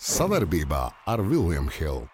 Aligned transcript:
Savarbībā 0.00 0.86
ar 1.04 1.20
Vilniņu 1.20 1.74
Hildu. 1.76 2.08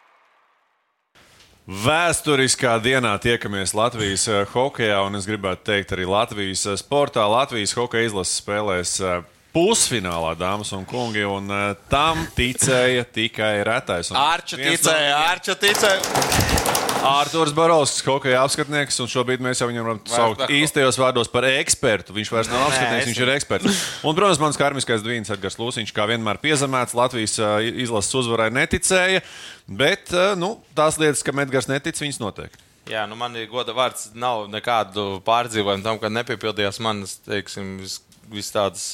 Vēsturiskā 1.66 2.76
dienā 2.82 3.12
tiekamies 3.22 3.72
Latvijas 3.74 4.26
eh, 4.30 4.44
hokeja, 4.52 5.00
un 5.06 5.18
es 5.18 5.26
gribētu 5.26 5.66
teikt, 5.66 5.94
arī 5.94 6.06
Latvijas 6.06 6.62
eh, 6.66 6.76
sportā. 6.78 7.24
Latvijas 7.30 7.74
hokeja 7.78 8.10
izlases 8.10 8.38
spēlēs 8.42 8.96
eh, 9.02 9.16
pusfinālā, 9.54 10.34
dāmas 10.38 10.70
un 10.74 10.86
kungi, 10.86 11.24
un 11.26 11.50
tam 11.90 12.26
ticēja 12.36 13.06
tikai 13.10 13.54
retais. 13.66 14.10
Arča 14.14 14.62
ticēja, 14.62 15.18
Arča 15.30 15.58
ticēja. 15.58 16.65
Ārturs 17.04 17.52
Barovskis, 17.56 18.04
hokeja 18.06 18.40
apskatnieks, 18.46 18.96
un 19.02 19.10
šobrīd 19.10 19.42
mēs 19.44 19.60
jau 19.60 19.68
viņu 19.68 19.82
varam 19.84 20.00
saukt 20.08 20.52
īstajos 20.52 20.98
vārdos 21.00 21.30
par 21.32 21.46
ekspertu. 21.48 22.14
Viņš 22.16 22.30
vairs 22.32 22.50
nav 22.50 22.66
apskatnieks, 22.68 23.08
viņš 23.10 23.20
ir 23.22 23.32
eksperts. 23.34 23.82
Un, 24.06 24.16
protams, 24.16 24.40
mans 24.42 24.58
karmiskais 24.60 25.04
dvīns 25.04 25.32
Edgars 25.34 25.58
Lūsiņš, 25.60 25.92
kā 25.96 26.06
vienmēr 26.10 26.40
piezemēts, 26.42 26.96
Latvijas 26.96 27.36
izlases 27.72 28.18
uzvarai 28.22 28.48
neticēja, 28.54 29.22
bet 29.66 30.14
nu, 30.40 30.56
tās 30.78 31.00
lietas, 31.02 31.24
kam 31.26 31.42
Edgars 31.44 31.70
netic, 31.70 31.98
viņas 32.00 32.22
noteikti. 32.22 32.62
Jā, 32.90 33.02
nu 33.10 33.18
man 33.18 33.34
ir 33.34 33.48
goda 33.50 33.74
vārds, 33.74 34.12
nav 34.14 34.44
nekādu 34.52 35.16
pārdzīvojumu 35.26 35.82
tam, 35.82 35.98
ka 35.98 36.12
nepiepildījās 36.12 36.78
manas, 36.84 37.16
teiksim, 37.26 37.80
vis, 37.82 37.98
vis 38.30 38.52
tādas 38.54 38.84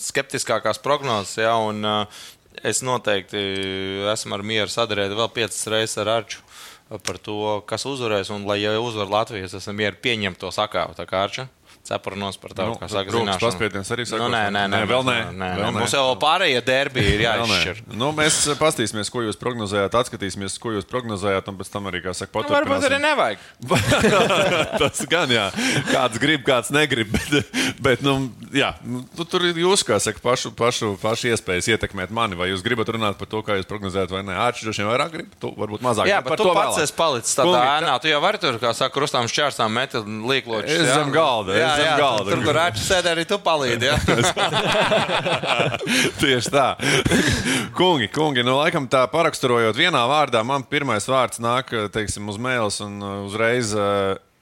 skeptiskākās 0.00 0.80
prognozes, 0.82 1.36
ja, 1.44 1.52
un 1.60 1.84
uh, 1.84 2.22
es 2.64 2.80
noteikti 2.84 3.42
esmu 4.12 4.38
ar 4.38 4.46
mieru 4.46 4.72
sadarēt 4.72 5.12
vēl 5.16 5.28
piecas 5.36 5.68
reizes 5.68 6.00
ar 6.00 6.14
Arču 6.16 6.40
par 7.00 7.18
to, 7.22 7.62
kas 7.68 7.86
uzvarēs. 7.88 8.32
Un, 8.34 8.46
lai 8.48 8.60
jau 8.62 8.76
uzvar 8.84 9.10
Latvijas, 9.10 9.54
esam 9.56 9.78
mieru 9.78 10.00
pieņemt 10.02 10.40
to 10.40 10.52
sakāvu. 10.52 10.96
Tā 10.98 11.08
kā 11.08 11.24
Arča 11.24 11.48
cepurnos 11.86 12.38
par 12.38 12.54
tavu, 12.54 12.74
nu, 12.74 12.78
kā 12.78 12.88
saka, 12.90 13.10
zināšanu. 13.10 13.42
Paspiediens 13.42 13.88
arī 13.94 14.06
saka, 14.06 14.22
nu, 14.22 14.28
nē, 14.30 14.42
nē, 14.54 14.62
nē, 14.70 14.80
nē, 14.82 14.88
vēl 14.90 15.02
nē. 15.06 15.16
nē, 15.26 15.32
nē. 15.40 15.48
Vēl 15.58 15.72
Mums 15.78 15.94
jau 15.96 16.04
pārējie 16.22 16.60
derbi 16.66 17.02
ir 17.14 17.24
jāizšķir. 17.26 17.82
nu, 17.98 18.12
mēs 18.16 18.38
paskatīsimies, 18.60 19.10
ko 19.12 19.24
jūs 19.26 19.38
prognozējāt, 19.40 19.96
atskatīsimies, 20.02 20.58
ko 20.62 20.76
jūs 20.76 20.86
prognozējāt, 20.90 21.50
un 21.50 21.58
pēc 21.58 21.72
tam 21.72 21.90
arī, 21.90 22.02
kā 22.04 22.14
saka, 22.14 22.30
paturpināsim. 22.36 22.68
Nu, 22.68 22.70
varbūt 22.70 22.86
arī 22.88 23.00
nevajag. 23.02 23.38
Tas 24.82 25.02
gan, 25.10 25.34
jā. 25.34 25.48
Kāds 25.90 26.22
grib, 26.22 26.44
kāds 26.46 26.70
negrib, 26.74 27.10
bet, 27.16 27.50
bet 27.82 28.06
nu, 28.06 28.16
jā, 28.54 28.70
nu, 28.86 29.02
tur 29.26 29.48
ir 29.50 29.58
jūs, 29.64 29.82
kā 29.86 29.98
saka, 30.02 30.22
pašu, 30.22 30.54
pašu, 30.58 30.94
pašu 31.02 31.32
iespējas 31.32 31.72
ietekmēt 31.74 32.14
mani, 32.14 32.38
vai 32.38 32.52
jūs 32.52 32.62
gribat 32.62 32.94
runāt 32.94 33.18
par 33.18 33.30
to, 33.30 33.42
kā 33.46 33.58
jūs 33.58 33.68
prognozējat, 33.70 34.14
vai 34.14 34.22
nē. 34.28 34.38
Vien 34.82 34.88
vairāk 34.88 35.12
grib, 35.12 35.34
tu 35.42 35.50
varbūt 35.58 35.82
mazāk. 35.84 36.08
Jā, 36.10 36.18
bet 36.24 36.40
tu 36.40 36.48
pats 36.54 36.78
esi 36.82 36.94
palicis 36.96 37.36
tādā 37.38 37.60
ēnā, 37.76 37.92
tu 38.02 38.10
jau 38.10 38.18
vari 38.22 38.40
tur, 38.42 38.56
kā 38.62 38.72
saka, 38.76 38.94
krustām 38.94 39.28
šķērstām 39.30 39.70
metu 39.74 40.02
līkločus. 40.02 40.72
Es 40.74 40.90
zem 40.90 41.12
galda, 41.14 41.54
es 41.74 41.80
zem 41.82 41.98
galda. 42.00 42.28
Tur, 42.30 42.40
kur 42.46 42.54
Rāčs 42.56 42.84
sēdē, 42.88 43.08
arī 43.16 43.24
tu 43.28 43.36
palīdzi. 43.42 43.86
Ja? 43.88 43.96
Tieši 46.22 46.48
tā. 46.52 46.68
kungi, 47.78 48.08
kungi, 48.12 48.42
nu, 48.46 48.52
laikam 48.60 48.84
tā 48.90 49.02
paraksturojot 49.12 49.76
vienā 49.78 50.02
vārdā, 50.10 50.40
man 50.46 50.62
pirmais 50.68 51.08
vārds 51.10 51.38
nāk 51.42 51.66
teiksim, 51.94 52.28
uz 52.32 52.38
mēles 52.40 52.76
un 52.84 52.92
uh, 53.02 53.08
uzreiz 53.28 53.66
uh, 53.76 53.82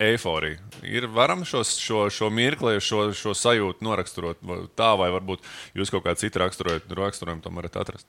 eiforija. 0.00 0.58
Ir 0.86 1.06
varam 1.12 1.44
šos, 1.44 1.78
šo, 1.80 2.10
šo 2.12 2.30
mirkli, 2.32 2.80
šo, 2.80 3.12
šo 3.16 3.34
sajūtu 3.36 3.84
noraksturot 3.84 4.36
tā, 4.78 4.96
vai 4.96 5.10
varbūt 5.12 5.40
jūs 5.76 5.90
kaut 5.92 6.04
kā 6.06 6.14
citu 6.16 6.40
raksturojumu 6.40 7.42
tam 7.44 7.54
varat 7.60 7.76
atrast. 7.82 8.06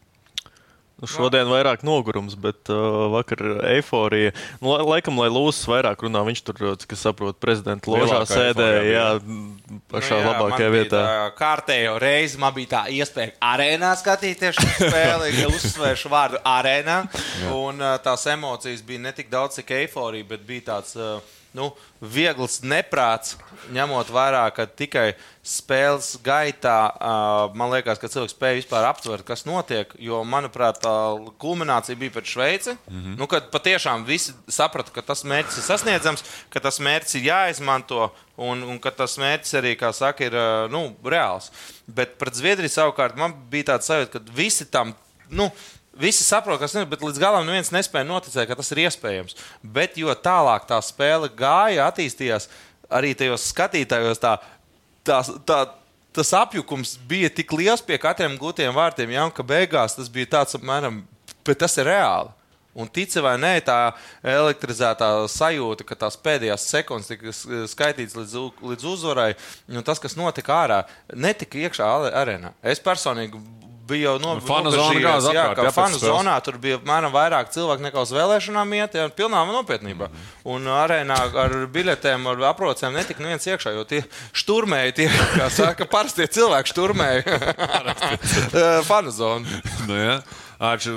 Nu, 1.02 1.10
šodien 1.10 1.50
vairāk 1.50 1.82
nogurums, 1.82 2.36
bet 2.38 2.70
uh, 2.70 3.08
vakar 3.10 3.42
eifórija. 3.72 4.36
Nu, 4.62 4.76
laikam, 4.86 5.18
lai 5.18 5.32
Lūsis 5.34 5.66
vairāk 5.70 6.04
runā, 6.06 6.22
viņš 6.28 6.44
tur, 6.46 6.62
cik 6.84 6.94
es 6.94 7.02
saprotu, 7.08 7.40
prezidenta 7.42 7.90
ložā 7.90 8.20
sēdēja. 8.30 8.84
Jā, 8.86 9.08
pašā 9.90 10.20
nu, 10.20 10.22
jā, 10.22 10.30
labākajā 10.30 10.70
vietā. 10.76 11.02
Kārtējo 11.40 11.98
reizi 12.02 12.38
man 12.42 12.54
bija 12.54 12.74
tā 12.76 12.84
iespēja 12.94 13.34
arēnā 13.50 13.96
skatīties 13.98 14.62
šo 14.62 14.70
spēli, 14.78 15.34
uzsvēršu 15.50 16.14
vārdu 16.14 16.42
arēnā. 16.54 17.02
Un 17.66 17.82
uh, 17.82 17.98
tās 18.06 18.30
emocijas 18.30 18.86
bija 18.86 19.08
ne 19.10 19.18
tik 19.18 19.34
daudz, 19.34 19.58
cik 19.58 19.74
eifórija, 19.82 20.30
bet 20.36 20.46
bija 20.46 20.70
tāds. 20.76 20.94
Uh, 21.00 21.40
nu, 21.58 21.72
viegls 22.02 22.62
neprāts, 22.64 23.36
ņemot 23.75 24.09
vērā, 24.14 24.44
ka 24.56 24.66
tikai 24.66 25.12
spēles 25.46 26.14
gaitā 26.24 26.75
uh, 26.92 27.56
man 27.58 27.72
liekas, 27.74 28.00
ka 28.02 28.09
cilvēks 28.12 28.36
spēja 28.36 28.59
vispār 28.59 28.88
aptvert, 28.88 29.25
kas 29.28 29.44
notiek. 29.48 29.92
Jo, 30.02 30.22
manuprāt, 30.28 30.81
tā 30.84 30.94
kulminācija 31.42 31.98
bija 32.00 32.16
pret 32.16 32.30
Šveici. 32.31 32.75
Mm 32.88 33.02
-hmm. 33.02 33.18
nu, 33.20 33.28
kad 33.28 33.52
patiešām 33.52 34.06
visi 34.06 34.34
saprata, 34.48 34.92
ka 34.92 35.02
tas 35.02 35.24
mērķis 35.24 35.58
ir 35.58 35.68
sasniedzams, 35.68 36.24
ka 36.50 36.59
tas 36.59 36.80
mērķis 36.80 37.16
ir 37.16 37.28
jāizmanto. 37.31 38.12
Un, 38.38 38.64
un 38.64 38.80
ka 38.80 38.92
tas 38.92 39.18
mērķis 39.18 39.54
arī, 39.59 39.75
kā 39.78 39.94
saka, 39.94 40.24
ir 40.24 40.34
nu, 40.72 40.96
reāls. 41.04 41.52
Bet 41.88 42.18
pret 42.18 42.34
Zviedriju 42.34 42.70
savukārt 42.70 43.16
man 43.16 43.34
bija 43.50 43.64
tāds 43.64 43.86
sajūta, 43.86 44.12
ka 44.12 44.20
visi 44.34 44.66
tam 44.66 44.96
nu, 45.30 45.52
Visi 45.91 46.24
saprot, 46.24 46.59
kas 46.62 46.74
ir, 46.78 46.85
bet 46.88 47.02
līdz 47.03 47.19
galam 47.19 47.44
neviens 47.47 47.72
nespēja 47.74 48.07
noticēt, 48.07 48.47
ka 48.47 48.56
tas 48.56 48.72
ir 48.72 48.85
iespējams. 48.85 49.35
Bet 49.75 49.97
jo 50.00 50.13
tālāk 50.16 50.63
tā 50.69 50.79
spēle 50.85 51.28
gāja, 51.35 51.90
attīstījās, 51.90 52.47
arī 52.88 53.12
tajos 53.18 53.50
skatītājos 53.52 54.22
tā, 54.24 54.38
tā, 55.07 55.19
tā, 55.47 55.59
tas 56.16 56.34
apjukums 56.40 56.96
bija 57.09 57.31
tik 57.31 57.51
liels 57.59 57.84
pie 57.84 58.00
katriem 58.00 58.38
gūtiem 58.40 58.72
vārtiem, 58.75 59.12
ja, 59.12 59.28
ka 59.35 59.44
beigās 59.44 59.97
tas 59.97 60.12
bija 60.12 60.38
tāds 60.38 60.56
apmēram, 60.56 61.03
bet 61.47 61.59
tas 61.59 61.75
ir 61.80 61.91
reāli. 61.91 62.31
Un 62.72 62.88
tici 62.88 63.19
vai 63.19 63.34
nē, 63.35 63.57
tā 63.68 63.78
elektrizētā 64.24 65.09
sajūta, 65.28 65.84
ka 65.84 65.97
tās 66.06 66.16
pēdējās 66.24 66.69
sekundes 66.72 67.09
tika 67.12 67.34
skaitītas 67.68 68.16
līdz, 68.16 68.35
līdz 68.63 68.85
uzvarai, 68.94 69.34
un 69.68 69.84
tas, 69.84 70.00
kas 70.00 70.16
notika 70.16 70.56
ārā, 70.56 70.78
netika 71.12 71.59
iekšā 71.59 71.90
arēnā. 72.16 72.53
Es 72.63 72.80
personīgi 72.80 73.44
bija 73.91 74.09
jau 74.09 74.16
no, 74.24 74.35
nu, 74.40 74.44
fanu 74.46 74.72
zonā. 74.74 75.13
Jā, 75.35 75.46
kā 75.57 75.72
fanu 75.75 76.00
zonā 76.02 76.35
tur 76.46 76.57
bija 76.62 76.79
apmēram 76.79 77.13
vairāk 77.13 77.52
cilvēku 77.53 77.85
nekā 77.85 78.03
uz 78.06 78.13
vēlēšanām 78.16 78.75
iet, 78.79 78.97
ja 78.97 79.07
pilnā 79.16 79.44
nopietnībā. 79.52 80.09
Mm 80.09 80.19
-hmm. 80.19 80.44
Un 80.56 80.69
arēnā 80.74 81.18
ar 81.46 81.57
biļetēm, 81.75 82.30
ar 82.31 82.46
aprocēm 82.51 82.96
netika 82.96 83.24
neviens 83.24 83.47
iekšā, 83.47 83.75
jo 83.75 83.84
tie 83.85 84.03
šturmēji, 84.34 84.96
tie, 85.01 85.09
kā 85.40 85.50
saka, 85.50 85.85
parastie 85.85 86.28
cilvēki 86.28 86.74
šturmēji 86.74 87.25
fanu 88.90 89.12
zonu. 89.12 89.46
nu, 89.88 89.97
jā. 89.97 90.22
Ārči, 90.62 90.91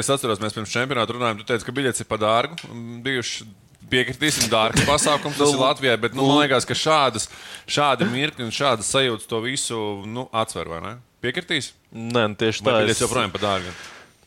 es 0.00 0.08
atceros, 0.08 0.40
mēs 0.40 0.54
pirms 0.56 0.72
čempionāta 0.72 1.12
runājām, 1.12 1.42
tu 1.42 1.44
teici, 1.44 1.66
ka 1.66 1.72
biļetes 1.72 2.00
ir 2.00 2.06
par 2.08 2.20
dārgu. 2.22 2.56
Bijuši 3.04 3.44
piekritīsim, 3.90 4.48
dārgs 4.50 4.86
pasākums 4.86 5.38
tas 5.38 5.52
ir 5.52 5.60
Latvijai, 5.60 5.96
bet 6.00 6.16
nu, 6.16 6.26
man 6.26 6.42
liekas, 6.42 6.66
ka 6.68 6.76
šādas, 6.78 7.28
šādi 7.70 8.08
mirkļi 8.10 8.46
un 8.48 8.54
šādas 8.54 8.90
sajūtas 8.92 9.28
to 9.30 9.42
visu 9.44 9.82
nu, 10.08 10.26
atsver, 10.34 10.70
vai 10.72 10.80
ne? 10.84 10.94
Piekritīs? 11.24 11.72
Nē, 11.96 12.26
nu, 12.32 12.38
tieši 12.38 12.64
tā. 12.66 12.80
Es 12.84 13.00
joprojām 13.00 13.32
par 13.32 13.46
dārgu. 13.46 13.76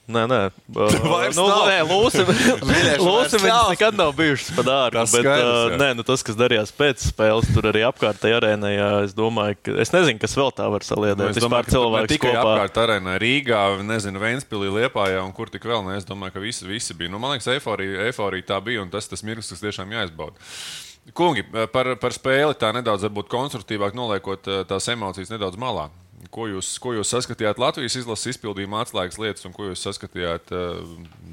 Nē, 0.10 0.24
nē, 0.26 0.38
uh, 0.74 0.96
nu, 1.38 1.44
nē 1.70 1.84
viņas 3.06 3.68
nekad 3.70 3.98
nav 3.98 4.16
bijušas 4.18 4.56
par 4.58 4.66
dārgu. 4.66 5.04
Bet, 5.04 5.12
skaidrs, 5.14 5.60
uh, 5.68 5.76
nē, 5.78 5.90
nu, 6.00 6.06
tas, 6.08 6.24
kas 6.26 6.40
darījās 6.40 6.74
pēc 6.74 7.04
spēles, 7.12 7.52
tur 7.54 7.70
arī 7.70 7.84
apkārtējā 7.86 8.40
arēnā, 8.40 8.72
es 9.06 9.14
domāju, 9.18 9.60
ka 9.62 9.78
es 9.86 9.94
nezinu, 9.94 10.18
kas 10.22 10.34
vēl 10.40 10.50
tā 10.58 10.66
var 10.74 10.88
saliedēt. 10.88 11.22
Nu, 11.22 11.30
es 11.30 11.46
domāju, 11.46 11.70
ka 11.70 11.76
cilvēki 11.76 12.14
tikai 12.16 12.34
kopā... 12.34 12.42
apkārt 12.42 12.82
arēnā 12.88 13.20
Rīgā, 13.22 13.62
nezinu, 13.86 14.24
Ventspilī, 14.24 14.74
Liepājā 14.80 15.22
un 15.22 15.34
kur 15.38 15.54
tik 15.54 15.70
vēl. 15.70 15.86
Ne, 15.86 16.02
es 16.02 16.10
domāju, 16.10 16.40
ka 16.40 16.46
visi, 16.48 16.66
visi 16.66 16.98
bija. 16.98 17.14
Nu, 17.14 17.22
man 17.22 17.38
liekas, 17.38 17.52
eiforija 17.54 18.50
tā 18.50 18.62
bija 18.66 18.82
un 18.82 18.90
tas 18.90 19.12
tas 19.12 19.26
mirklis, 19.28 19.54
kas 19.54 19.62
tiešām 19.62 19.94
jāizbauda. 19.94 20.42
Kungi, 21.14 21.46
par, 21.74 21.94
par 22.02 22.14
spēli 22.14 22.58
tā 22.58 22.74
nedaudz 22.74 23.06
konstruktīvāk 23.30 23.94
noliekot 23.98 24.50
tās 24.70 24.90
emocijas 24.90 25.30
nedaudz 25.34 25.58
malā. 25.62 25.90
Ko 26.28 26.50
jūs, 26.50 26.74
ko 26.84 26.92
jūs 26.98 27.10
saskatījāt 27.14 27.62
Latvijas 27.62 27.96
izlases 28.02 28.34
izpildījuma 28.34 28.82
atslēgas 28.84 29.18
lietas, 29.22 29.46
un 29.48 29.54
ko 29.56 29.70
jūs 29.70 29.84
saskatījāt 29.86 30.52
uh, 30.52 30.82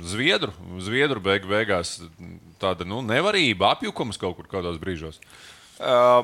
Zviedru? 0.07 0.55
Zviedru 0.85 1.23
beig, 1.25 1.49
beigās 1.51 1.97
tāda 2.63 2.87
nu, 2.87 3.03
nevarība, 3.05 3.73
apjukums 3.75 4.21
kaut 4.21 4.39
kur 4.39 4.47
kādos 4.51 4.79
brīžos. 4.81 5.19
Uh, 5.77 6.23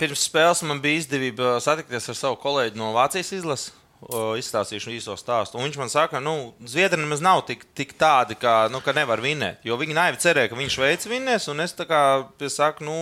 pirms 0.00 0.26
spēles 0.26 0.64
man 0.66 0.82
bija 0.82 1.04
izdevība 1.04 1.56
satikties 1.62 2.10
ar 2.10 2.18
savu 2.18 2.40
kolēģi 2.42 2.80
no 2.80 2.90
Vācijas 2.96 3.34
izlases. 3.38 3.74
Izstāstīšu 3.98 4.92
īso 4.94 5.16
stāstu. 5.18 5.58
Un 5.58 5.66
viņš 5.66 5.76
man 5.80 5.88
saka, 5.90 6.12
ka 6.12 6.20
nu, 6.22 6.52
Zviedri 6.70 7.00
nemaz 7.00 7.18
nav 7.24 7.40
tik, 7.48 7.64
tik 7.74 7.96
tādi, 7.98 8.36
ka, 8.38 8.68
nu, 8.70 8.78
ka 8.78 8.94
nevar 8.94 9.18
vinēt. 9.18 9.64
Jo 9.66 9.74
viņi 9.80 9.96
naivi 9.96 10.20
cerēja, 10.22 10.52
ka 10.52 10.58
viņš 10.58 10.76
Šveici 10.76 11.10
vinnēs. 11.10 11.48
Un 11.50 11.64
es 11.64 11.74
tā 11.74 11.82
kā 11.88 12.02
saku, 12.46 12.86
nu, 12.86 12.98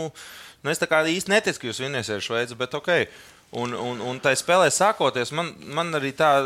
nu 0.64 0.72
es 0.72 0.80
tā 0.80 0.88
kā 0.88 1.02
īsti 1.04 1.34
neticu, 1.34 1.60
ka 1.60 1.68
jūs 1.68 1.82
vinnēsiet 1.84 2.24
Šveici. 2.24 2.56
Bet, 2.56 2.78
okay. 2.80 3.10
Un, 3.54 3.72
un, 3.72 4.00
un 4.02 4.18
tai 4.20 4.34
spēlē 4.38 4.70
sākoties, 4.74 5.32
man, 5.36 5.54
man 5.74 5.94
arī 5.98 6.14
tā. 6.16 6.40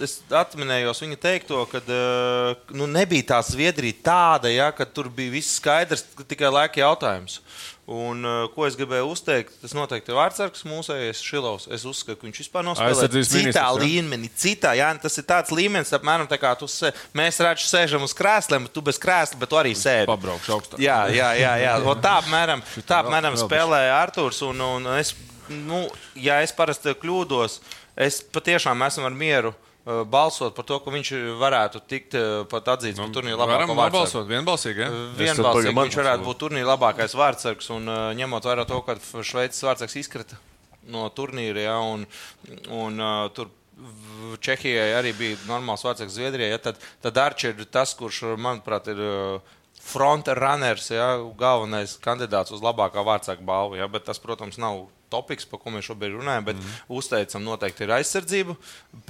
Es 0.00 0.14
atminējos 0.32 1.02
viņa 1.04 1.16
teikto, 1.20 1.58
ka 1.68 1.82
uh, 1.84 2.54
nu, 2.72 2.86
nebija 2.88 3.34
tā 3.34 3.40
Zviedrija 3.44 3.98
tāda, 4.00 4.48
ja, 4.48 4.70
ka 4.72 4.86
tur 4.88 5.10
bija 5.12 5.34
viss 5.34 5.58
skaidrs, 5.58 6.06
tikai 6.24 6.48
laika 6.48 6.80
jautājums. 6.80 7.42
Un, 7.90 8.22
uh, 8.24 8.46
ko 8.54 8.64
es 8.64 8.78
gribēju 8.78 9.10
uzteikt, 9.12 9.56
tas 9.60 9.74
noteikti 9.76 10.12
ir 10.12 10.16
vārdsargs 10.16 10.64
mūsējais 10.68 11.20
Šilovs. 11.26 11.68
Es 11.74 11.84
uzskatu, 11.84 12.16
ka 12.20 12.28
viņš 12.30 12.40
vispār 12.44 12.64
nospēlē 12.64 13.08
citā 13.28 13.66
līmenī. 13.76 14.30
Citā, 14.40 14.72
jā, 14.78 14.88
tas 15.02 15.18
ir 15.18 15.26
tāds 15.28 15.52
līmenis, 15.52 15.90
apmēram 15.98 16.30
tā 16.30 16.38
kā 16.40 16.54
tu, 16.56 16.68
se, 16.70 16.94
mēs 17.18 17.42
redzam, 17.42 17.66
sēžam 17.66 18.06
uz 18.06 18.14
krēsliem, 18.16 18.70
tu 18.72 18.80
bez 18.86 18.96
krēsla, 19.02 19.40
bet 19.42 19.52
tu 19.52 19.58
arī 19.60 19.74
sēdi. 19.74 20.08
Pabraukšu 20.08 20.54
augstāk. 20.54 20.80
Jā, 20.80 21.02
jā, 21.12 21.32
jā, 21.42 21.56
jā. 21.66 21.76
O, 21.90 21.96
tā 21.98 22.20
apmēram, 22.22 22.62
tā 22.86 23.02
apmēram 23.02 23.36
spēlēja 23.42 23.98
Artūrs. 24.04 24.38
Un, 24.46 24.62
un 24.78 24.86
es 24.94 25.10
nu, 25.50 25.82
ja 26.18 26.40
es 26.44 26.54
parasti 26.56 26.94
kļūdos, 26.98 27.58
es 28.00 28.20
patiešām 28.34 28.86
esmu 28.86 29.08
ar 29.08 29.16
mieru 29.16 29.52
uh, 29.52 30.02
balsot 30.08 30.54
par 30.56 30.66
to, 30.68 30.78
ka 30.84 30.94
viņš 30.94 31.12
varētu 31.40 31.82
tikt 31.90 32.16
uh, 32.18 32.28
pat 32.50 32.72
atzīts 32.76 33.00
nu, 33.00 33.08
par 33.08 33.16
turnīru 33.18 33.40
labāko 33.40 33.74
vārdsargu. 33.74 33.96
Balsot 33.98 34.28
vienbalsīgi, 34.30 34.84
ja? 34.84 34.90
Vienbalsīgi 35.20 35.76
viņš 35.76 36.00
varētu 36.02 36.28
būt 36.28 36.42
turnīra 36.44 36.72
labākais 36.72 37.16
vārdsargs, 37.18 37.70
un 37.76 37.90
ņemot 38.20 38.50
vērā 38.50 38.66
to, 38.68 38.82
ka 38.86 38.98
Šveices 38.98 39.66
vārdsargs 39.66 39.98
izkrita 40.00 40.40
no 40.90 41.06
turnīra, 41.14 41.64
ja, 41.68 41.78
un, 41.84 42.06
un 42.72 43.02
tur 43.36 43.52
Čehijai 44.44 44.90
arī 44.98 45.14
bija 45.16 45.38
normāls 45.48 45.84
vārdsargs 45.86 46.12
Zviedrijai, 46.16 46.50
ja, 46.52 46.60
tad, 46.60 46.80
tad 47.00 47.16
Arčers 47.20 47.56
ir 47.62 47.68
tas, 47.72 47.96
kurš, 47.96 48.24
manuprāt, 48.36 48.92
ir. 48.92 49.40
Fronta 49.80 50.34
runners, 50.36 50.90
ja, 50.92 51.14
galvenais 51.40 51.94
kandidāts 52.04 52.52
uz 52.52 52.60
labākā 52.60 53.00
vārdsarga 53.00 53.40
balvu. 53.48 53.78
Ja, 53.78 53.86
bet 53.88 54.04
tas, 54.04 54.20
protams, 54.20 54.58
nav 54.60 54.82
topiks, 55.10 55.48
par 55.48 55.62
ko 55.62 55.74
mēs 55.74 55.88
šobrīd 55.90 56.16
runājam, 56.18 56.46
bet 56.52 56.60
mm. 56.60 56.78
uzteicam, 57.00 57.44
noteikti 57.46 57.86
ir 57.86 57.96
aizsardzība, 57.98 58.56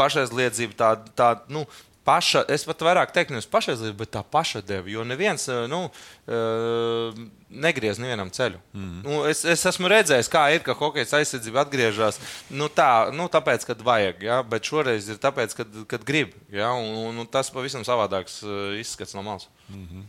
pašaizliedzība, 0.01 0.77
tā, 0.81 0.91
tā 1.19 1.31
nu, 1.53 1.67
paša, 2.07 2.45
es 2.53 2.65
pat 2.67 2.83
vairāk 2.85 3.13
teiktu, 3.15 3.35
nevis 3.35 3.49
pašaizliedzība, 3.51 3.99
bet 4.01 4.13
tā 4.15 4.23
pašadeva. 4.35 4.89
Jo 4.91 5.05
neviens 5.07 5.47
eh, 5.51 5.65
nu, 5.71 5.83
eh, 6.31 7.21
negriez 7.51 8.01
nevienam 8.03 8.33
ceļu. 8.35 8.61
Mm. 8.73 9.01
Nu, 9.05 9.19
es, 9.31 9.43
es 9.49 9.65
esmu 9.71 9.91
redzējis, 9.93 10.31
kā 10.33 10.47
ir, 10.55 10.65
ka 10.67 10.77
hokeja 10.79 11.21
aizsardzība 11.21 11.65
atgriežas 11.65 12.21
nu, 12.51 12.71
tā, 12.73 13.11
nu, 13.17 13.29
tāpēc, 13.33 13.67
kad 13.69 13.83
vajag, 13.87 14.25
ja? 14.27 14.41
bet 14.47 14.71
šoreiz 14.71 15.11
ir 15.13 15.21
tāpēc, 15.23 15.57
kad, 15.59 15.83
kad 15.91 16.07
grib. 16.07 16.35
Ja? 16.55 16.73
Un, 16.79 17.11
un, 17.11 17.21
un 17.25 17.31
tas 17.31 17.53
pavisam 17.55 17.85
savādāks 17.87 18.41
eh, 18.47 18.81
izskats 18.81 19.17
no 19.19 19.27
malas. 19.27 19.51
Mm 19.69 19.85
-hmm. 19.85 20.09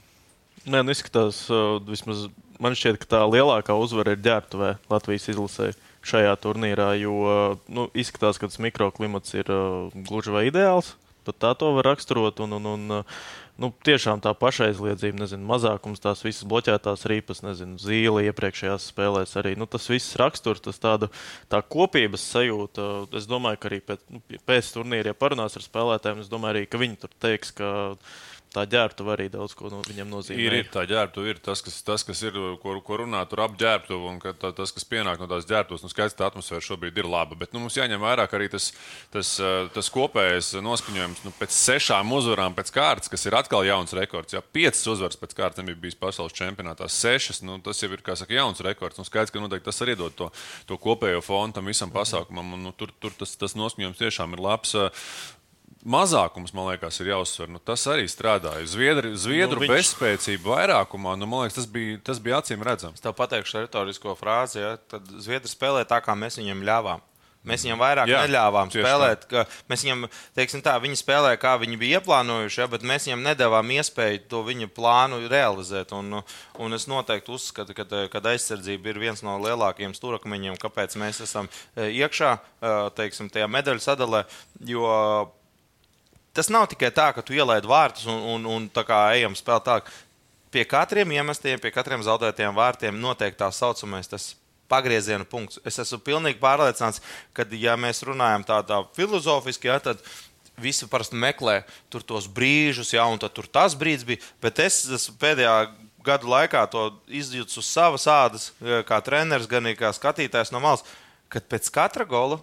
Nē, 0.62 0.84
nu 0.86 0.94
izskatās, 0.94 1.48
vismaz 1.88 2.28
man 2.62 2.78
šķiet, 2.78 3.02
ka 3.02 3.10
tā 3.18 3.22
lielākā 3.28 3.76
uzvara 3.78 4.16
ir 4.16 4.24
ģērbtuvē 4.26 4.76
Latvijas 4.92 5.30
izlasē 5.34 5.72
šajā 6.06 6.34
turnīrā, 6.42 6.94
jo 7.02 7.58
nu, 7.70 7.88
izskatās, 7.98 8.40
ka 8.42 8.50
tas 8.50 8.62
mikroklimats 8.62 9.38
ir 9.38 9.50
uh, 9.54 9.94
gluži 10.08 10.34
vai 10.34 10.48
ideāls. 10.50 10.96
Pat 11.22 11.38
tā 11.38 11.52
to 11.54 11.70
var 11.76 11.86
raksturot. 11.92 12.40
Un, 12.42 12.56
un, 12.58 12.66
un, 12.66 13.02
nu, 13.62 13.70
tiešām 13.86 14.24
tā 14.24 14.32
pašaizliedzība, 14.38 15.22
nezinu, 15.22 15.46
mazākums, 15.46 16.02
tās 16.02 16.24
visas 16.26 16.48
bloķētās 16.50 17.06
rīpas, 17.10 17.44
nezinu, 17.46 17.78
zīle 17.82 18.24
iepriekšējās 18.32 18.88
spēlēs 18.90 19.36
arī. 19.38 19.54
Nu, 19.60 19.68
tas 19.70 19.86
viss 19.92 20.18
raksturs, 20.18 20.64
tas 20.66 20.82
tāda 20.82 21.12
tā 21.52 21.62
kopības 21.62 22.26
sajūta. 22.34 22.90
Es 23.22 23.30
domāju, 23.30 23.62
ka 23.62 23.70
arī 23.70 23.82
pēc, 23.86 24.04
nu, 24.10 24.24
pēc 24.50 24.74
turnīra, 24.74 25.14
ja 25.14 25.22
parunās 25.22 25.60
ar 25.60 25.68
spēlētājiem, 25.68 26.26
es 26.26 26.32
domāju 26.32 26.58
arī, 26.58 26.66
ka 26.66 26.82
viņi 26.82 27.02
tur 27.04 27.14
teiks, 27.22 27.54
ka 27.62 27.72
tā 28.52 28.66
ģērbtuve 28.70 29.14
arī 29.16 29.28
daudz 29.32 29.56
ko 29.58 29.70
no 29.72 29.80
viņam 29.88 30.10
nozīmē. 30.12 30.44
Ir, 30.44 30.56
ir 30.62 30.70
tā 30.72 30.84
ģērbtuve, 30.90 31.34
ir 31.34 31.40
tas, 31.44 31.64
kas, 31.66 31.80
tas, 31.88 32.06
kas 32.08 32.22
ir, 32.28 32.38
ko, 32.62 32.76
ko 32.86 33.00
runā 33.02 33.24
tur 33.30 33.44
ap 33.46 33.56
ģērbtuvi, 33.60 34.10
un 34.12 34.20
tā, 34.22 34.52
tas, 34.56 34.74
kas 34.76 34.88
pienāk 34.88 35.22
no 35.22 35.28
tās 35.32 35.48
ģērbtuves, 35.50 35.84
nu 35.86 35.92
skaidrs, 35.92 36.18
tā 36.20 36.30
atmosfēra 36.30 36.64
šobrīd 36.66 37.02
ir 37.02 37.10
laba. 37.10 37.38
Bet 37.40 37.56
nu, 37.56 37.64
mums 37.64 37.78
jāņem 37.80 38.02
vērā 38.04 38.28
arī 38.32 38.50
tas, 38.54 38.72
tas, 39.14 39.34
tas 39.76 39.92
kopējais 39.94 40.54
noskaņojums 40.64 41.26
nu, 41.26 41.34
pēc 41.40 41.58
sešām 41.58 42.16
uzvarām 42.16 42.56
pēc 42.58 42.74
kārtas, 42.76 43.12
kas 43.12 43.28
ir 43.28 43.40
atkal 43.40 43.66
jauns 43.68 43.96
rekords. 43.98 44.38
Jā, 44.38 44.44
piecas 44.44 44.86
uzvaras 44.92 45.20
pēc 45.20 45.36
kārtas 45.38 45.64
nebija 45.64 45.82
bijis 45.88 46.00
pasaules 46.00 46.36
čempionātā, 46.38 46.90
sešas. 46.92 47.44
Nu, 47.48 47.60
tas 47.64 47.82
jau 47.82 47.92
ir 47.92 48.04
saka, 48.04 48.36
jauns 48.36 48.64
rekords. 48.64 49.00
Nu, 49.00 49.08
skaidrs, 49.08 49.34
ka 49.34 49.44
noteikti 49.44 49.70
tas 49.70 49.84
arī 49.84 49.98
dod 50.00 50.16
to, 50.18 50.32
to 50.70 50.80
kopējo 50.82 51.24
fonu 51.26 51.56
tam 51.56 51.72
visam 51.72 51.92
pasākumam. 51.94 52.56
Un, 52.56 52.68
nu, 52.68 52.76
tur 52.76 52.92
tur 53.02 53.16
tas, 53.18 53.36
tas 53.40 53.56
noskaņojums 53.58 54.02
tiešām 54.02 54.36
ir 54.36 54.44
labs 54.44 54.76
mazākums, 55.84 56.54
man 56.58 56.70
liekas, 56.72 57.00
ir 57.02 57.12
jāuzsver. 57.12 57.50
Nu, 57.52 57.62
tas 57.64 57.84
arī 57.90 58.08
strādāja. 58.12 58.66
Zviedri, 58.70 59.14
Zviedru 59.20 59.60
nu, 59.60 59.66
viņš... 59.66 59.76
bezspēcība 59.78 60.56
vairākumā, 60.56 61.16
nu, 61.20 61.30
man 61.30 61.46
liekas, 61.46 61.60
tas 61.62 61.70
bija, 61.72 62.00
tas 62.12 62.22
bija 62.24 62.42
acīm 62.42 62.66
redzams. 62.66 63.00
Es 63.00 63.06
tev 63.06 63.16
pateikšu 63.18 63.64
retorisko 63.64 64.18
frāzi, 64.20 64.62
ja? 64.64 64.76
tad 64.92 65.08
Zviedri 65.22 65.52
spēlē 65.52 65.86
tā, 65.90 66.02
kā 66.04 66.18
mēs 66.18 66.40
viņiem 66.42 66.66
ļāvām. 66.68 67.08
Mēs 67.42 67.64
viņam 67.66 67.80
vairāk 67.82 68.10
Jā, 68.10 68.20
neļāvām 68.22 68.70
spēlēt. 68.70 69.24
Mēs 69.70 69.82
viņam, 69.82 70.04
teiksim, 70.38 70.62
tā, 70.62 70.76
viņi 70.82 71.00
spēlēja, 71.00 71.40
kā 71.42 71.56
viņi 71.58 71.80
bija 71.82 71.98
ieplānojuši, 71.98 72.60
ja, 72.62 72.68
bet 72.70 72.86
mēs 72.86 73.08
viņam 73.08 73.24
nedavām 73.26 73.74
iespēju 73.80 74.22
to 74.30 74.44
viņa 74.46 74.70
plānu 74.76 75.24
realizēt. 75.26 75.96
Un, 75.98 76.20
un 76.62 76.78
es 76.78 76.86
noteikti 76.92 77.34
uzskatu, 77.34 77.74
ka 77.74 77.88
kad 78.14 78.30
aizsardzība 78.30 78.94
ir 78.94 79.02
viens 79.02 79.26
no 79.26 79.40
lielākajiem 79.42 79.98
stūrakmeņiem, 79.98 80.62
kāpēc 80.62 81.00
mēs 81.02 81.24
esam 81.26 81.50
e, 81.50 81.90
iekšā 82.04 82.36
e, 82.38 82.74
teiksim, 83.02 83.34
tajā 83.34 83.50
medaļu 83.50 83.82
sadalē. 83.90 84.28
Jo 84.70 84.86
tas 86.34 86.52
nav 86.52 86.68
tikai 86.72 86.92
tā, 86.96 87.10
ka 87.16 87.24
tu 87.26 87.36
ielaidi 87.36 87.70
vārtus 87.70 88.08
un, 88.10 88.22
un, 88.36 88.48
un 88.48 88.70
tā 88.72 88.84
kā 88.88 89.04
ejam 89.18 89.36
spēlēt 89.38 89.68
tālāk. 89.68 89.92
Pie 90.52 90.66
katriem 90.68 91.14
iemestiem, 91.16 91.60
pie 91.64 91.72
katriem 91.72 92.04
zaudētiem 92.04 92.56
vārtiem 92.56 92.98
notiek 93.00 93.38
tā 93.40 93.48
saucamais 93.56 94.10
pagrieziena 94.72 95.28
punkts. 95.28 95.60
Es 95.68 95.80
esmu 95.84 96.00
pilnīgi 96.04 96.40
pārliecināts, 96.42 97.02
ka, 97.36 97.46
ja 97.60 97.78
mēs 97.80 98.04
runājam 98.08 98.46
tādā 98.48 98.82
filozofiski, 98.96 99.68
ja, 99.72 99.80
tad 99.84 100.04
visi 100.62 100.88
parasti 100.92 101.20
meklē 101.20 101.62
tos 101.92 102.28
brīžus, 102.32 102.94
ja, 102.96 103.08
un 103.08 103.20
tur 103.20 103.48
tas 103.52 103.76
brīdis 103.78 104.08
bija. 104.08 104.24
Bet 104.44 104.60
es 104.64 104.84
esmu 105.00 105.18
pēdējā 105.22 105.56
gadu 106.06 106.32
laikā 106.32 106.64
to 106.72 106.88
izjūtu 107.08 107.60
uz 107.62 107.68
savas 107.68 108.08
ādas, 108.10 108.52
kā 108.88 109.02
treneris, 109.06 109.50
gan 109.50 109.68
kā 109.78 109.92
skatītājs 109.96 110.54
no 110.54 110.62
malas, 110.64 110.86
kad 111.32 111.46
pēc 111.52 111.70
katra 111.74 112.08
gola 112.08 112.42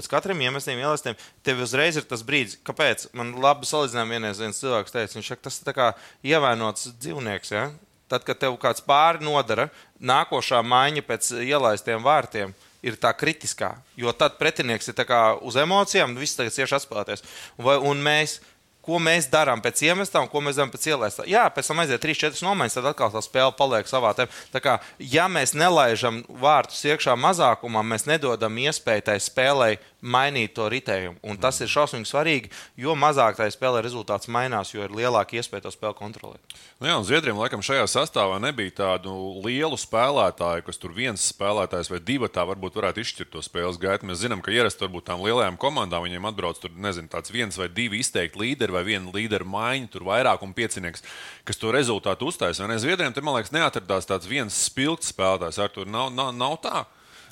Pēc 0.00 0.08
katriem 0.08 0.40
iemestiem, 0.46 0.80
ielastiem, 0.80 1.16
tev 1.44 1.60
uzreiz 1.60 1.98
ir 2.00 2.06
tas 2.08 2.22
brīdis, 2.24 2.56
kāpēc. 2.64 3.10
Man 3.12 3.34
labi 3.44 3.68
salīdzinājumi 3.68 4.16
vienreiz 4.16 4.40
viens 4.40 4.60
cilvēks 4.62 4.94
teica, 4.94 5.18
viņš 5.18 5.28
saka, 5.28 5.44
tas 5.44 5.60
ir 5.60 5.74
kā 5.76 5.88
ievainots 6.24 6.88
dzīvnieks. 7.02 7.52
Ja? 7.52 7.66
Tad, 8.08 8.24
kad 8.24 8.40
tev 8.40 8.56
kāds 8.62 8.80
pāri 8.80 9.20
nodara, 9.22 9.68
nākošā 10.00 10.62
maiņa 10.64 11.04
pēc 11.04 11.28
ielaistiem 11.44 12.00
vārtiem 12.06 12.56
ir 12.80 12.96
tā 12.96 13.12
kritiskā. 13.12 13.74
Jo 14.00 14.14
tad 14.16 14.38
pretinieks 14.40 14.88
ir 14.88 15.04
uz 15.44 15.60
emocijām, 15.60 16.16
viss 16.16 16.38
tagad 16.38 16.56
cieši 16.56 16.78
atspēlēties. 16.80 17.26
Un, 17.60 17.68
un 17.92 18.00
mēs 18.00 18.40
ko 18.84 19.00
mēs 19.02 19.28
darām 19.32 19.62
pēc 19.64 19.82
iemestām, 19.88 20.28
ko 20.30 20.42
mēs 20.44 20.58
darām 20.58 20.72
pēc 20.72 20.88
ielaistām. 20.92 21.28
Jā, 21.30 21.44
pēc 21.54 21.70
tam 21.70 21.82
aiziet 21.82 22.02
3-4 22.04 22.44
nomaiņas, 22.46 22.78
tad 22.78 22.90
atkal 22.90 23.12
tā 23.14 23.22
spēle 23.24 23.54
paliek 23.58 23.88
savā 23.90 24.12
tempā. 24.16 24.44
Tā 24.54 24.62
kā, 24.64 24.78
ja 24.98 25.28
mēs 25.30 25.54
nelaižam 25.58 26.22
vārtus 26.40 26.82
iekšā 26.88 27.16
mazākumā, 27.20 27.84
mēs 27.86 28.08
nedodam 28.08 28.58
iespēju 28.64 29.06
tai 29.10 29.18
spēlei 29.22 29.76
mainīt 30.00 30.54
to 30.56 30.66
ritējumu. 30.72 31.18
Un 31.26 31.38
tas 31.40 31.60
ir 31.60 31.70
šausmīgi 31.70 32.08
svarīgi, 32.08 32.50
jo 32.80 32.94
mazāk 32.96 33.36
tai 33.38 33.50
spēlē 33.52 33.82
rezultāts 33.84 34.30
mainās, 34.32 34.72
jo 34.72 34.84
ir 34.84 34.94
lielāka 34.96 35.36
iespēja 35.36 35.66
to 35.66 35.72
spēli 35.74 35.96
kontrolēt. 35.98 36.56
Nu 36.80 36.88
jā, 36.88 36.96
un 36.96 37.04
Zviedriem 37.04 37.38
laikam 37.40 37.64
šajā 37.64 37.84
sastāvā 37.90 38.38
nebija 38.42 38.78
tādu 38.80 39.12
lielu 39.44 39.76
spēlētāju, 39.80 40.64
kas 40.66 40.80
tur 40.80 40.94
viens 40.96 41.26
spēlētājs 41.34 41.92
vai 41.92 42.00
divi 42.00 42.30
tā 42.32 42.46
varbūt 42.48 42.78
varētu 42.80 43.04
izšķirt 43.04 43.32
to 43.34 43.44
spēles 43.44 43.80
gaitu. 43.80 44.08
Mēs 44.08 44.22
zinām, 44.24 44.40
ka 44.44 44.54
ierasti 44.54 44.86
varbūt 44.86 45.10
tām 45.10 45.24
lielajām 45.26 45.60
komandām 45.60 46.06
viņiem 46.06 46.30
atbrauc 46.30 46.62
tur, 46.62 46.72
nezinu, 46.80 47.10
tāds 47.12 47.32
viens 47.34 47.60
vai 47.60 47.68
divi 47.68 48.00
izteikti 48.00 48.40
līderi 48.40 48.69
vai 48.74 48.84
viena 48.86 49.12
līderu 49.14 49.48
maiņa, 49.50 49.90
tur 49.92 50.06
vairāk 50.08 50.44
un 50.46 50.54
piecinieks, 50.56 51.04
kas 51.48 51.60
to 51.60 51.72
rezultātu 51.74 52.30
uztaisīja. 52.30 52.78
Zviedriem 52.82 53.14
te, 53.16 53.24
man 53.24 53.38
liekas, 53.38 53.52
neatradās 53.54 54.08
tāds 54.08 54.30
viens 54.30 54.56
spilgts 54.68 55.12
spēlētājs. 55.14 55.60
Ar 55.62 55.74
to 55.74 55.86
nav, 55.88 56.12
nav, 56.14 56.32
nav 56.36 56.56
tā. 56.64 56.86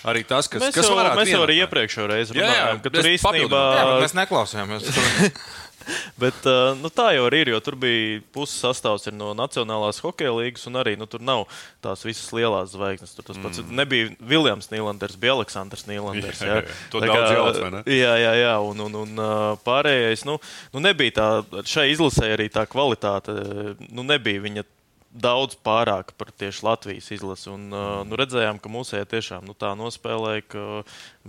Arī 0.06 0.22
tas, 0.22 0.46
kas, 0.46 0.62
mēs 0.62 0.76
kas 0.76 0.86
jau, 0.86 0.94
varētu 0.94 1.18
mēs 1.18 1.30
jau 1.32 1.40
arī 1.42 1.56
iepriekšējā 1.64 2.04
reizē 2.06 2.36
runājām, 2.36 2.82
ka 2.84 2.92
tur 2.94 3.08
īstenībā 3.10 3.62
mēs 3.98 4.14
neklausījāmies. 4.14 4.92
Bet 6.22 6.46
uh, 6.48 6.72
nu, 6.78 6.90
tā 6.92 7.10
jau 7.16 7.26
ir, 7.32 7.50
jo 7.52 7.60
tur 7.64 7.76
bija 7.80 8.20
puses 8.34 8.58
sastāvs 8.62 9.08
no 9.14 9.30
Nacionālās 9.38 10.00
hokeja 10.04 10.32
līnijas, 10.34 10.66
un 10.70 10.80
arī 10.80 10.94
nu, 11.00 11.08
tur 11.10 11.22
nav 11.24 11.46
tās 11.84 12.04
visas 12.06 12.30
lielās 12.34 12.72
zvaigznes. 12.74 13.14
Tur 13.16 13.28
tas 13.30 13.40
pats 13.42 13.62
mm. 13.62 13.74
nebija 13.80 14.10
Viljams 14.32 14.70
Nīlanders, 14.72 15.18
bija 15.20 15.36
Aleksandrs 15.38 15.86
Nīlanders. 15.88 16.42
Jā, 16.42 16.60
jā, 16.60 16.62
jā. 16.64 16.78
To 16.92 17.02
tā 17.04 17.10
daudz 17.12 17.60
ne? 17.76 17.84
Jā, 17.92 18.14
jā, 18.22 18.32
jā. 18.42 18.56
Un, 18.64 18.86
un, 18.88 18.98
un 19.04 19.22
uh, 19.22 19.36
pārējais, 19.66 20.24
nu, 20.28 20.38
nu 20.74 20.84
nebija 20.84 21.18
tā, 21.20 21.28
šai 21.68 21.88
izlasē 21.94 22.32
arī 22.36 22.48
tā 22.52 22.66
kvalitāte, 22.70 23.34
nu 23.88 24.06
nebija 24.06 24.44
viņa 24.48 24.66
daudz 25.08 25.56
pārāk 25.64 26.12
par 26.20 26.28
tieši 26.36 26.64
Latvijas 26.66 27.08
izlasi. 27.14 27.48
Un, 27.50 27.68
uh, 27.72 28.00
nu, 28.06 28.16
redzējām, 28.20 28.58
ka 28.60 28.70
mūsējā 28.72 29.06
tiešām 29.08 29.46
nu, 29.48 29.54
tā 29.56 29.72
nospēlēja, 29.78 30.44
ka 30.52 30.64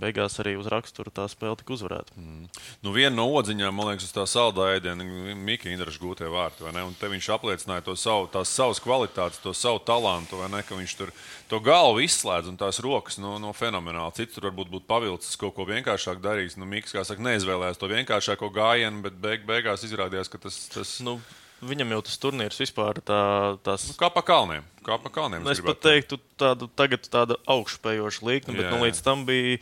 beigās 0.00 0.36
arī 0.42 0.54
uz 0.60 0.68
rakstura 0.70 1.12
tā 1.14 1.24
spēle 1.32 1.56
tika 1.60 1.74
uzvarēta. 1.76 2.12
Mm. 2.20 2.50
Nu, 2.84 2.92
viena 2.92 3.14
no 3.16 3.26
odziņām, 3.40 3.74
man 3.76 3.90
liekas, 3.90 4.12
tā 4.12 4.26
saldā 4.28 4.70
ēdiena, 4.76 5.04
Mika 5.36 5.72
Indraša 5.72 6.02
gūtie 6.02 6.28
vārti. 6.32 6.68
Un 6.68 6.96
te 7.00 7.10
viņš 7.12 7.30
apliecināja 7.36 7.86
to 7.88 7.96
savu, 7.96 8.28
tās 8.32 8.52
savas 8.52 8.82
kvalitātes, 8.84 9.40
to 9.40 9.56
savu 9.56 9.80
talantu, 9.84 10.42
ne, 10.52 10.62
ka 10.66 10.76
viņš 10.78 10.96
tur 11.00 11.14
to 11.50 11.60
galvu 11.64 12.04
izslēdz 12.04 12.52
un 12.52 12.60
tās 12.60 12.82
rokas 12.84 13.20
no, 13.22 13.38
no 13.42 13.54
fenomenāli. 13.56 14.18
Cits 14.20 14.36
tur 14.36 14.50
varbūt 14.50 14.72
būtu 14.76 14.88
pavilcis 14.90 15.40
kaut 15.40 15.56
ko 15.56 15.68
vienkāršāk 15.68 16.20
darījis. 16.22 16.60
Nu, 16.60 16.68
Miks, 16.68 16.92
kā 16.94 17.04
saka, 17.06 17.24
neizvēlējās 17.26 17.80
to 17.80 17.88
vienkāršāko 17.90 18.52
gājienu, 18.54 19.04
bet 19.08 19.16
beig, 19.20 19.46
beigās 19.48 19.88
izrādījās, 19.88 20.32
ka 20.32 20.42
tas. 20.44 20.66
tas... 20.74 20.98
Nu, 21.04 21.20
Viņam 21.60 21.94
jau 21.96 22.02
tas 22.08 22.18
turnīrs 22.22 22.60
vispār 22.62 23.02
tā, 23.04 23.20
tās... 23.66 23.86
nu, 23.90 23.96
kā 24.00 24.08
pa 24.12 24.24
kalniem. 24.24 24.66
Kā 24.86 24.96
pa 25.02 25.12
kalniem 25.12 25.44
es 25.52 25.60
pat 25.60 25.82
teiktu, 25.84 26.16
tādu, 26.40 26.70
tagad 26.72 27.04
tāda 27.12 27.36
augšupejoša 27.52 28.26
līnija, 28.26 28.54
bet 28.56 28.64
jā, 28.64 28.70
nu, 28.72 28.84
līdz 28.86 29.02
tam 29.04 29.26
bija 29.28 29.58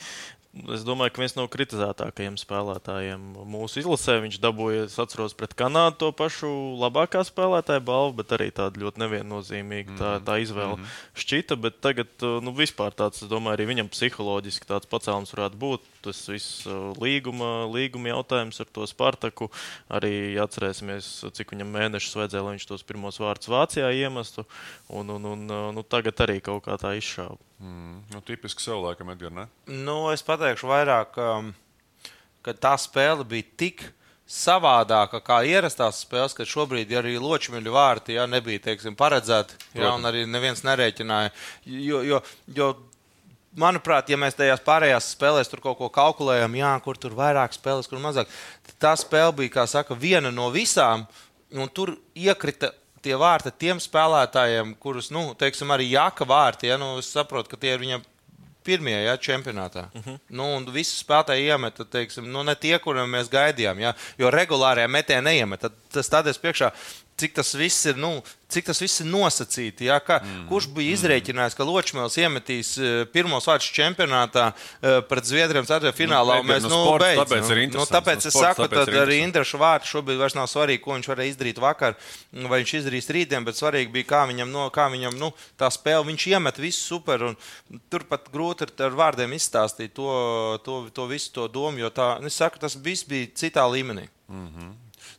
Es 0.73 0.83
domāju, 0.83 1.13
ka 1.13 1.21
viens 1.21 1.35
no 1.37 1.45
kritizētākajiem 1.51 2.39
spēlētājiem 2.41 3.25
mūsu 3.53 3.83
izlasē 3.83 4.17
viņš 4.25 4.39
dabūja, 4.43 4.87
es 4.89 4.97
atceros, 5.01 5.35
pret 5.37 5.53
Kanādu 5.59 5.99
to 6.01 6.09
pašu 6.17 6.49
labākā 6.81 7.21
spēlētāja 7.27 7.83
balvu, 7.85 8.17
bet 8.23 8.33
arī 8.35 8.49
tāda 8.57 8.81
ļoti 8.81 9.03
neviennozīmīga 9.05 9.93
tā, 9.93 10.13
mhm. 10.17 10.25
tā 10.25 10.39
izvēle 10.43 10.79
mm 10.79 10.83
-hmm. 10.83 11.21
šķita. 11.23 11.59
Bet 11.67 11.81
tagad, 11.85 12.11
nu, 12.43 12.55
vispār 12.57 12.97
tāds, 12.97 13.23
es 13.23 13.31
domāju, 13.31 13.59
arī 13.59 13.69
viņam 13.75 13.93
psiholoģiski 13.93 14.71
tāds 14.73 14.89
pacēlums 14.89 15.35
varētu 15.37 15.61
būt. 15.61 15.87
Tas 16.09 16.25
viss 16.31 16.65
līguma, 16.99 17.69
līguma 17.71 18.13
jautājums 18.13 18.61
ar 18.65 18.71
to 18.73 18.87
Spartaku. 18.89 19.51
Arī 19.93 20.37
atcerēsimies, 20.41 21.11
cik 21.37 21.55
viņam 21.55 21.71
mēnešus 21.77 22.17
vajadzēja, 22.19 22.45
lai 22.47 22.57
viņš 22.57 22.69
tos 22.73 22.87
pirmos 22.89 23.21
vārdus 23.23 23.53
Vācijā 23.53 23.93
iemestu. 24.01 24.47
Un, 24.89 25.13
un, 25.15 25.29
un, 25.35 25.47
nu, 25.77 25.85
tagad 25.85 26.25
arī 26.27 26.41
kaut 26.45 26.65
kā 26.67 26.79
tā 26.81 26.97
izšāva. 26.99 27.39
Mm, 27.59 28.01
nu, 28.15 28.25
tipiski 28.25 28.65
sev 28.65 28.83
laikam, 28.85 29.13
Edgars, 29.15 29.35
ne? 29.35 29.47
Nu, 29.71 30.01
es 30.15 30.25
pateikšu 30.27 30.71
vairāk, 30.71 31.17
um, 31.19 31.53
ka 32.47 32.55
tā 32.55 32.75
spēle 32.81 33.27
bija 33.29 33.47
tik 33.59 33.89
savādāka 34.29 35.23
kā 35.25 35.41
ierastās 35.49 36.03
spēles, 36.05 36.37
kad 36.37 36.49
šobrīd 36.49 36.93
arī 37.01 37.17
ločmeļu 37.21 37.73
vārti 37.73 38.19
ja, 38.19 38.27
nebija 38.29 38.61
teiksim, 38.69 38.97
paredzēti, 38.99 39.57
ja, 39.79 39.95
un 39.97 40.05
arī 40.09 40.27
neviens 40.29 40.63
nerēķināja. 40.67 41.33
Jo, 41.65 42.03
jo, 42.05 42.21
jo, 42.55 42.69
manuprāt, 43.57 44.11
ja 44.11 44.19
mēs 44.21 44.37
tajās 44.39 44.61
pārējās 44.67 45.13
spēlēs 45.15 45.51
tur 45.51 45.63
kaut 45.65 45.79
ko 45.79 45.89
kalkulējam, 45.93 46.59
jā, 46.59 46.75
kur 46.85 46.99
tur 47.01 47.17
vairāk 47.19 47.57
spēles, 47.57 47.89
kur 47.89 48.03
mazāk, 48.03 48.29
tā 48.81 48.95
spēle 48.99 49.33
bija, 49.41 49.55
kā 49.61 49.67
saka, 49.71 49.97
viena 49.99 50.33
no 50.35 50.51
visām, 50.55 51.07
un 51.55 51.71
tur 51.73 51.97
iekrita 52.15 52.73
tie 53.03 53.17
vārti 53.19 53.55
tiem 53.55 53.81
spēlētājiem, 53.83 54.75
kurus, 54.83 55.13
nu, 55.15 55.31
teiksim, 55.39 55.71
arī 55.75 55.91
jāka 55.93 56.27
vārti, 56.29 56.71
ja, 56.71 56.79
nu, 56.81 56.97
es 57.03 57.11
saprotu, 57.15 57.55
ka 57.55 57.61
tie 57.61 57.77
ir 57.77 57.85
viņam 57.85 58.07
pirmie 58.69 58.97
ja, 58.97 59.17
čempionātā. 59.17 59.89
Uh 59.89 60.01
mhm. 60.01 60.11
-huh. 60.11 60.21
nu, 60.29 60.49
un 60.57 60.71
visi 60.73 60.99
spēlētāji 61.01 61.49
iemeta, 61.49 61.85
teiksim, 61.85 62.31
nu, 62.33 62.43
ne 62.43 62.55
tie, 62.55 62.79
kuriem 62.79 63.11
mēs 63.17 63.31
gaidījām. 63.33 63.81
Ja, 63.81 63.95
jo 64.19 64.31
regulārajā 64.31 64.89
metē 64.89 65.21
neiemeta. 65.25 65.71
Tas 65.93 66.11
tādēļ 66.13 66.41
priekšā 66.43 66.73
cik 67.19 67.35
tas 67.35 67.51
viss 67.59 67.87
ir, 67.91 67.99
nu, 67.99 68.19
cik 68.53 68.69
tas 68.69 68.81
viss 68.81 69.03
ir 69.03 69.09
nosacīti. 69.11 69.89
Ja? 69.89 69.99
Ka, 70.05 70.21
mm. 70.23 70.47
Kurš 70.49 70.69
bija 70.77 70.95
izrēķinājis, 70.97 71.57
ka 71.59 71.67
Ločmēls 71.67 72.17
iemetīs 72.23 72.71
uh, 72.81 72.87
pirmos 73.13 73.49
vārdus 73.49 73.69
čempionātā 73.75 74.47
uh, 74.53 75.01
pret 75.09 75.29
Zviedriem 75.29 75.67
ceturtajā 75.69 75.95
finālā? 75.97 76.39
Nu, 76.41 76.49
mēs, 76.49 76.65
nu, 76.65 76.73
sports, 76.73 77.05
beidz, 77.05 77.21
tāpēc 77.21 77.51
nu, 77.51 77.67
nu, 77.75 77.87
tāpēc 77.93 78.23
no 78.23 78.31
es 78.31 78.37
sports, 78.37 78.63
saku, 78.63 78.69
ka 78.71 79.03
arī 79.03 79.21
Indreša 79.27 79.61
vārds 79.61 79.93
šobrīd 79.93 80.23
vairs 80.23 80.39
nav 80.39 80.49
svarīgi, 80.51 80.83
ko 80.85 80.97
viņš 80.97 81.11
varēja 81.13 81.35
izdarīt 81.35 81.63
vakar, 81.63 81.99
vai 82.47 82.63
viņš 82.63 82.75
izdarīs 82.81 83.13
rītdien, 83.19 83.47
bet 83.47 83.61
svarīgi 83.61 83.95
bija, 83.99 84.11
kā 84.15 84.25
viņam, 84.31 84.53
no, 84.55 84.69
kā 84.75 84.89
viņam 84.95 85.19
nu, 85.21 85.33
tā 85.61 85.71
spēle, 85.75 86.07
viņš 86.09 86.29
iemet 86.33 86.63
visu 86.63 86.85
super, 86.95 87.29
un 87.33 87.81
turpat 87.93 88.31
grūti 88.33 88.69
ar, 88.69 88.75
ar 88.89 88.99
vārdiem 89.03 89.37
izstāstīt 89.37 89.97
to, 89.99 90.11
to, 90.65 90.83
to 90.95 91.09
visu 91.11 91.35
to 91.37 91.49
domu, 91.53 91.83
jo 91.83 91.93
tā, 91.95 92.15
es 92.25 92.39
saku, 92.39 92.61
tas 92.63 92.79
viss 92.81 93.07
bija 93.09 93.33
citā 93.37 93.67
līmenī. 93.69 94.09
Mm 94.29 94.51
-hmm 94.53 94.77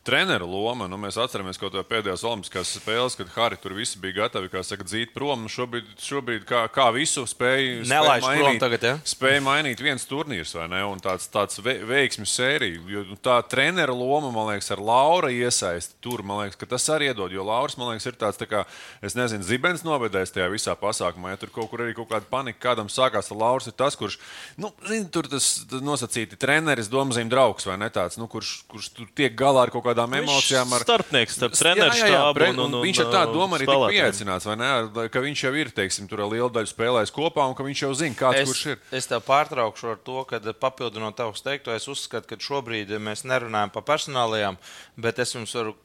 treneru 0.09 0.47
loma. 0.49 0.87
Nu, 0.89 0.97
mēs 1.01 1.19
atceramies 1.21 1.59
kādā 1.61 1.83
pēdējās 1.85 2.23
Olimpiskās 2.25 2.73
spēlēs, 2.79 3.17
kad 3.19 3.29
Harri 3.35 3.59
tur 3.61 3.75
visi 3.77 3.99
bija 4.01 4.23
gatavi 4.23 4.49
saka, 4.65 4.85
dzīt 4.87 5.13
prom. 5.13 5.43
Nu, 5.45 5.51
šobrīd, 5.51 5.91
šobrīd 6.01 6.45
kā, 6.49 6.63
kā 6.73 6.89
visu 6.95 7.25
spēja, 7.29 7.83
spēja 7.85 8.15
mainīt, 8.25 8.61
tagad, 8.63 8.87
ja? 8.87 8.95
spēja 9.07 9.43
mainīt 9.45 9.83
viens 9.83 10.07
turnīrs 10.09 10.55
vai 10.57 10.65
ne? 10.71 10.81
Un 10.89 11.01
tāds, 11.03 11.29
tāds 11.31 11.61
ve 11.63 11.77
veiksmju 11.89 12.29
sērija. 12.29 12.81
Jo 12.89 13.03
tā 13.21 13.37
treneru 13.49 13.97
loma, 13.99 14.31
man 14.33 14.49
liekas, 14.53 14.71
ar 14.73 14.81
Laura 14.83 15.31
iesaisti 15.33 15.99
tur, 16.03 16.23
man 16.25 16.43
liekas, 16.43 16.57
ka 16.59 16.69
tas 16.73 16.87
arī 16.95 17.11
iedod. 17.11 17.33
Jo 17.33 17.45
Lauris, 17.45 17.77
man 17.79 17.93
liekas, 17.93 18.09
ir 18.09 18.17
tāds, 18.19 18.39
tā 18.39 18.49
kā, 18.49 18.63
es 19.05 19.17
nezinu, 19.17 19.45
zibens 19.45 19.85
novedējis 19.85 20.33
tajā 20.35 20.49
visā 20.51 20.75
pasākumā. 20.79 21.35
Ja 21.35 21.41
tur 21.41 21.53
kaut 21.53 21.69
kur 21.71 21.85
arī 21.85 21.95
kaut 21.97 22.09
kāda 22.11 22.29
panika 22.29 22.61
kādam 22.69 22.89
sākās, 22.91 23.29
tad 23.29 23.39
Lauris 23.39 23.69
ir 23.69 23.77
tas, 23.77 23.97
kurš, 23.99 24.19
nu, 24.59 24.73
zin, 24.89 25.07
tur 25.13 25.29
tas 25.29 25.51
nosacīti 25.83 26.39
treneris, 26.39 26.91
domzīm 26.91 27.29
draugs 27.31 27.67
vai 27.69 27.77
ne 27.81 27.91
tāds, 27.93 28.17
nu, 28.21 28.29
kurš, 28.31 28.59
kurš 28.71 28.91
tiek 29.17 29.37
galā 29.37 29.67
ar 29.67 29.73
kaut 29.73 29.85
kādu 29.85 29.98
kādām 29.99 30.15
emocijām. 30.19 30.73
Ar... 30.75 30.83
Starpnieks 30.85 31.37
starp 31.37 31.55
treneru 31.57 31.95
štābu 31.95 32.45
un, 32.49 32.61
un, 32.63 32.77
un 32.79 32.85
viņš 32.85 33.01
ar 33.03 33.11
tādu 33.13 33.35
domu 33.37 33.57
arī 33.57 33.67
tika 33.67 33.89
pieaicināts, 33.91 34.47
vai 34.49 34.55
ne? 34.59 34.69
Ka 35.11 35.23
viņš 35.23 35.43
jau 35.45 35.53
ir, 35.59 35.71
teiksim, 35.75 36.07
tur 36.09 36.23
lielu 36.25 36.49
daļu 36.55 36.71
spēlējis 36.71 37.13
kopā 37.15 37.47
un 37.49 37.55
ka 37.57 37.65
viņš 37.67 37.83
jau 37.85 37.91
zina, 38.01 38.17
kāds 38.19 38.41
es, 38.43 38.51
kurš 38.51 38.63
ir. 38.73 38.81
Es 38.99 39.09
tev 39.09 39.23
pārtraukšu 39.27 39.91
ar 39.93 39.99
to, 40.05 40.23
ka 40.29 40.41
papildinot 40.61 41.17
tavus 41.19 41.43
teikto, 41.45 41.73
es 41.75 41.87
uzskatu, 41.91 42.29
ka 42.29 42.39
šobrīd 42.43 42.93
mēs 43.03 43.25
nerunājam 43.27 43.73
par 43.75 43.85
personālajām, 43.89 44.59
bet 44.99 45.21
es 45.23 45.35
jums 45.35 45.55
varu 45.57 45.75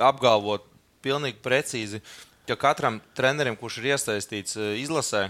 apgalvot 0.00 0.66
pilnīgi 1.04 1.40
precīzi, 1.42 2.02
ka 2.48 2.58
katram 2.58 3.00
trenerim, 3.16 3.58
kurš 3.58 3.80
ir 3.80 3.92
iesaistīts 3.94 4.58
eh, 4.58 4.74
izlasē, 4.82 5.28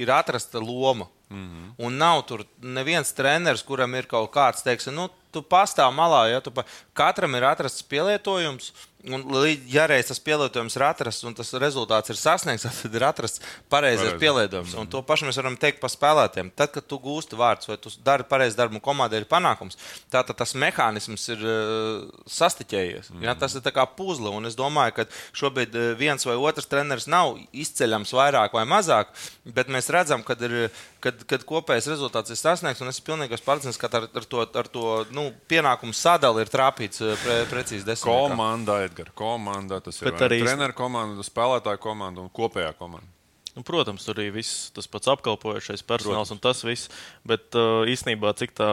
ir 0.00 0.12
atrasta 0.14 0.62
loma. 0.62 1.08
Mm 1.32 1.48
-hmm. 1.48 1.74
Un 1.86 1.96
nav 1.96 2.22
tur 2.28 2.44
neviens 2.60 3.12
treneris, 3.12 3.62
kuram 3.62 3.94
ir 3.94 4.06
kaut 4.06 4.30
kāds, 4.30 4.62
teiksim, 4.62 4.94
nu, 4.94 5.08
tu 5.32 5.40
pastāv 5.42 5.92
malā, 5.96 6.26
ja 6.30 6.40
tu 6.40 6.50
pa... 6.50 6.64
katram 6.92 7.34
ir 7.34 7.44
atrasts 7.44 7.82
pielietojums. 7.82 8.72
Un, 9.02 9.24
ja 9.66 9.88
reiz 9.90 10.06
tas 10.06 10.20
pielietojums 10.22 10.76
ir 10.78 10.84
atrasts 10.86 11.24
un 11.26 11.34
tas 11.34 11.48
rezultāts 11.58 12.12
ir 12.12 12.18
sasniegts, 12.18 12.68
tad 12.84 12.94
ir 12.94 13.02
atrasts 13.02 13.42
pareizais 13.72 14.14
pielietojums. 14.20 14.76
Un 14.78 14.86
to 14.90 15.00
pašu 15.02 15.26
mēs 15.26 15.40
varam 15.40 15.56
teikt 15.58 15.80
par 15.82 15.90
spēlētājiem. 15.90 16.52
Tad, 16.54 16.70
kad 16.76 16.86
tu 16.86 17.00
gūsti 17.02 17.38
vārdus 17.38 17.70
vai 17.70 17.78
tu 17.82 17.90
dari 18.04 18.26
pareizi 18.28 18.58
darbu 18.60 18.78
un 18.78 18.84
komandai 18.84 19.18
ir 19.24 19.26
panākums, 19.30 19.78
tad 20.12 20.30
tas 20.38 20.54
mehānisms 20.54 21.26
ir 21.34 21.42
uh, 21.42 22.04
sastiķējies. 22.30 23.10
Mm 23.10 23.16
-hmm. 23.18 23.26
ja, 23.26 23.34
tas 23.34 23.56
ir 23.58 23.74
kā 23.74 23.86
puzle. 23.96 24.30
Un 24.30 24.46
es 24.46 24.54
domāju, 24.58 24.94
ka 25.00 25.06
šobrīd 25.34 25.74
viens 25.98 26.26
vai 26.26 26.36
otrs 26.36 26.70
treneris 26.70 27.10
nav 27.10 27.34
izceļams 27.50 28.14
vairāk 28.14 28.54
vai 28.54 28.64
mazāk, 28.64 29.10
bet 29.44 29.66
mēs 29.66 29.90
redzam, 29.90 30.22
ka 30.22 30.38
ir, 30.40 30.70
kad, 31.00 31.26
kad 31.26 31.42
kopējais 31.42 31.90
rezultāts 31.90 32.30
ir 32.30 32.38
sasniegts. 32.38 32.80
Un 32.80 32.88
es 32.88 33.00
esmu 33.00 33.10
pilnīgi 33.10 33.42
pārliecināts, 33.42 33.82
ka 33.82 33.90
ar, 33.90 34.08
ar 34.14 34.24
to, 34.24 34.46
ar 34.54 34.68
to 34.68 35.04
nu, 35.10 35.32
pienākumu 35.48 35.92
sadali 35.92 36.46
ir 36.46 36.54
trāpīts 36.54 37.02
pre, 37.24 37.42
precīzi 37.50 37.84
desmit. 37.84 38.12
Komandai 38.12 38.91
Edgars, 38.92 39.16
komanda. 39.18 39.80
Tas 39.82 39.98
Bet 40.04 40.20
ir 40.20 40.28
arī 40.28 40.38
treneru 40.44 40.76
komanda, 40.76 41.26
spēlētāju 41.26 41.82
komanda 41.82 42.22
un 42.22 42.30
kopējā 42.32 42.76
komanda. 42.78 43.08
Nu, 43.52 43.60
protams, 43.68 44.04
tur 44.06 44.16
arī 44.16 44.30
viss 44.32 44.70
tas 44.72 44.86
pats 44.88 45.10
apkalpojošais 45.12 45.82
personāls 45.84 46.30
protams. 46.30 46.32
un 46.32 46.40
tas 46.40 46.62
viss. 46.64 46.92
Bet 47.28 47.52
uh, 47.58 47.84
īsnībā, 47.84 48.32
cik 48.38 48.54
tā, 48.56 48.70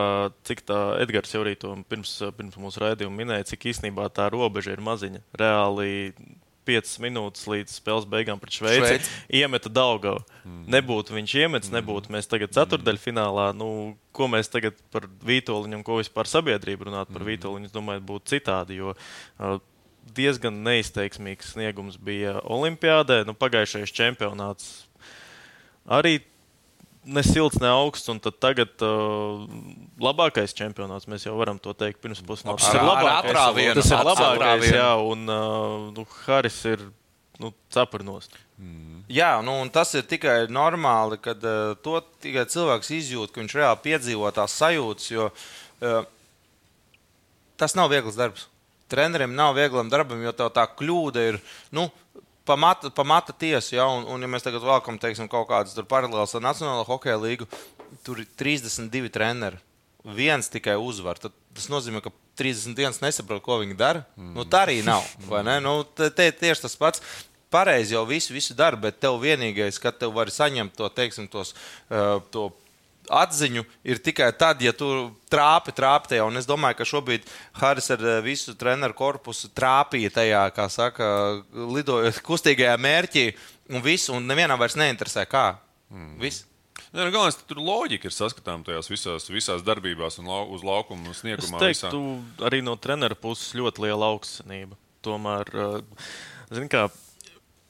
cik 0.48 0.64
tā 0.70 0.78
Edgars 1.04 1.34
jau 1.36 1.42
arī 1.44 1.58
to 1.60 1.74
pirms, 1.92 2.14
pirms 2.38 2.56
mūsu 2.60 2.86
raidījuma 2.86 3.18
minēja, 3.18 3.50
cik 3.52 3.68
īsnībā 3.74 4.08
tā 4.16 4.30
robeža 4.32 4.72
ir 4.72 4.84
maziņa. 4.86 5.26
Reāli 5.42 6.14
5 6.70 7.00
minūtes 7.04 7.48
līdz 7.50 7.76
spēles 7.80 8.08
beigām 8.10 8.40
pret 8.40 8.56
Šveici. 8.56 8.86
Šveic. 8.86 9.10
Iemeta 9.42 9.72
Daugavu. 9.74 10.22
Mm. 10.46 10.62
Nebūtu 10.78 11.18
viņš 11.18 11.36
iemetis, 11.42 11.72
mm. 11.72 11.80
nebūtu 11.80 12.14
mēs 12.16 12.30
tagad 12.32 12.54
ceturdaļfinālā. 12.56 13.50
Nu, 13.58 13.98
ko 14.16 14.30
mēs 14.32 14.52
tagad 14.54 14.78
par 14.94 15.10
Vītoliņu 15.28 15.80
un 15.80 15.84
ko 15.88 16.00
vispār 16.00 16.30
sabiedrība 16.30 16.88
runāt 16.88 17.12
par 17.12 17.24
mm. 17.24 17.32
Vītoliņu, 17.34 17.68
es 17.68 17.76
domāju, 17.76 18.06
būtu 18.14 18.36
citādi. 18.38 18.80
Jo, 18.80 18.94
uh, 18.96 19.60
diezgan 20.16 20.62
neizteiksmīgs 20.66 21.54
sniegums 21.54 21.98
bija 22.02 22.40
Olimpijādē. 22.44 23.22
Nu, 23.28 23.36
pagājušais 23.38 23.94
čempionāts 23.96 24.72
arī 25.90 26.20
ne 27.04 27.24
silts, 27.26 27.60
ne 27.62 27.70
augsts. 27.72 28.10
Un 28.12 28.20
tagad 28.22 28.84
uh, 28.86 29.46
labākais 30.02 30.54
čempionāts, 30.58 31.10
mēs 31.10 31.26
jau 31.28 31.36
varam 31.40 31.60
to 31.62 31.74
teikt, 31.78 32.02
pirms 32.04 32.22
pusnakts. 32.26 32.68
Tas 32.68 32.78
ir 32.78 32.86
labākais. 32.86 33.32
Atrāvienu, 33.32 33.78
tas 33.80 33.92
ir 33.94 34.06
labākais, 34.12 34.68
jā, 34.76 34.92
un 35.10 35.26
uh, 35.26 35.90
nu, 35.96 36.06
Haris 36.26 36.60
ir 36.70 36.86
nu, 37.40 37.54
caparnos. 37.74 38.30
Mm. 38.60 39.02
Jā, 39.10 39.32
nu, 39.46 39.56
tas 39.74 39.96
ir 39.98 40.06
tikai 40.06 40.44
normāli, 40.52 41.18
kad 41.24 41.44
uh, 41.48 41.74
to 41.84 41.98
tikai 42.22 42.46
cilvēks 42.52 42.94
izjūt, 43.00 43.34
ka 43.34 43.42
viņš 43.42 43.58
reāli 43.58 43.84
piedzīvo 43.88 44.30
tās 44.36 44.60
sajūtas, 44.60 45.10
jo 45.16 45.30
uh, 45.32 46.02
tas 47.60 47.76
nav 47.80 47.92
viegls 47.92 48.20
darbs 48.20 48.48
trenerim 48.90 49.36
nav 49.38 49.56
vieglam 49.58 49.92
darbam, 49.92 50.22
jo 50.26 50.34
tā 50.34 50.66
kļūda 50.80 51.26
ir. 51.32 51.42
Nu, 51.76 51.90
Pamata, 52.50 52.90
pamata 52.90 53.30
tiesa, 53.30 53.76
ja, 53.76 53.84
un, 53.94 54.08
un 54.10 54.24
ja 54.26 54.28
mēs 54.32 54.42
tagad 54.42 54.64
vēlamies, 54.64 54.98
teiksim, 55.04 55.28
kaut 55.30 55.46
kādas 55.52 55.76
paralēlas 55.86 56.32
ar 56.34 56.42
Nacionālo 56.42 56.82
hokeja 56.88 57.20
līgu, 57.22 57.46
tur 58.02 58.24
ir 58.24 58.30
32 58.42 59.12
treneri. 59.14 59.60
Viens 60.18 60.50
tikai 60.50 60.74
uzvar. 60.82 61.20
Tad 61.22 61.36
tas 61.54 61.68
nozīmē, 61.70 62.02
ka 62.02 62.10
31 62.40 63.04
nesaprot, 63.04 63.44
ko 63.46 63.60
viņi 63.62 63.78
dara. 63.78 64.02
Mm. 64.18 64.32
Nu, 64.40 64.48
tā 64.50 64.64
arī 64.66 64.80
nav. 64.88 65.06
Nu, 65.62 65.84
te, 65.84 66.10
te, 66.16 66.32
tieši 66.40 66.66
tas 66.66 66.78
pats 66.80 67.04
pareizi 67.54 67.96
jau 67.96 68.06
visu, 68.08 68.34
visu 68.34 68.56
dara, 68.58 68.78
bet 68.80 69.00
tev 69.02 69.20
vienīgais, 69.22 69.82
kad 69.82 69.98
tev 70.00 70.14
var 70.16 70.32
saņemt 70.34 70.76
to, 70.78 70.90
teiksim, 70.94 71.28
tos, 71.32 71.56
uh, 71.90 72.18
to 72.34 72.50
atziņu 73.10 73.64
ir 73.90 74.02
tikai 74.04 74.30
tad, 74.38 74.62
ja 74.64 74.74
tu 74.76 75.10
trāpi, 75.32 75.74
trāpi 75.76 76.14
tajā. 76.14 76.26
Un 76.30 76.40
es 76.40 76.48
domāju, 76.50 76.80
ka 76.80 76.88
šobrīd 76.88 77.26
Haris 77.60 77.90
ar 77.96 78.04
eh, 78.06 78.20
visu 78.26 78.56
treneru 78.60 78.96
korpusu 78.98 79.52
trāpīja 79.56 80.14
tajā, 80.20 80.44
kā 80.56 80.68
saka, 80.74 81.10
lidojot 81.54 82.22
kustīgajā 82.26 82.76
mērķī, 82.82 83.26
un 83.74 83.86
viss, 83.86 84.12
un 84.14 84.30
nevienam 84.30 84.62
vairs 84.62 84.78
neinteresē, 84.80 85.26
kā. 85.30 85.52
Mm. 85.94 86.16
Viss. 86.22 86.46
Ja, 86.90 87.04
nu, 87.04 87.12
galvenais, 87.14 87.38
tur 87.46 87.60
loģika 87.62 88.10
ir 88.10 88.16
saskatāms 88.16 88.66
tajās 88.66 88.90
visās, 88.90 89.28
visās 89.30 89.66
darbībās 89.66 90.18
un 90.22 90.30
lau, 90.32 90.46
uz 90.56 90.64
laukuma 90.66 91.14
sniegumā. 91.14 91.60
Es 91.60 91.84
teiktu, 91.84 92.00
visā. 92.00 92.48
arī 92.50 92.64
no 92.66 92.74
treneru 92.82 93.18
puses 93.20 93.52
ļoti 93.58 93.86
liela 93.86 94.10
augstsanība. 94.10 94.80
Tomēr, 95.06 95.52
eh, 95.54 96.08
zin 96.56 96.72
kā, 96.72 96.88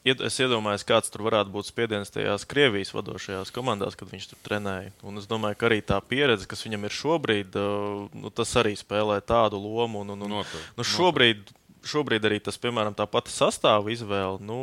Es 0.08 0.38
iedomājos, 0.39 0.86
kāds 0.88 1.12
tur 1.12 1.25
varētu 1.25 1.51
būt 1.51 1.68
spiediens 1.68 2.13
tajās 2.13 2.46
Krievijas 2.48 2.94
vadošajās 2.96 3.51
komandās, 3.51 3.98
kad 4.00 4.08
viņš 4.08 4.29
tur 4.32 4.39
trenēja. 4.48 4.94
Un 5.03 5.20
es 5.20 5.27
domāju, 5.27 5.58
ka 5.60 5.68
arī 5.68 5.82
tā 5.84 5.98
pieredze, 6.00 6.48
kas 6.48 6.63
viņam 6.63 6.88
ir 6.88 6.96
šobrīd, 6.96 7.58
nu, 8.15 8.32
tas 8.32 8.56
arī 8.62 8.77
spēlē 8.79 9.20
tādu 9.20 9.60
lomu. 9.60 10.06
Un, 10.06 10.15
un, 10.15 10.24
un, 10.24 10.38
nu, 10.79 10.86
šobrīd 10.88 11.51
šobrīd 11.88 12.25
arī 12.27 12.39
tas, 12.43 12.57
piemēram, 12.62 12.95
tā 12.98 13.05
pati 13.09 13.31
sastāva 13.33 13.91
izvēle, 13.93 14.39
nu, 14.43 14.59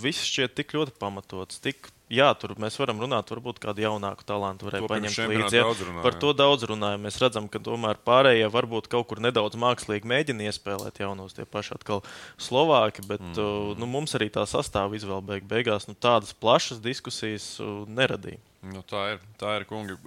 viss 0.00 0.24
šķiet 0.28 0.54
tik 0.58 0.74
ļoti 0.76 0.94
pamatots. 1.00 1.60
Tik, 1.64 1.90
jā, 2.12 2.30
tur 2.38 2.54
mēs 2.60 2.78
varam 2.80 3.02
runāt, 3.02 3.30
varbūt 3.32 3.60
kādu 3.62 3.84
jaunāku 3.84 4.26
talantu 4.26 4.68
varēja 4.68 4.88
paņemt 4.90 5.20
līdzi. 5.32 5.60
Ja? 5.60 5.66
Par 6.04 6.16
to 6.20 6.32
daudz 6.36 6.66
runājam. 6.70 7.04
Mēs 7.04 7.20
redzam, 7.22 7.48
ka 7.52 7.60
tomēr 7.62 8.00
pārējie 8.06 8.48
varbūt 8.54 8.88
kaut 8.92 9.08
kur 9.10 9.22
nedaudz 9.24 9.58
mākslīgi 9.60 10.08
mēģina 10.10 10.48
iespēlēt 10.48 11.02
jaunos 11.04 11.36
tie 11.36 11.46
paši 11.48 11.76
atkal 11.78 12.04
Slovāki, 12.40 13.04
bet 13.08 13.22
mm. 13.22 13.38
uh, 13.38 13.76
nu, 13.80 13.90
mums 13.90 14.16
arī 14.18 14.30
tā 14.32 14.46
sastāva 14.48 14.96
izvēle 14.98 15.24
beig 15.34 15.48
beigās 15.50 15.88
nu, 15.90 15.96
tādas 15.98 16.34
plašas 16.36 16.82
diskusijas 16.84 17.54
uh, 17.60 17.84
neradīja. 17.88 18.40
Nu, 18.64 18.80
tā 18.88 19.14
ir, 19.14 19.24
tā 19.40 19.58
ir 19.60 19.68
kungi. 19.68 19.98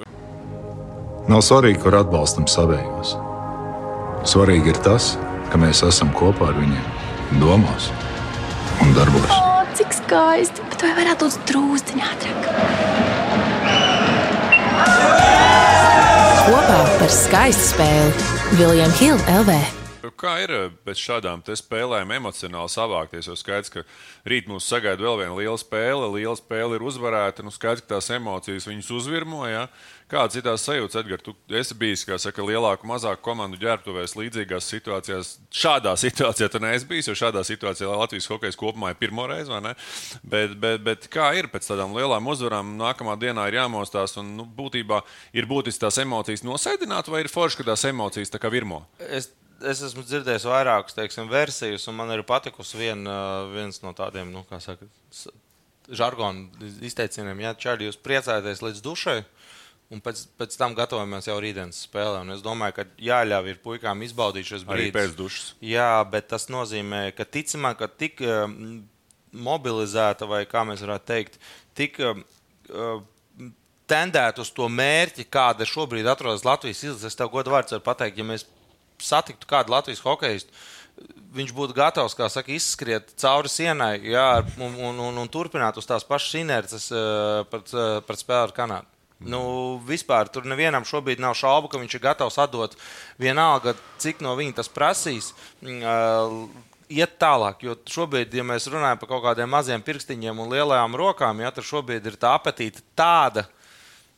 Nav 1.27 1.43
svarīgi, 1.45 1.81
kur 1.83 1.99
atbalstam 1.99 2.47
savējos. 2.49 3.17
Svarīgi 4.25 4.74
ir 4.74 4.79
tas, 4.86 5.15
ka 5.51 5.59
mēs 5.62 5.83
esam 5.86 6.09
kopā 6.15 6.50
ar 6.51 6.57
viņiem, 6.57 6.88
domās 7.41 7.91
un 8.81 8.93
darbos. 8.97 9.29
O, 9.38 9.63
cik 9.77 9.93
skaisti! 10.00 10.65
Bet 10.71 10.86
vai 10.86 10.93
varētu 11.03 11.29
būt 11.29 11.50
drūzdiņā 11.51 12.12
ātrāk? 12.15 12.41
Kopā 16.47 16.83
par 16.97 17.12
skaistu 17.12 17.74
spēli 17.74 18.59
Viljams 18.59 19.01
Hilde 19.01 19.41
LV. 19.41 19.76
Kā 19.97 20.33
ir 20.43 20.51
eh, 20.53 20.65
pēc 20.85 20.99
šādām 21.01 21.41
spēlēm 21.57 22.11
emocionāli 22.19 22.69
savākties? 22.69 23.27
Jo 23.29 23.35
skaidrs, 23.37 23.71
ka 23.73 23.83
rīt 24.29 24.49
mūs 24.49 24.67
sagaida 24.69 25.01
vēl 25.01 25.23
viena 25.23 25.37
liela 25.37 25.57
spēle. 25.57 26.09
Liela 26.13 26.35
spēle 26.37 26.77
ir 26.77 26.85
uzvarēta. 26.85 27.45
Nu, 27.45 27.53
skaidrs, 27.53 27.81
ka 27.85 27.95
tās 27.95 28.11
emocijas 28.13 28.67
viņus 28.69 28.91
uzvirmoja. 28.99 29.63
Ja? 29.63 29.95
Kādas 30.07 30.37
ir 30.37 30.45
tās 30.45 30.63
sajūtas, 30.63 30.99
Edgars? 31.01 31.25
Tu 31.25 31.33
esi 31.57 31.75
bijis, 31.75 32.05
saka, 32.21 32.45
lielāku, 32.45 32.87
mazāku 32.87 33.25
komandu 33.25 33.57
ģērbtuvēs, 33.59 34.13
līdzīgās 34.19 34.69
situācijās. 34.71 35.31
Šādā 35.51 35.95
situācijā 36.05 36.51
tu 36.53 36.61
neesi 36.63 36.87
bijis, 36.87 37.09
jo 37.09 37.17
šādā 37.17 37.41
situācijā 37.47 37.89
Latvijas 37.89 38.29
hokeja 38.31 38.55
kopumā 38.59 38.93
ir 38.93 39.01
pirmo 39.01 39.25
reizi? 39.27 39.49
Bet, 40.21 40.53
bet, 40.61 40.85
bet 40.85 41.09
kā 41.11 41.31
ir 41.39 41.49
pēc 41.51 41.71
tādām 41.71 41.97
lielām 41.97 42.29
uzvarām, 42.29 42.77
nākamā 42.79 43.17
dienā 43.19 43.49
ir 43.49 43.59
jāmostās 43.63 44.15
un 44.21 44.35
nu, 44.37 44.45
būtībā 44.45 45.01
ir 45.33 45.49
būtiski 45.49 45.83
tās 45.87 45.97
emocijas 46.05 46.45
nosēdināt, 46.45 47.09
vai 47.09 47.25
ir 47.25 47.33
forši, 47.33 47.59
ka 47.59 47.71
tās 47.73 47.89
emocijas 47.89 48.31
tā 48.31 48.39
kā 48.39 48.53
virmo? 48.53 48.85
Es 49.01 49.31
es 49.65 49.81
esmu 49.89 50.03
dzirdējis 50.05 50.45
vairākas 50.49 50.97
teiksim, 50.97 51.29
versijas, 51.31 51.87
un 51.89 51.97
man 51.97 52.11
ir 52.13 52.25
patikusi 52.27 52.79
vien, 52.79 53.03
viens 53.53 53.81
no 53.83 53.93
tādiem, 53.97 54.31
nu, 54.33 54.43
kā 54.49 54.59
saka, 54.63 54.87
žargonu 55.87 56.69
izteicieniem, 56.85 57.45
ja 57.45 57.55
čādi 57.57 57.87
jūs 57.87 57.99
priecājaties 58.03 58.63
līdz 58.65 58.83
dušai. 58.85 59.21
Un 59.87 60.01
pēc, 60.03 60.25
pēc 60.35 60.57
tam 60.59 60.73
gatavojamies 60.75 61.29
jau 61.29 61.37
rītdienas 61.39 61.85
spēlē. 61.85 62.19
Un 62.25 62.33
es 62.33 62.41
domāju, 62.43 62.73
ka 62.75 62.83
jāļauj 62.99 63.53
ir 63.53 63.59
puikām 63.63 64.01
izbaudīt 64.03 64.49
šos 64.49 64.65
brīdus. 64.67 64.83
Arī 64.83 64.95
pēc 64.97 65.13
dušas. 65.15 65.45
Jā, 65.63 66.01
bet 66.11 66.27
tas 66.33 66.49
nozīmē, 66.51 67.05
ka 67.15 67.23
ticamāk, 67.23 67.77
ka 67.79 67.87
tik 67.87 68.19
uh, 68.25 68.51
mobilizēta, 69.31 70.27
vai 70.27 70.41
kā 70.49 70.65
mēs 70.67 70.83
varētu 70.83 71.07
teikt, 71.07 71.39
tik 71.79 72.01
uh, 72.03 72.19
tendēt 73.87 74.43
uz 74.43 74.51
to 74.51 74.67
mērķi, 74.67 75.29
kāda 75.31 75.63
šobrīd 75.67 76.11
atrodas 76.11 76.43
Latvijas 76.43 76.83
izlase. 76.83 77.07
Es 77.07 77.15
tev 77.15 77.31
godu 77.31 77.55
vārds 77.55 77.77
varu 77.77 77.87
pateikt, 77.87 78.19
ja 78.19 78.27
mēs 78.27 78.43
satiktu 79.03 79.49
kādu 79.49 79.73
Latvijas 79.73 80.03
hokeistu, 80.05 80.53
viņš 81.37 81.53
būtu 81.53 81.75
gatavs, 81.77 82.15
kā 82.17 82.29
saka, 82.31 82.53
izskriet 82.55 83.11
cauri 83.21 83.51
sienai 83.51 83.97
jā, 84.07 84.29
un, 84.57 84.77
un, 84.89 85.01
un, 85.09 85.17
un 85.23 85.31
turpināt 85.31 85.77
uz 85.77 85.85
tās 85.89 86.05
pašas 86.07 86.39
inerces 86.39 86.87
uh, 86.93 87.43
pret, 87.51 87.73
uh, 87.75 87.99
pret 88.07 88.23
spēli 88.23 88.47
ar 88.47 88.55
Kanādu. 88.55 88.89
Mm. 89.17 89.29
Nu, 89.33 89.41
vispār 89.85 90.29
tur 90.29 90.45
nevienam 90.45 90.85
šobrīd 90.85 91.21
nav 91.21 91.33
šaubu, 91.37 91.69
ka 91.71 91.81
viņš 91.81 91.97
ir 91.97 92.03
gatavs 92.03 92.37
atdot 92.41 92.77
vienalga, 93.21 93.73
cik 94.01 94.21
no 94.25 94.35
viņa 94.37 94.59
tas 94.59 94.69
prasīs. 94.73 95.31
Uh, 95.65 96.47
iet 96.87 97.17
tālāk. 97.19 97.63
Jo 97.65 97.75
šobrīd, 97.89 98.33
ja 98.35 98.45
mēs 98.47 98.69
runājam 98.71 98.99
par 99.01 99.11
kaut 99.11 99.23
kādiem 99.25 99.51
maziem 99.51 99.83
pirkstiņiem 99.83 100.39
un 100.39 100.51
lielajām 100.53 100.97
rokām, 100.99 101.43
ja, 101.43 101.51
tad 101.51 101.67
šobrīd 101.67 102.07
ir 102.07 102.17
tā 102.19 102.33
apetīte 102.37 102.83
tāda, 102.97 103.47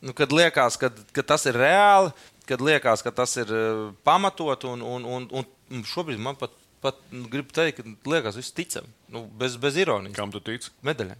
nu, 0.00 0.14
kad 0.16 0.32
liekas, 0.32 0.78
ka, 0.80 0.92
ka 1.16 1.24
tas 1.32 1.46
ir 1.50 1.58
reāli, 1.60 2.12
kad 2.50 2.64
liekas, 2.64 3.04
ka 3.06 3.14
tas 3.14 3.36
ir 3.40 3.50
eh, 3.54 3.86
pamatot, 4.06 4.68
un, 4.70 4.82
un, 4.82 5.08
un, 5.30 5.48
un 5.70 5.86
šobrīd 5.86 6.20
man 6.22 6.38
pat, 6.40 6.54
pat 6.82 6.98
nu, 7.14 7.28
gribu 7.30 7.54
teikt, 7.54 7.82
ka 7.82 8.14
liekas, 8.14 8.38
viss 8.40 8.54
ticam, 8.56 8.88
nu, 9.12 9.24
bez, 9.40 9.58
bez 9.60 9.78
ironijas. 9.80 10.18
Kam 10.18 10.34
tu 10.34 10.42
tici? 10.44 10.72
Medaļai. 10.86 11.18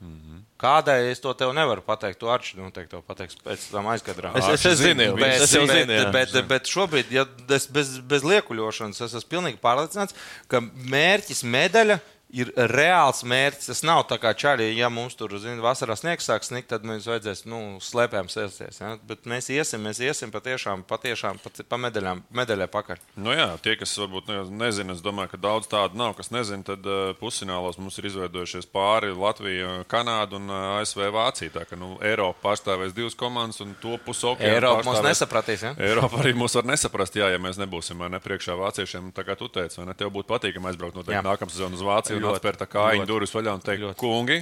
Mm 0.00 0.16
-hmm. 0.16 0.38
Kādai 0.60 1.10
es 1.10 1.20
to 1.20 1.32
tev 1.36 1.52
nevaru 1.52 1.82
pateikt, 1.84 2.18
to 2.18 2.28
Arčs 2.32 2.54
noteikti 2.56 2.90
to 2.90 3.02
pateiks 3.04 3.36
pēc 3.44 3.66
tam 3.70 3.86
aizkadrā. 3.92 4.32
Es, 4.38 4.48
es, 4.48 4.64
es 4.66 4.78
zinu, 4.78 5.14
bet, 5.16 5.42
es 5.42 5.50
zinu, 5.50 5.66
bet, 5.66 6.12
bet, 6.12 6.32
bet, 6.32 6.46
bet 6.48 6.68
šobrīd, 6.68 7.12
ja 7.12 7.26
es 7.56 7.66
bez, 7.68 7.98
bez 7.98 8.24
liekuļošanas, 8.24 9.00
es 9.04 9.14
esmu 9.20 9.30
pilnīgi 9.30 9.60
pārliecināts, 9.60 10.16
ka 10.48 10.60
mērķis 10.94 11.44
medaļa 11.44 11.98
ir 12.32 12.50
reāls 12.70 13.22
mērķis. 13.26 13.70
Tas 13.70 13.82
nav 13.86 14.04
tā 14.10 14.18
kā 14.22 14.32
čāļi, 14.36 14.70
ja 14.78 14.90
mums 14.92 15.16
tur 15.18 15.34
zin, 15.42 15.60
vasarā 15.62 15.96
sniegs 15.98 16.28
sāks 16.28 16.50
snikt, 16.50 16.70
tad 16.72 16.86
mums 16.86 17.08
vajadzēs 17.10 17.44
nu, 17.50 17.60
slēpēm 17.84 18.30
sēsties. 18.30 18.80
Ja? 18.82 18.94
Bet 19.06 19.26
mēs 19.30 19.50
iesim, 19.52 19.82
mēs 19.86 20.00
iesim 20.04 20.32
patiešām, 20.34 20.84
patiešām 20.88 21.40
pa, 21.42 21.52
pa 21.66 21.80
medaļām, 21.86 22.22
medaļai 22.40 22.68
pakaļ. 22.72 23.02
Nu 23.20 23.34
jā, 23.34 23.48
tie, 23.64 23.76
kas 23.80 23.94
varbūt 24.00 24.30
nezina, 24.50 24.94
es 24.96 25.04
domāju, 25.04 25.34
ka 25.34 25.42
daudz 25.42 25.70
tādu 25.70 25.98
nav, 26.00 26.14
kas 26.18 26.32
nezina, 26.34 26.64
tad 26.66 26.86
uh, 26.86 27.12
pusfinālos 27.20 27.80
mums 27.80 27.98
ir 28.00 28.10
izveidojušies 28.10 28.68
pāri 28.70 29.12
Latvija, 29.14 29.80
Kanāda 29.90 30.38
un 30.38 30.50
uh, 30.50 30.80
ASV 30.80 31.06
Vācija. 31.14 31.54
Tā 31.58 31.66
kā 31.68 31.78
nu, 31.78 31.96
Eiropa 32.06 32.50
pārstāvēs 32.50 32.94
divas 32.96 33.18
komandas 33.18 33.60
un 33.64 33.74
to 33.82 33.98
pusi 34.04 34.26
okeāna. 34.30 34.58
Eiropa 34.58 34.86
mums 34.86 35.02
nesapratīs. 35.04 35.66
Ja? 35.66 35.74
Eiropa 35.90 36.22
arī 36.22 36.34
mūs 36.38 36.56
var 36.58 36.68
nesaprast, 36.70 37.18
jā, 37.18 37.30
ja 37.32 37.40
mēs 37.42 37.58
nebūsim 37.60 38.00
ne 38.10 38.20
priekšā 38.22 38.56
vāciešiem, 38.58 39.10
tā 39.16 39.24
kā 39.26 39.36
tu 39.38 39.50
teici, 39.52 39.80
vai 39.80 39.90
ne? 39.90 39.96
Tev 39.98 40.12
būtu 40.14 40.28
patīkami 40.30 40.70
aizbraukt 40.70 40.96
noteikti 40.96 41.24
nākamā 41.26 41.52
sezona 41.52 41.76
uz 41.76 41.84
Vāciju 41.84 42.19
un 42.26 42.38
atvērt 42.38 42.60
tā 42.62 42.68
kājiņu 42.70 43.06
durvis 43.08 43.34
vaļā 43.34 43.54
un 43.56 43.64
teikt, 43.64 43.84
ļoti. 43.84 43.98
kungi. 44.00 44.40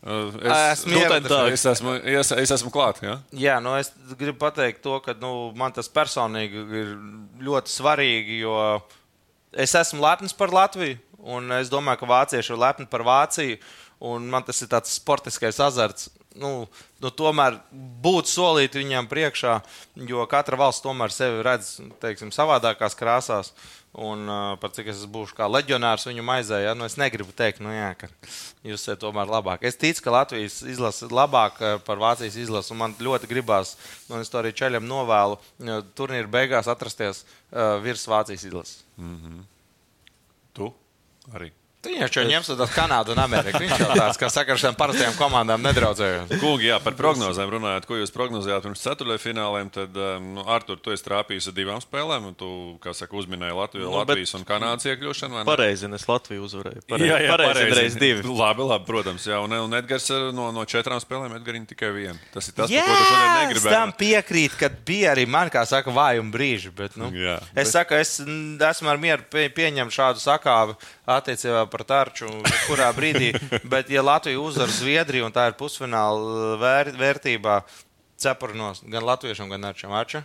Es, 0.00 0.80
esmu, 0.80 0.94
nu, 0.94 1.00
tā, 1.28 1.40
es, 1.52 1.64
esmu, 1.68 1.94
es, 2.08 2.30
es 2.32 2.52
esmu 2.54 2.70
klāt. 2.72 3.02
Ja? 3.04 3.18
Jā, 3.36 3.58
nu 3.60 3.74
es 3.76 3.90
gribu 4.16 4.38
pateikt 4.40 4.80
to, 4.84 4.96
ka 5.04 5.12
nu, 5.20 5.50
man 5.56 5.74
tas 5.76 5.90
personīgi 5.92 6.62
ir 6.80 6.94
ļoti 7.44 7.74
svarīgi, 7.74 8.38
jo 8.46 8.54
es 9.52 9.76
esmu 9.76 10.00
lepns 10.00 10.32
par 10.36 10.54
Latviju, 10.56 10.96
un 11.20 11.52
es 11.58 11.68
domāju, 11.72 12.00
ka 12.00 12.08
vācieši 12.08 12.54
ir 12.54 12.62
lepni 12.62 12.88
par 12.88 13.04
Vāciju. 13.04 13.60
Man 14.00 14.46
tas 14.46 14.56
ir 14.64 14.70
tāds 14.72 14.94
sportiskais 14.96 15.58
azarts. 15.60 16.08
Nu, 16.38 16.68
nu, 17.02 17.10
tomēr 17.10 17.56
būt 18.04 18.28
solīt 18.30 18.76
viņam 18.78 19.08
priekšā, 19.10 19.56
jo 20.06 20.22
katra 20.30 20.58
valsts 20.60 20.84
tomēr 20.84 21.10
sevi 21.10 21.42
redz 21.42 21.80
teiksim, 22.02 22.30
savādākās 22.34 22.94
krāsās. 22.98 23.50
Un 23.98 24.30
par 24.62 24.70
cik 24.70 24.92
es 24.92 25.00
būšu 25.10 25.34
kā 25.34 25.48
leģionārs 25.50 26.06
viņu 26.06 26.22
maizē, 26.22 26.60
ja? 26.62 26.76
nu, 26.78 26.86
es 26.86 26.94
negribu 26.94 27.34
teikt, 27.34 27.58
nu, 27.58 27.72
jā, 27.74 27.88
ka 27.98 28.06
jūs 28.62 28.84
esat 28.84 29.02
tomēr 29.02 29.26
labāk. 29.26 29.66
Es 29.66 29.74
ticu, 29.74 30.04
ka 30.04 30.14
Latvijas 30.14 30.60
izlase 30.62 31.08
ir 31.08 31.16
labāka 31.18 31.72
par 31.82 31.98
Vācijas 31.98 32.38
izlasi, 32.38 32.70
un 32.70 32.78
man 32.84 32.94
ļoti 33.02 33.26
gribās, 33.32 33.74
un 34.06 34.22
es 34.22 34.30
to 34.30 34.38
arī 34.38 34.54
ceļam 34.54 34.86
novēlu, 34.86 35.40
turnīra 35.98 36.30
beigās 36.30 36.70
atrasties 36.70 37.24
uh, 37.24 37.80
virs 37.82 38.06
Vācijas 38.06 38.46
izlases. 38.46 38.84
Mm 38.94 39.16
-hmm. 39.18 39.42
Tu 40.54 40.70
arī. 41.34 41.50
Viņš 41.80 42.16
jau 42.18 42.24
ņems 42.28 42.50
uz 42.52 42.72
Kanādu 42.74 43.14
un 43.14 43.20
Ameriku. 43.22 43.56
Viņš 43.62 43.78
jau 43.80 43.88
tāds, 43.94 44.18
saka, 44.34 44.52
ar 44.52 44.60
šīm 44.60 44.76
parastajām 44.76 45.14
komandām 45.16 45.62
nedraudzējās. 45.64 46.34
Kungi, 46.42 46.68
jā, 46.68 46.76
par 46.84 46.92
prognozēm 46.98 47.48
runājot, 47.54 47.86
ko 47.88 47.96
jūs 47.96 48.12
prognozējāt 48.12 48.66
pirms 48.66 48.82
ceturtajā 48.84 49.22
fināliem, 49.22 49.70
tad, 49.72 49.96
nu, 50.20 50.44
Artur, 50.44 50.76
tu 50.76 50.92
esi 50.92 51.06
trāpījis 51.06 51.48
ar 51.48 51.56
divām 51.56 51.80
spēlēm, 51.80 52.26
un 52.28 52.36
tu, 52.36 52.50
kā 52.84 52.92
saka, 52.96 53.16
uzminēji 53.16 53.56
Latviju, 53.56 53.86
nu, 53.86 53.94
Latvijas 53.96 54.36
un 54.36 54.44
Kanādas 54.48 54.90
iekļūšanu. 54.92 55.40
Pareizi, 55.48 55.88
es 55.96 56.04
Latviju 56.10 56.44
uzvarēju. 56.50 56.84
Pareizi, 56.90 57.08
jā, 57.08 57.22
jā, 57.24 57.32
pareizi, 57.32 57.56
pareizi. 57.56 57.80
reiz 57.80 57.96
divi. 58.02 58.26
Labi, 58.28 58.68
labi, 58.74 58.86
protams, 58.90 59.24
jā, 59.32 59.40
un, 59.40 59.56
un 59.64 59.80
Edgars 59.80 60.10
uh, 60.12 60.28
no, 60.36 60.50
no 60.52 60.66
četrām 60.68 61.00
spēlēm 61.00 61.38
Edgariņa 61.40 61.72
tikai 61.72 61.92
vienu. 61.96 62.18
Tas 62.34 62.52
ir 62.52 62.58
tas, 62.60 62.72
jā, 62.72 62.84
ko 62.84 62.92
tu 62.92 63.08
šodien 63.08 63.34
negribēji. 63.38 63.72
Es 63.72 63.78
tam 63.80 63.96
piekrītu, 63.96 64.60
ka 64.60 64.72
bija 64.84 65.14
arī 65.14 65.24
man, 65.30 65.48
kā 65.52 65.64
saka, 65.68 65.96
vājuma 65.96 66.36
brīži, 66.36 66.74
bet, 66.76 67.00
nu, 67.00 67.08
jā, 67.16 67.38
es 67.54 67.64
bet... 67.64 67.72
saku, 67.72 67.96
es 67.96 68.18
esmu 68.20 68.92
ar 68.92 69.00
mieru 69.00 69.24
pieņemt 69.30 69.96
šādu 69.96 70.22
sakāvu 70.22 70.76
attiecībā 71.10 71.69
par 71.72 71.84
tarču, 71.88 72.30
kurā 72.66 72.90
brīdī. 72.96 73.32
Bet, 73.72 73.92
ja 73.92 74.04
Latvija 74.06 74.40
uzvar 74.42 74.72
Zviedriju 74.74 75.28
un 75.28 75.36
tā 75.36 75.48
ir 75.50 75.56
pusfināla 75.60 76.58
vēr, 76.60 76.92
vērtībā, 77.00 77.62
cepurnos 78.20 78.84
gan 78.86 79.06
latviešiem, 79.08 79.50
gan 79.52 79.70
arčiem. 79.72 79.94
Arča? 79.96 80.24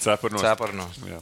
Cepurnos. 0.00 0.40
Cepurnos. 0.40 0.98
Jā. 1.04 1.18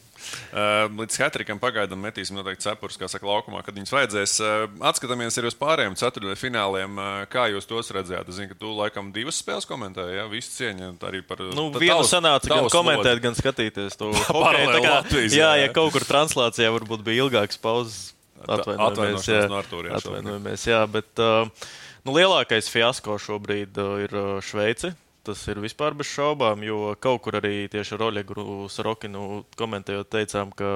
Uh, 0.52 0.85
līdz 1.00 1.16
Hatrikam 1.22 1.61
pagaidām 1.61 2.00
metīsim 2.02 2.37
noteikti 2.37 2.66
cepurus, 2.66 2.98
kā 3.00 3.09
saka, 3.11 3.26
laukumā, 3.26 3.62
kad 3.66 3.76
viņus 3.76 3.92
vajadzēs. 3.94 4.35
Uh, 4.42 4.64
atskatāmies 4.90 5.38
arī 5.40 5.50
uz 5.50 5.57
pārējiem 5.59 5.96
ceturtajiem 5.98 6.38
fināliem. 6.38 7.00
Uh, 7.00 7.22
kā 7.33 7.48
jūs 7.52 7.66
tos 7.68 7.90
redzējāt? 7.94 8.28
Es 8.28 8.38
zinu, 8.38 8.52
ka 8.52 8.59
tu 8.61 8.74
laikam 8.76 9.11
divas 9.14 9.40
spēles 9.40 9.66
komentēji, 9.68 10.18
ja? 10.20 10.28
Visu 10.31 10.52
cieņu 10.59 10.92
arī 11.09 11.22
par. 11.26 11.42
Nu, 11.57 11.68
vienu 11.74 12.02
tavs, 12.02 12.12
sanāca 12.12 12.52
gan 12.52 12.70
komentēt, 12.74 13.14
lodi. 13.16 13.24
gan 13.24 13.38
skatīties 13.38 13.98
to. 13.98 14.12
kā, 14.28 14.37
Latvijas, 14.85 15.33
jā, 15.33 15.50
jā, 15.57 15.64
ja 15.64 15.74
kaut 15.74 15.96
kur 15.96 16.07
translācijā 16.07 16.70
varbūt 16.76 17.07
bija 17.07 17.26
ilgāks 17.26 17.61
pauzes. 17.62 18.12
Atvainojamies, 18.46 19.29
jā, 19.29 19.42
no 19.51 19.59
Artūri, 19.59 19.90
jā, 19.90 19.98
atvainojamies, 19.98 20.64
jā, 20.70 20.81
bet 20.92 21.22
uh, 21.24 21.68
nu, 22.07 22.14
lielākais 22.14 22.70
fiasko 22.72 23.18
šobrīd 23.22 23.79
uh, 23.83 23.98
ir 24.05 24.16
uh, 24.16 24.33
Šveice. 24.44 24.94
Tas 25.29 25.42
ir 25.51 25.59
vispār 25.61 25.92
bez 25.92 26.09
šaubām, 26.09 26.62
jo 26.64 26.94
kaut 27.05 27.20
kur 27.27 27.37
arī 27.37 27.66
tieši 27.68 27.98
ar 27.98 28.07
Oļegu 28.07 28.68
Sarokinu 28.72 29.42
komentējot, 29.61 30.09
teicām, 30.14 30.55
ka 30.57 30.70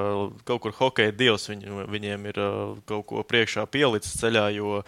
kaut 0.45 0.61
kur 0.61 0.75
hokeja 0.77 1.15
dievs 1.15 1.47
viņ, 1.49 1.63
viņiem 1.89 2.27
ir 2.29 2.37
kaut 2.85 3.07
ko 3.09 3.23
priekšā 3.25 3.63
pielicis 3.73 4.13
ceļā, 4.19 4.43
jo 4.53 4.83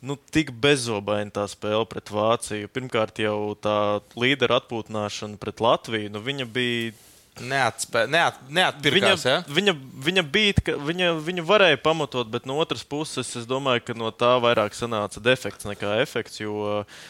nu, 0.00 0.16
tik 0.32 0.54
bezobaina 0.56 1.34
tā 1.36 1.44
spēle 1.52 1.84
pret 1.90 2.08
Vāciju. 2.14 2.70
Pirmkārt, 2.72 3.20
jau 3.20 3.52
tā 3.60 3.76
līdera 4.16 4.62
atpūtināšana 4.62 5.36
pret 5.42 5.60
Latviju, 5.60 6.14
nu, 6.14 6.24
viņa 6.24 6.48
bija 6.48 6.96
Neatspē, 7.40 8.04
neat, 8.10 8.36
neatpirkās, 8.52 9.24
viņa, 9.24 9.32
ja? 9.32 9.54
viņa, 9.56 9.74
viņa 10.06 10.24
bija, 10.34 10.56
ka 10.66 10.74
viņa, 10.80 11.08
viņa 11.24 11.44
varēja 11.48 11.78
pamatot, 11.80 12.28
bet 12.32 12.46
no 12.48 12.58
otras 12.60 12.82
puses 12.86 13.30
es 13.38 13.48
domāju, 13.48 13.84
ka 13.86 13.96
no 13.96 14.10
tā 14.12 14.34
vairāk 14.42 14.76
sanāca 14.76 15.22
defekts 15.24 15.68
nekā 15.68 15.96
efekts. 16.02 16.40
Jo 16.42 16.82
uh, 16.82 17.00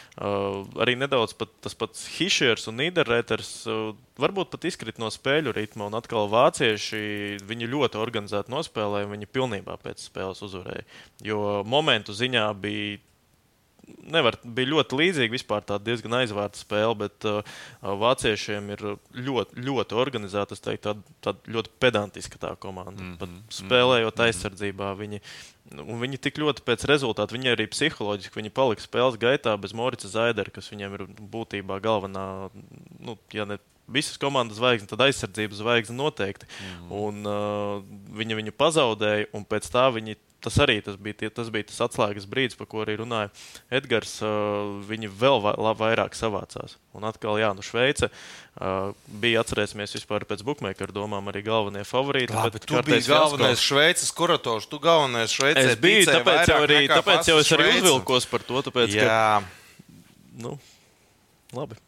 arī 0.81 0.95
nedaudz 1.01 1.35
pat, 1.39 1.53
tas 1.65 1.77
pats 1.79 2.07
Hišers 2.17 2.71
un 2.71 2.79
Nīderreiters 2.81 3.53
uh, 3.67 3.91
varbūt 4.23 4.55
pat 4.55 4.69
izkrīt 4.71 5.03
no 5.03 5.11
spēļu 5.11 5.55
ritma. 5.57 5.91
Un 5.91 5.99
atkal 5.99 6.31
vācieši 6.31 7.43
viņi 7.51 7.71
ļoti 7.75 8.01
organizēti 8.01 8.55
nospēlēja, 8.55 9.11
viņi 9.11 9.31
pilnībā 9.35 9.81
pēc 9.83 10.07
spēles 10.07 10.43
uzvarēja. 10.47 10.87
Jo 11.27 11.61
momentu 11.67 12.15
ziņā 12.17 12.47
bija 12.63 12.99
nevar, 14.15 14.37
bija 14.45 14.71
ļoti 14.73 14.99
līdzīga. 15.01 15.35
Vispār 15.35 15.65
tā 15.67 15.79
diezgan 15.83 16.19
aizvērta 16.21 16.61
spēle, 16.61 16.97
bet 17.05 17.27
uh, 17.29 17.41
vāciešiem 17.81 18.73
ir 18.75 18.85
ļoti, 19.29 19.65
ļoti 19.67 19.99
organizēta, 20.01 20.57
es 20.57 20.65
teiktu, 20.65 20.91
tāda, 20.91 21.17
tāda 21.27 21.57
ļoti 21.57 21.73
pedantiska 21.83 22.41
tā 22.43 22.53
komanda. 22.61 22.99
Mm 22.99 23.15
-hmm. 23.15 23.19
Pat 23.21 23.57
spēlējot 23.61 24.15
mm 24.15 24.21
-hmm. 24.21 24.27
aizsardzībā, 24.27 24.93
viņi, 24.99 25.21
un 25.81 26.01
viņi 26.01 26.19
tik 26.19 26.39
ļoti 26.39 26.67
pēc 26.67 26.87
rezultātu, 26.91 27.37
viņi 27.39 27.53
arī 27.55 27.67
psiholoģiski 27.71 28.41
viņi 28.41 28.51
palika 28.51 28.83
spēles 28.83 29.19
gaitā 29.19 29.57
bez 29.61 29.73
Morica 29.73 30.09
Zaidera, 30.09 30.51
kas 30.51 30.71
viņiem 30.73 30.95
ir 30.95 31.07
būtībā 31.21 31.81
galvenā, 31.81 32.51
nu, 32.99 33.19
ja 33.33 33.45
ne 33.45 33.59
visas 33.91 34.17
komandas 34.17 34.57
zvaigzne, 34.57 34.87
tad 34.87 35.01
aizsardzības 35.01 35.59
zvaigzne 35.59 35.97
noteikti. 35.97 36.47
Mm. 36.47 36.93
Un, 36.95 37.27
uh, 37.27 37.83
viņa 38.15 38.39
viņu 38.39 38.53
pazaudēja, 38.55 39.27
un 39.35 39.45
pēc 39.45 39.67
tā 39.71 39.91
viņi 39.91 40.17
tas 40.45 40.57
arī 40.63 40.79
tas 40.85 40.97
bija, 41.01 41.31
tas 41.35 41.51
bija 41.53 41.69
tas 41.69 41.81
atslēgas 41.87 42.27
brīdis, 42.31 42.57
par 42.59 42.69
ko 42.71 42.85
arī 42.85 42.97
runāja 43.01 43.31
Edgars. 43.81 44.17
Uh, 44.25 44.81
viņi 44.89 45.11
vēl 45.21 45.43
va, 45.45 45.55
vairāk 45.79 46.17
savācās. 46.19 46.77
Un 46.97 47.07
atkal, 47.09 47.39
jā, 47.41 47.51
nu 47.57 47.65
Šveice 47.65 48.09
uh, 48.11 48.95
bija, 49.23 49.45
atcerēsimies, 49.45 49.95
vispār 49.99 50.27
pēc 50.29 50.45
bookmakeru 50.47 50.97
domām 50.97 51.29
arī 51.33 51.45
galvenie 51.47 51.85
favorīti. 51.89 52.37
Bet 52.57 52.67
tu 52.69 52.81
biji 52.87 53.07
galvenais 53.11 53.63
Šveices 53.63 54.11
kurators, 54.17 54.69
tu 54.71 54.81
galvenais 54.83 55.33
Šveices. 55.35 55.75
Es 55.75 55.83
biju, 55.83 56.09
tāpēc 56.11 56.51
jau, 56.51 56.63
arī, 56.67 56.81
tāpēc 56.91 57.31
jau 57.33 57.39
es 57.43 57.53
arī 57.57 57.71
uzvilkos 57.77 58.31
par 58.33 58.49
to. 58.49 58.65
Tāpēc, 58.71 58.97
jā. 58.97 59.07
Ka, 59.07 59.95
nu, 60.41 60.57
labi. 61.57 61.79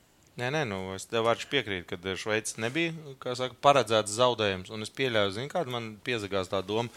Nē, 0.40 0.46
nē, 0.48 0.62
nu, 0.64 0.78
es 0.96 1.04
tev 1.04 1.26
varu 1.26 1.44
piekrīt, 1.50 1.84
ka 1.90 2.14
Šveice 2.16 2.56
nebija 2.62 2.94
saka, 3.36 3.52
paredzēts 3.60 4.14
zaudējums. 4.16 4.70
Un 4.72 4.86
es 4.86 4.92
pieļauju, 4.96 5.34
zinu, 5.36 5.50
kāda 5.52 5.74
man 5.74 5.90
piezagās 6.06 6.48
tā 6.48 6.62
doma 6.64 6.88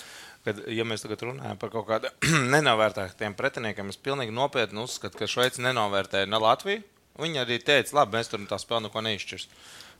kad, 0.45 0.61
ja 0.71 0.85
mēs 0.87 1.05
tagad 1.05 1.23
runājam 1.25 1.61
par 1.61 1.71
kaut 1.73 1.87
kādiem 1.89 2.35
nenovērtētiem 2.55 3.37
pretiniekiem, 3.37 3.89
es 3.91 4.01
pilnīgi 4.01 4.35
nopietni 4.35 4.83
uzskatu, 4.83 5.19
ka 5.19 5.29
Šveice 5.29 5.63
nenovērtēja 5.65 6.29
ne 6.29 6.41
Latviju. 6.41 6.83
Viņi 7.21 7.39
arī 7.39 7.57
teica, 7.63 7.95
labi, 8.01 8.17
mēs 8.17 8.27
tur 8.27 8.43
tā 8.49 8.59
spēli 8.59 8.89
neko 8.89 9.03
neizšķirs. 9.05 9.47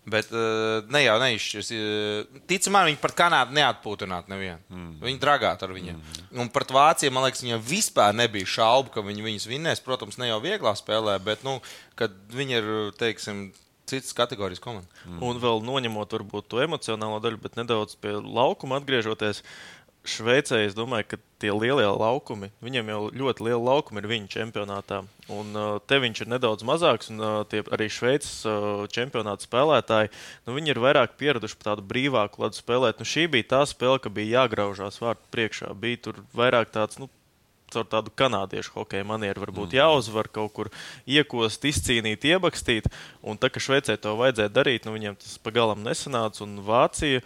Bet 0.05 0.27
uh, 0.35 0.83
ne 0.93 1.01
jau 1.01 1.15
neizšķirs. 1.21 1.69
Uh, 1.73 2.41
ticamāk, 2.49 2.89
viņi 2.91 2.99
par 3.01 3.13
Kanādu 3.17 3.55
neatpūtinātu 3.57 4.29
nevienu. 4.29 4.59
Mm. 4.69 4.89
Viņi 5.01 5.21
dragātu 5.23 5.65
ar 5.65 5.73
viņiem. 5.73 5.97
Mm. 5.97 6.27
Un 6.43 6.51
par 6.53 6.67
Vāciju, 6.75 7.13
man 7.15 7.25
liekas, 7.25 7.41
viņam 7.45 7.63
vispār 7.65 8.13
nebija 8.13 8.51
šaubu, 8.57 8.91
ka 8.93 9.05
viņi 9.05 9.25
viņus 9.25 9.47
vinnēs. 9.49 9.81
Protams, 9.85 10.19
ne 10.21 10.29
jau 10.29 10.41
vieglā 10.43 10.75
spēlē, 10.77 11.15
bet, 11.25 11.41
nu, 11.47 11.55
kad 11.97 12.13
viņi 12.35 12.59
ir, 12.59 12.69
teiksim, 12.99 13.47
citas 13.89 14.13
kategorijas 14.17 14.61
komanda. 14.61 14.91
Mm. 15.07 15.23
Un 15.25 15.41
vēl 15.41 15.65
noņemot 15.65 16.13
varbūt 16.19 16.51
to 16.51 16.61
emocionālo 16.61 17.17
daļu, 17.23 17.41
bet 17.41 17.57
nedaudz 17.57 17.97
pie 17.97 18.13
laukuma 18.19 18.81
atgriežoties. 18.83 19.41
Uh, 19.41 19.74
Šveicē 20.05 20.59
es 20.67 20.75
domāju, 20.77 21.07
ka 21.09 21.17
tie 21.41 21.49
lielie 21.49 21.87
laukumi, 21.89 22.51
viņiem 22.63 22.91
jau 22.93 22.99
ļoti 23.09 23.45
liela 23.47 23.61
laukuma 23.73 24.01
ir 24.01 24.07
viņu 24.11 24.29
čempionātā. 24.35 25.01
Un 25.33 25.57
uh, 25.57 25.79
te 25.81 25.97
viņš 26.01 26.21
ir 26.21 26.31
nedaudz 26.35 26.65
mazāks, 26.67 27.09
un 27.09 27.23
uh, 27.25 27.55
arī 27.73 27.87
Šveices 27.89 28.45
uh, 28.45 28.85
čempionāta 28.93 29.47
spēlētāji, 29.47 30.13
nu, 30.45 30.57
ir 30.61 30.81
vairāk 30.81 31.17
pieraduši 31.17 31.57
pie 31.57 31.67
tādu 31.71 31.85
brīvāku 31.89 32.45
ladu 32.45 32.59
spēlēt. 32.59 33.01
Nu, 33.01 33.09
šī 33.09 33.25
bija 33.33 33.49
tā 33.55 33.63
spēle, 33.69 33.97
ka 34.03 34.13
bija 34.13 34.43
jāgraužās 34.43 35.01
vārtu 35.01 35.25
priekšā. 35.33 35.73
Bija 35.81 36.03
tur 36.07 36.21
vairāk 36.37 36.69
tāds, 36.75 37.01
nu, 37.01 37.09
caur 37.73 37.87
tādu 37.89 38.13
kanādiešu 38.17 38.73
hokeja 38.75 39.05
manieru 39.07 39.43
varbūt 39.45 39.73
mm. 39.73 39.77
jāuzvar, 39.79 40.29
kaut 40.33 40.53
kur 40.55 40.69
iekost, 41.09 41.65
izcīnīt, 41.67 42.27
iebakstīt. 42.29 42.89
Un 43.25 43.39
tā, 43.41 43.49
ka 43.53 43.63
Šveicē 43.63 43.97
to 44.01 44.15
vajadzēja 44.19 44.53
darīt, 44.53 44.87
nu, 44.87 44.95
viņiem 44.95 45.17
tas 45.21 45.37
pagalam 45.43 45.83
nesanāca. 45.85 46.43
Un 46.45 46.59
Vācija, 46.65 47.23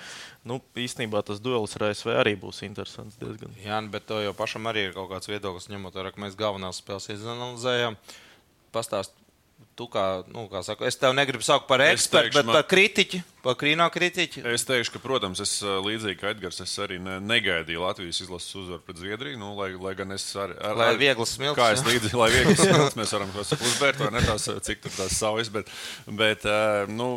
nu, 0.50 0.60
īstenībā 0.80 1.24
tas 1.28 1.42
duelis 1.44 1.76
ar 1.78 1.90
ASV 1.92 2.14
arī 2.16 2.36
būs 2.40 2.64
interesants 2.68 3.20
diezgan. 3.22 3.56
Jā, 3.64 3.82
bet 3.92 4.08
to 4.10 4.22
jau 4.24 4.36
pašam 4.38 4.70
arī 4.72 4.90
ir 4.90 4.98
kaut 4.98 5.12
kāds 5.14 5.32
viedoklis, 5.32 5.70
ņemot 5.72 6.00
vērā, 6.00 6.14
ka 6.16 6.24
mēs 6.24 6.40
galvenās 6.40 6.82
spēles 6.84 7.12
izanalizējām. 7.18 8.00
Pastāst 8.76 9.16
tu 9.80 9.88
kā, 9.92 10.06
nu, 10.28 10.44
kā 10.52 10.60
saku, 10.66 10.84
es 10.88 10.98
tev 11.00 11.14
negribu 11.16 11.46
saukt 11.46 11.68
par 11.70 11.82
ekspertu, 11.86 12.34
bet 12.36 12.50
par 12.52 12.66
kritiķi, 12.68 13.22
par 13.46 13.56
krīno 13.60 13.88
kritiķi. 13.94 14.44
Es 14.52 14.66
teikšu, 14.68 14.98
ka, 14.98 15.02
protams, 15.04 15.40
es 15.44 15.54
līdzīgi 15.64 16.20
kā 16.20 16.34
Edgars, 16.34 16.60
es 16.66 16.74
arī 16.84 17.00
ne, 17.04 17.20
negaidīju 17.24 17.86
Latvijas 17.86 18.20
izlases 18.26 18.58
uzvaru 18.60 18.84
pret 18.84 19.00
Zviedriju, 19.00 19.40
nu, 19.40 19.54
lai, 19.60 19.72
lai 19.80 19.94
gan 20.00 20.12
es 20.16 20.26
ar, 20.36 20.52
ar, 20.58 20.76
lai 20.80 20.90
ar 20.94 21.00
vieglas 21.00 21.36
smilts. 21.38 21.60
Kā 21.60 21.70
es 21.78 21.86
līdzi, 21.88 22.12
lai 22.20 22.32
vieglas 22.36 22.60
smilts, 22.66 23.00
mēs 23.00 23.16
varam 23.16 23.32
tos 23.36 23.56
uzbērt, 23.56 24.04
vai 24.04 24.12
ne 24.18 24.26
tās, 24.28 24.50
cik 24.68 24.84
tur 24.84 24.96
tās 24.98 25.16
saujas, 25.22 25.52
bet, 25.54 25.72
bet 26.24 26.48
nu, 26.92 27.14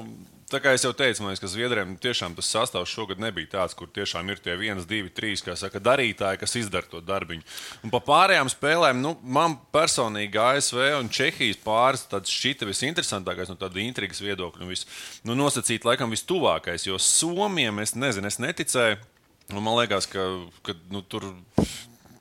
Tā 0.52 0.58
kā 0.60 0.74
jau 0.76 0.90
teicu, 0.92 1.22
man 1.22 1.32
liekas, 1.32 1.40
ka 1.40 1.48
Zviedriem 1.48 1.94
tiešām 1.96 2.34
tas 2.36 2.50
sastāvs 2.52 2.90
šogad 2.92 3.20
nebija 3.22 3.48
tāds, 3.54 3.72
kur 3.72 3.88
tiešām 3.88 4.28
ir 4.28 4.40
tie 4.44 4.52
viens, 4.60 4.84
divi, 4.84 5.08
trīs, 5.08 5.40
saka, 5.40 5.80
darītāji, 5.80 6.40
kas 6.42 6.56
izdara 6.60 6.84
to 6.90 7.00
darbiņu. 7.00 7.40
Un 7.86 7.92
pa 7.94 8.02
pārējām 8.04 8.50
spēlēm, 8.52 9.00
nu, 9.00 9.14
man 9.24 9.56
personīgi 9.72 10.36
ASV 10.42 10.82
un 10.98 11.08
Čehijas 11.08 11.56
pāris 11.64 12.04
šķita 12.04 12.68
visinteresantākais 12.68 13.48
no 13.48 13.56
tāda 13.56 13.80
intrigas 13.80 14.20
viedokļa. 14.20 14.60
Nu, 14.60 14.68
vis, 14.68 14.84
nu, 15.24 15.38
nosacīt, 15.40 15.88
laikam, 15.88 16.12
vistuvākais, 16.12 16.84
jo 16.84 17.00
Somijam 17.00 17.80
es 17.80 17.96
nezinu, 17.96 18.28
es 18.28 18.36
neticēju. 18.42 19.00
Nu, 19.56 19.64
man 19.64 19.80
liekas, 19.80 20.04
ka, 20.12 20.28
ka 20.68 20.76
nu, 20.92 21.00
tur 21.00 21.30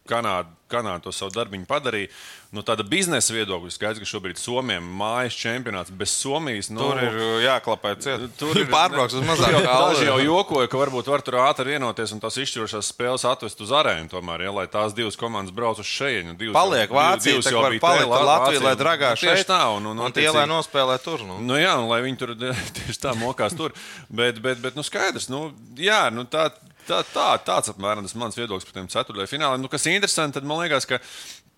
Kanāda, 0.07 0.55
Kanāda 0.71 1.03
to 1.05 1.15
savu 1.15 1.33
darbu 1.35 1.59
padarīja. 1.69 2.11
No 2.51 2.59
nu, 2.59 2.65
tāda 2.67 2.83
biznesa 2.83 3.31
viedokļa 3.31 3.69
skaidrs, 3.71 4.01
ka 4.03 4.07
šobrīd 4.09 4.35
Somijam 4.35 4.83
mājas 4.99 5.37
čempionāts 5.39 5.93
bez 5.95 6.11
Somijas. 6.11 6.67
Nu, 6.67 6.81
tur 6.83 6.99
ir 6.99 7.13
uh, 7.15 7.35
jāklapē 7.45 7.93
ciet. 8.03 8.25
Tur 8.41 8.57
ir 8.59 8.67
pārbrauks 8.71 9.15
uz 9.15 9.23
mazāku 9.29 9.61
tālu. 9.63 9.93
Daži 9.93 10.09
jau 10.09 10.17
jokoja, 10.19 10.67
ka 10.67 10.81
varbūt 10.81 11.07
var 11.13 11.23
tur 11.23 11.37
ātri 11.45 11.77
vienoties 11.77 12.11
un 12.11 12.19
tās 12.19 12.35
izšķirošās 12.43 12.89
spēles 12.91 13.23
atvest 13.29 13.63
uz 13.63 13.71
arēnu 13.71 14.11
tomēr, 14.11 14.43
ja, 14.47 14.51
lai 14.57 14.65
tās 14.71 14.91
divas 14.97 15.15
komandas 15.19 15.55
brauc 15.55 15.79
uz 15.79 15.87
šejienu. 15.87 16.35
Paliek 16.51 16.91
Vācija, 16.91 17.37
divas 17.37 17.47
jau 17.53 17.63
bija 17.69 17.83
palikt 17.85 18.17
ar 18.17 18.27
Latviju, 18.27 18.65
lai 18.67 18.75
dragā 18.79 19.13
nu, 19.15 19.21
šeit. 19.23 19.45
Tā, 19.47 19.61
un, 19.77 19.87
un, 19.93 20.03
un 20.03 20.17
tie, 20.17 20.27
lai 20.35 20.43
nospēlē 20.51 20.99
tur. 21.05 21.23
Nu. 21.27 21.39
Nu, 21.39 21.55
jā, 21.55 21.77
un 21.79 21.87
lai 21.87 22.01
viņi 22.03 22.19
tur 22.19 22.35
tieši 22.81 22.99
tā 22.99 23.15
mokās 23.15 23.55
tur. 23.55 23.71
Bet, 24.11 24.43
bet, 24.43 24.59
bet 24.59 24.75
nu, 24.75 24.83
skaidrs, 24.83 25.31
nu, 25.31 25.47
jā, 25.79 26.03
nu, 26.11 26.27
tā, 26.27 26.49
Tā, 26.87 27.01
tā, 27.13 27.27
tāds 27.45 27.71
apmēram 27.71 28.05
tas 28.05 28.15
mans 28.17 28.37
viedoklis 28.37 28.65
par 28.67 28.75
tiem 28.77 28.89
ceturtajiem 28.91 29.29
fināliem. 29.29 29.61
Nu, 29.63 29.69
kas 29.71 29.85
ir 29.85 29.97
interesanti, 29.97 30.39
tad 30.39 30.47
man 30.49 30.63
liekas, 30.63 30.87
ka 30.89 30.97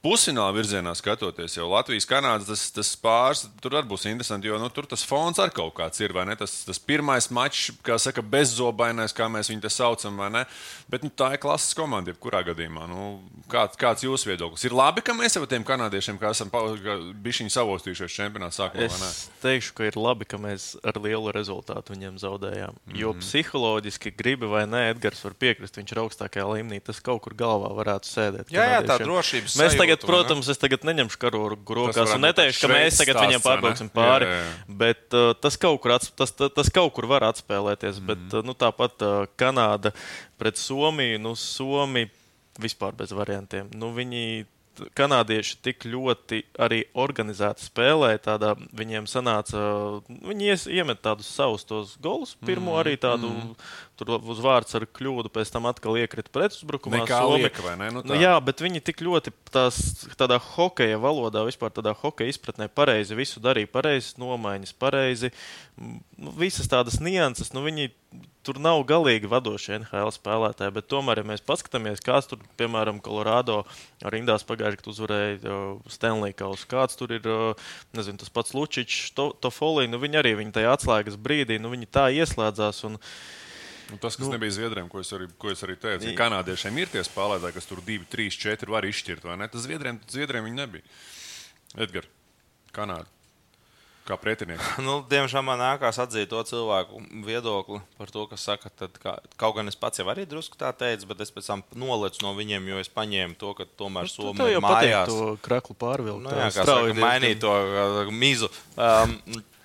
pusfināla 0.03 0.51
virzienā 0.51 0.91
skatoties, 0.99 1.55
jau 1.55 1.69
Latvijas 1.71 2.07
kanādas 2.09 2.49
tas, 2.49 2.63
tas 2.75 2.89
pāris 2.99 3.45
tur 3.63 3.77
arī 3.77 3.87
būs 3.93 4.03
interesanti, 4.09 4.49
jo 4.51 4.57
nu, 4.59 4.67
tur 4.73 4.87
tas 4.89 5.05
fons 5.07 5.39
ar 5.39 5.53
kaut 5.55 5.73
kāds 5.77 6.01
ir. 6.03 6.11
Tas, 6.37 6.59
tas 6.67 6.79
pirmais 6.79 7.29
mačs, 7.33 7.71
kā 7.85 7.95
saka, 8.01 8.21
bezzobainais, 8.21 9.15
kā 9.15 9.29
mēs 9.31 9.49
viņu 9.51 9.63
te 9.63 9.71
saucam, 9.71 10.19
vai 10.19 10.29
ne? 10.33 10.43
Bet 10.91 11.05
nu, 11.05 11.09
tā 11.09 11.31
ir 11.33 11.41
klases 11.41 11.73
komanda, 11.77 12.11
jebkurā 12.11 12.43
gadījumā. 12.49 12.83
Nu, 12.91 13.05
kāds, 13.51 13.79
kāds 13.79 14.03
jūsu 14.03 14.29
viedoklis? 14.29 14.65
Ir 14.67 14.75
labi, 14.75 15.01
ka 15.05 15.15
mēs 15.15 15.37
jau 15.39 15.45
tiem 15.49 15.63
kanādiešiem, 15.65 16.19
kā 16.21 16.33
esam 16.35 16.51
bijuši 16.51 17.47
savostījušies 17.55 18.17
čempionātā 18.19 18.59
sākumā. 18.59 18.89
Es 19.07 19.23
teikšu, 19.41 19.73
ka 19.79 19.87
ir 19.87 19.97
labi, 19.97 20.27
ka 20.29 20.37
mēs 20.41 20.73
ar 20.83 20.99
lielu 21.01 21.31
rezultātu 21.33 21.95
viņiem 21.95 22.19
zaudējām. 22.21 22.75
Mm 22.75 22.91
-hmm. 22.91 22.99
Jo 22.99 23.15
psiholoģiski 23.17 24.13
gribi 24.17 24.51
vai 24.51 24.65
nē, 24.67 24.83
Edgars 24.91 25.23
var 25.23 25.33
piekrist, 25.39 25.77
viņš 25.79 25.95
ir 25.95 26.03
augstākajā 26.03 26.45
līmenī. 26.51 26.81
Tas 26.83 26.99
kaut 26.99 27.23
kur 27.23 27.33
galvā 27.33 27.71
varētu 27.73 28.11
sēdēt. 28.11 28.51
Jā, 28.51 28.67
jā 28.75 28.81
tā 28.85 28.99
drošības. 29.01 29.57
Mēs 29.57 29.77
tagad 29.77 29.92
tagad, 30.01 30.09
protams, 30.09 30.49
es 30.53 30.61
tagad 30.61 30.87
neņemšu 30.87 31.19
karogu 31.21 31.77
rokās 31.77 32.15
un 32.15 32.23
neteikšu, 32.25 32.63
ka 32.63 32.71
mēs 32.71 32.97
tagad 33.01 33.17
stāsts, 33.17 33.27
viņiem 33.27 33.43
pārbrauksim 33.45 33.91
pāri. 33.93 34.29
Jā, 34.29 34.39
jā. 34.39 34.55
Bet 34.83 35.17
uh, 35.19 35.31
tas, 35.37 35.59
kaut 35.61 35.81
kur 35.83 35.95
ats, 35.97 36.09
tas, 36.17 36.33
tas, 36.33 36.53
tas 36.55 36.71
kaut 36.73 36.93
kur 36.95 37.09
var 37.11 37.27
atspēlēties. 37.29 38.01
Mm. 38.01 38.09
Bet 38.09 38.37
uh, 38.39 38.45
nu, 38.47 38.57
tāpat 38.57 39.05
uh, 39.05 39.13
Kanāda 39.39 39.93
pret 40.41 40.61
Somiju, 40.61 41.21
nu, 41.23 41.35
Somija 41.39 42.11
vispār 42.61 42.97
bez 42.97 43.13
variantiem. 43.15 43.71
Nu, 43.77 43.93
viņi 43.95 44.45
kanādieši 44.97 45.57
tik 45.63 45.85
ļoti 45.89 46.41
arī 46.61 46.83
organizēti 46.97 47.67
spēlē. 47.67 48.15
Tādā, 48.23 48.53
viņiem 48.75 49.07
sanāca, 49.09 49.61
viņi 50.09 50.49
ies, 50.49 50.65
iemet 50.67 51.03
tādus 51.05 51.29
savus 51.33 51.65
tos 51.69 51.95
golus, 52.01 52.35
pirmo 52.45 52.73
mm, 52.73 52.79
arī 52.81 52.95
tādu. 53.01 53.29
Mm. 53.29 53.53
Tur 54.03 54.29
uz 54.33 54.41
vārds 54.43 54.75
ar 54.77 54.85
kļūdu, 54.85 55.31
pēc 55.33 55.53
tam 55.53 55.67
atkal 55.69 55.97
iekrita 56.01 56.31
pretuzbrukumā. 56.33 57.03
Nekā 57.03 57.21
lieka, 57.33 57.63
vai 57.65 57.75
ne? 57.79 57.89
Nu, 57.95 58.03
nu, 58.05 58.17
jā, 58.19 58.35
bet 58.43 58.63
viņi 58.63 58.83
tik 58.85 59.03
ļoti 59.05 59.33
tās, 59.53 59.79
tādā 60.19 60.39
hokeja 60.53 60.99
valodā, 61.01 61.45
vispār 61.47 61.73
tādā 61.73 61.95
hokeja 62.03 62.33
izpratnē 62.33 62.69
pareizi 62.69 63.17
visu 63.17 63.43
darīja, 63.43 63.71
pareizi 63.71 64.19
nomaiņas, 64.21 64.75
pareizi. 64.81 65.33
Nu, 65.79 66.35
visas 66.37 66.69
tādas 66.69 66.99
nianses, 67.03 67.53
nu, 67.55 67.63
viņi 67.65 67.91
tur 68.43 68.59
nav 68.61 68.81
galīgi 68.87 69.29
vadošie 69.31 69.77
NHL 69.79 70.11
spēlētāji, 70.13 70.73
bet 70.75 70.89
tomēr, 70.91 71.21
ja 71.21 71.27
mēs 71.27 71.43
paskatāmies, 71.47 72.03
kāds 72.03 72.27
tur, 72.29 72.41
piemēram, 72.59 72.99
Colorado 73.03 73.61
rindās 74.03 74.43
pagājušajā 74.47 74.81
gadā 74.81 74.91
uzvarēja 74.93 75.59
Stanley 75.91 76.35
Kausu, 76.37 76.67
kāds 76.71 76.99
tur 76.99 77.15
ir, 77.15 77.29
nezinu, 77.95 78.19
tas 78.21 78.33
pats 78.33 78.55
Lučičs, 78.57 79.13
to, 79.17 79.31
Tofolī, 79.43 79.87
nu 79.89 80.01
viņi 80.01 80.19
arī 80.19 80.35
viņi 80.41 80.55
tajā 80.59 80.75
atslēgas 80.75 81.19
brīdī, 81.19 81.59
nu 81.61 81.71
viņi 81.73 81.89
tā 81.93 82.09
ieslēdzās. 82.19 82.83
Un, 82.89 82.99
Nu, 83.91 83.97
tas, 83.99 84.15
kas 84.15 84.25
nu, 84.25 84.31
nebija 84.35 84.55
Zviedriem, 84.55 84.87
ko 84.91 85.01
es 85.03 85.11
arī, 85.15 85.27
ko 85.39 85.51
es 85.51 85.63
arī 85.65 85.75
teicu, 85.79 86.07
ja 86.09 86.17
kanādiešiem 86.17 86.77
ir 86.79 86.93
tie 86.93 87.03
spēlētāji, 87.05 87.57
kas 87.57 87.67
tur 87.69 87.81
2, 87.83 88.05
3, 88.13 88.29
4 88.45 88.75
var 88.75 88.87
izšķirt, 88.87 89.25
vai 89.27 89.39
ne? 89.41 89.49
Tas 89.51 89.65
Zviedriem, 89.65 89.99
Zviedriem 90.09 90.47
viņi 90.47 90.61
nebija. 90.61 90.95
Edgars, 91.83 92.09
Kanāda. 92.73 93.09
Kā 94.03 94.17
pretinieks? 94.19 94.73
Nu, 94.85 94.97
diemžēl 95.07 95.45
man 95.47 95.61
nākās 95.61 95.95
atzīt 96.03 96.27
to 96.31 96.41
cilvēku 96.47 96.99
viedokli 97.23 97.79
par 97.99 98.11
to, 98.11 98.25
kas 98.27 98.43
saka, 98.49 98.71
tad, 98.75 98.97
kā, 98.99 99.15
kaut 99.39 99.55
gan 99.55 99.71
es 99.71 99.79
pats 99.79 100.01
jau 100.01 100.07
arī 100.11 100.25
drusku 100.27 100.59
tā 100.59 100.73
teicu, 100.75 101.07
bet 101.13 101.23
es 101.23 101.31
pēc 101.31 101.47
tam 101.47 101.63
nolecu 101.79 102.25
no 102.25 102.33
viņiem, 102.35 102.67
jo 102.73 102.81
es 102.83 102.91
paņēmu 102.91 103.39
to, 103.39 103.53
ka 103.55 103.67
tomēr 103.79 104.09
nu, 104.09 104.11
Somija 104.11 104.57
ir 104.57 104.63
mājās. 104.63 105.11
To 105.11 105.37
kraklu 105.43 105.77
pārvilkt. 105.79 106.25
Nu, 106.25 106.35
jā, 106.35 106.51
kā 106.51 106.67
saka, 106.67 106.97
mainīt 106.99 107.39
to 107.43 107.55
mizu. 108.11 108.51
Um, 108.75 109.15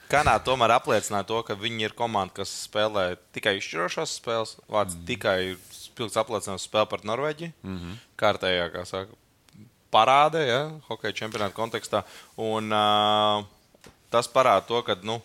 Kanāda 0.08 0.40
tomēr 0.46 0.72
apliecināja 0.78 1.26
to, 1.28 1.42
ka 1.44 1.56
viņi 1.58 1.88
ir 1.88 1.94
komanda, 1.96 2.32
kas 2.40 2.52
spēlē 2.64 3.18
tikai 3.36 3.58
izšķirošās 3.58 4.14
spēles. 4.20 4.54
Vārds 4.72 4.96
mm. 4.96 5.04
tikai 5.10 5.38
spilgts 5.74 6.16
apliecinājums 6.20 6.64
spēle 6.64 6.88
pret 6.88 7.04
Norvēģiju. 7.08 7.52
Mm 7.62 7.76
-hmm. 7.78 7.98
Kārtējā, 8.16 8.70
kā 8.72 8.84
saka, 8.88 9.18
parāde, 9.92 10.46
ja, 10.46 10.62
hokeja 10.88 11.12
čempionāta 11.12 11.56
kontekstā. 11.56 12.04
Un, 12.36 12.72
uh, 12.72 13.44
tas 14.10 14.28
parāda 14.28 14.66
to, 14.66 14.82
ka 14.82 14.96
nu, 15.02 15.20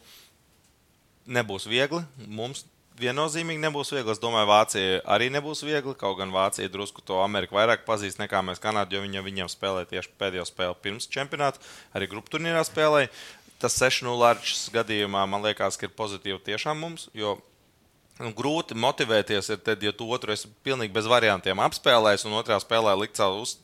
nebūs 1.28 1.67
viegli. 1.69 2.04
Mums 2.28 2.65
viennozīmīgi 3.00 3.62
nebūs 3.63 3.91
viegli. 3.93 4.12
Es 4.13 4.22
domāju, 4.22 4.50
Vācija 4.50 5.00
arī 5.15 5.30
nebūs 5.34 5.63
viegli. 5.65 5.96
Kaut 6.00 6.17
gan 6.19 6.34
Vācija 6.34 6.72
drusku 6.72 7.02
to 7.02 7.22
Ameriku 7.24 7.58
vairāk 7.58 7.86
pazīst 7.88 8.22
nekā 8.22 8.43
mēs 8.46 8.62
Kanādu, 8.63 8.98
jo 8.98 9.06
viņa 9.06 9.24
viņiem 9.26 9.50
spēlēja 9.52 9.89
tieši 9.93 10.13
pēdējo 10.19 10.46
spēli 10.50 10.80
pirms 10.84 11.10
čempionāta, 11.12 11.63
arī 11.96 12.10
grupu 12.12 12.36
turnīrā 12.36 12.63
spēlēja. 12.67 13.12
Tas 13.63 13.80
6-0 13.80 14.28
arčs 14.28 14.67
gadījumā 14.76 15.23
man 15.30 15.45
liekas, 15.45 15.80
ka 15.80 15.88
ir 15.88 15.95
pozitīvi 15.95 16.41
tiešām 16.52 16.82
mums, 16.84 17.08
jo 17.15 17.38
nu, 18.19 18.34
grūti 18.36 18.76
motivēties 18.76 19.54
ir 19.56 19.62
tad, 19.63 19.84
ja 19.84 19.93
tu 19.95 20.10
otru 20.12 20.36
esi 20.36 20.52
pilnīgi 20.65 20.93
bez 20.95 21.08
variantiem 21.10 21.62
apspēlējis 21.63 22.28
un 22.28 22.36
otrā 22.41 22.60
spēlē 22.62 22.97
likt 22.99 23.21
savu 23.21 23.45
uz, 23.45 23.56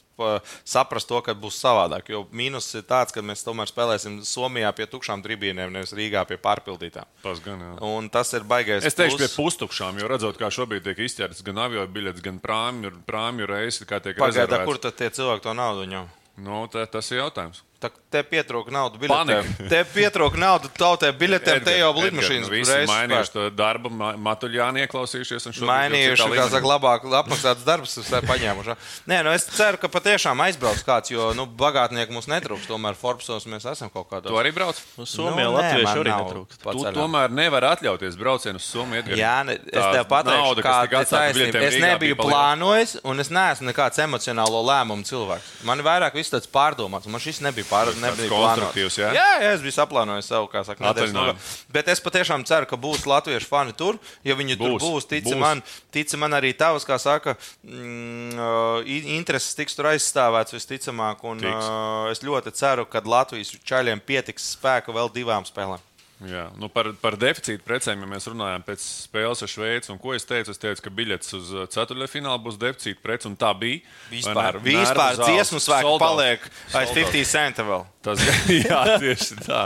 saprast 0.68 1.08
to, 1.10 1.20
ka 1.24 1.36
būs 1.38 1.60
savādāk. 1.62 2.10
Jo 2.12 2.24
mīnus 2.36 2.68
ir 2.76 2.84
tāds, 2.88 3.14
ka 3.16 3.24
mēs 3.26 3.44
tomēr 3.46 3.70
spēlēsim 3.70 4.20
Somijā 4.28 4.72
pie 4.76 4.88
tukšām 4.92 5.24
tribīnēm, 5.26 5.72
nevis 5.76 5.94
Rīgā 5.96 6.26
pie 6.30 6.40
pārpildītām. 6.42 7.08
Tas 7.24 7.42
gan 7.44 7.64
jā. 7.64 7.72
Un 7.88 8.10
tas 8.12 8.34
ir 8.36 8.48
baigais. 8.48 8.86
Es 8.88 8.98
teikšu, 8.98 9.20
plus. 9.20 9.26
pie 9.26 9.44
pustukšām, 9.44 10.02
jo 10.02 10.12
redzot, 10.12 10.40
kā 10.40 10.52
šobrīd 10.54 10.86
tiek 10.88 11.00
izķerts 11.08 11.44
gan 11.48 11.64
avio 11.68 11.86
biļetes, 11.88 12.24
gan 12.26 12.42
prāmju, 12.44 12.94
prāmju 13.08 13.50
reisi, 13.50 13.88
kā 13.90 14.02
tiek 14.04 14.20
Pagaidā, 14.20 14.64
kur 14.68 14.82
tad 14.82 15.00
tie 15.00 15.12
cilvēki 15.14 15.46
to 15.48 15.56
naudu 15.58 15.88
ņem? 15.90 16.12
Nu, 16.44 16.64
tā, 16.72 16.86
tas 16.88 17.12
ir 17.12 17.24
jautājums. 17.24 17.64
Tā, 17.80 17.88
te 18.12 18.20
pietrūka 18.28 18.74
naudas 18.76 19.00
biļetēm. 19.00 19.70
Te 19.72 19.78
pietrūka 19.88 20.36
naudas 20.36 20.74
tautai 20.76 21.14
biļetēm, 21.16 21.62
te 21.64 21.78
jau 21.78 21.94
lidmašīnas 21.96 22.50
nu, 22.50 22.52
reizes. 22.52 22.90
Mainījuši 22.92 23.32
to 23.32 23.46
darbu, 23.56 23.92
Matuļāni 24.20 24.84
ieklausījušies. 24.84 25.48
Mainījuši, 25.64 26.26
kā 26.36 26.48
saka, 26.52 26.68
labāk 26.68 27.06
apmaksāts 27.22 27.64
darbs, 27.64 27.96
paņēmuši. 28.28 28.76
Nē, 29.08 29.22
nu 29.24 29.32
es 29.32 29.48
ceru, 29.48 29.80
ka 29.80 29.88
patiešām 29.94 30.44
aizbrauks 30.44 30.84
kāds, 30.84 31.14
jo, 31.14 31.30
nu, 31.38 31.46
bagātnieku 31.48 32.18
mums 32.18 32.28
netrūks. 32.28 32.68
Tomēr 32.68 33.00
Forbesos 33.00 33.48
mēs 33.48 33.70
esam 33.72 33.94
kaut 33.94 34.10
kādā. 34.12 34.28
Tu 34.28 34.42
arī 34.42 34.52
brauc? 34.58 34.76
Uz 34.76 35.00
nu, 35.00 35.08
Somiju, 35.14 35.48
nu, 35.48 35.56
Latviešu 35.56 36.04
arī 36.04 36.18
netrūks. 36.18 36.60
Tu 36.68 36.94
tomēr 37.00 37.32
nevar 37.32 37.70
atļauties 37.70 38.20
braucienu 38.20 38.60
uz 38.60 38.68
Somiju. 38.68 39.16
Jā, 39.16 39.38
ne, 39.48 39.56
es 39.56 39.80
tev 39.80 40.04
pateikšu, 40.12 40.68
kāda 40.68 41.06
ir 41.06 41.10
taisnība. 41.14 41.64
Es 41.70 41.80
nebiju 41.80 42.20
plānojis, 42.20 42.98
un 43.08 43.24
es 43.24 43.32
neesmu 43.32 43.72
nekāds 43.72 44.04
emocionālo 44.04 44.66
lēmumu 44.68 45.08
cilvēks. 45.08 45.56
Man 45.70 45.88
vairāk 45.88 46.20
viss 46.20 46.36
tāds 46.36 46.52
pārdomāts, 46.52 47.08
man 47.08 47.24
šis 47.24 47.40
nebija 47.46 47.69
pārdomāts 47.70 48.22
konstruktīvs. 48.32 49.00
Jā? 49.02 49.12
jā, 49.16 49.28
jā, 49.44 49.52
es 49.56 49.64
biju 49.64 49.76
saplānojis 49.76 50.30
savu, 50.32 50.50
kā 50.52 50.64
saka, 50.68 50.84
nedēļas. 50.90 51.50
Bet 51.74 51.92
es 51.94 52.04
patiešām 52.04 52.46
ceru, 52.50 52.70
ka 52.70 52.80
būs 52.80 53.06
latviešu 53.10 53.50
fani 53.50 53.76
tur. 53.78 54.00
Ja 54.28 54.38
viņi 54.40 54.58
būs, 54.60 54.78
tur 54.78 54.86
būs, 54.86 55.10
tici, 55.10 55.32
būs. 55.32 55.42
Man, 55.42 55.64
tici 55.96 56.20
man 56.22 56.38
arī 56.38 56.54
tavs, 56.58 56.88
kā 56.88 57.00
saka, 57.02 57.36
mm, 57.66 58.88
intereses 59.18 59.58
tiks 59.58 59.78
tur 59.78 59.92
aizstāvēts 59.94 60.58
visticamāk. 60.58 61.26
Un, 61.30 61.44
uh, 61.46 62.10
es 62.14 62.24
ļoti 62.26 62.56
ceru, 62.58 62.88
ka 62.90 63.04
Latvijas 63.06 63.54
čaļiem 63.66 64.02
pietiks 64.06 64.54
spēka 64.56 64.96
vēl 64.96 65.14
divām 65.16 65.48
spēlēm. 65.48 65.89
Jā, 66.28 66.50
nu 66.60 66.68
par, 66.68 66.90
par 67.00 67.16
deficītu 67.16 67.64
precēm, 67.64 68.02
ja 68.04 68.08
mēs 68.12 68.26
runājam 68.28 68.64
pēc 68.68 68.84
spēles 68.84 69.40
ar 69.46 69.52
Šveici, 69.52 69.92
un 69.94 70.02
ko 70.02 70.12
es 70.18 70.28
teicu, 70.28 70.52
es 70.52 70.60
teicu, 70.60 70.84
ka 70.84 70.92
biļets 70.92 71.36
uz 71.38 71.52
ceturtdaļfinālu 71.72 72.42
būs 72.44 72.58
deficīta 72.60 73.00
prece, 73.04 73.30
un 73.30 73.38
tā 73.40 73.54
bija. 73.56 73.80
Vispār, 74.12 74.60
vispār 74.66 75.16
dziesmu 75.22 75.62
svētku 75.64 75.96
paliek 76.02 76.44
aiz 76.76 76.92
50 76.92 77.32
centi 77.32 77.66
vēl. 77.70 77.88
Tas, 78.04 78.22
jā, 78.70 78.80
tieši 79.00 79.38
tā. 79.44 79.62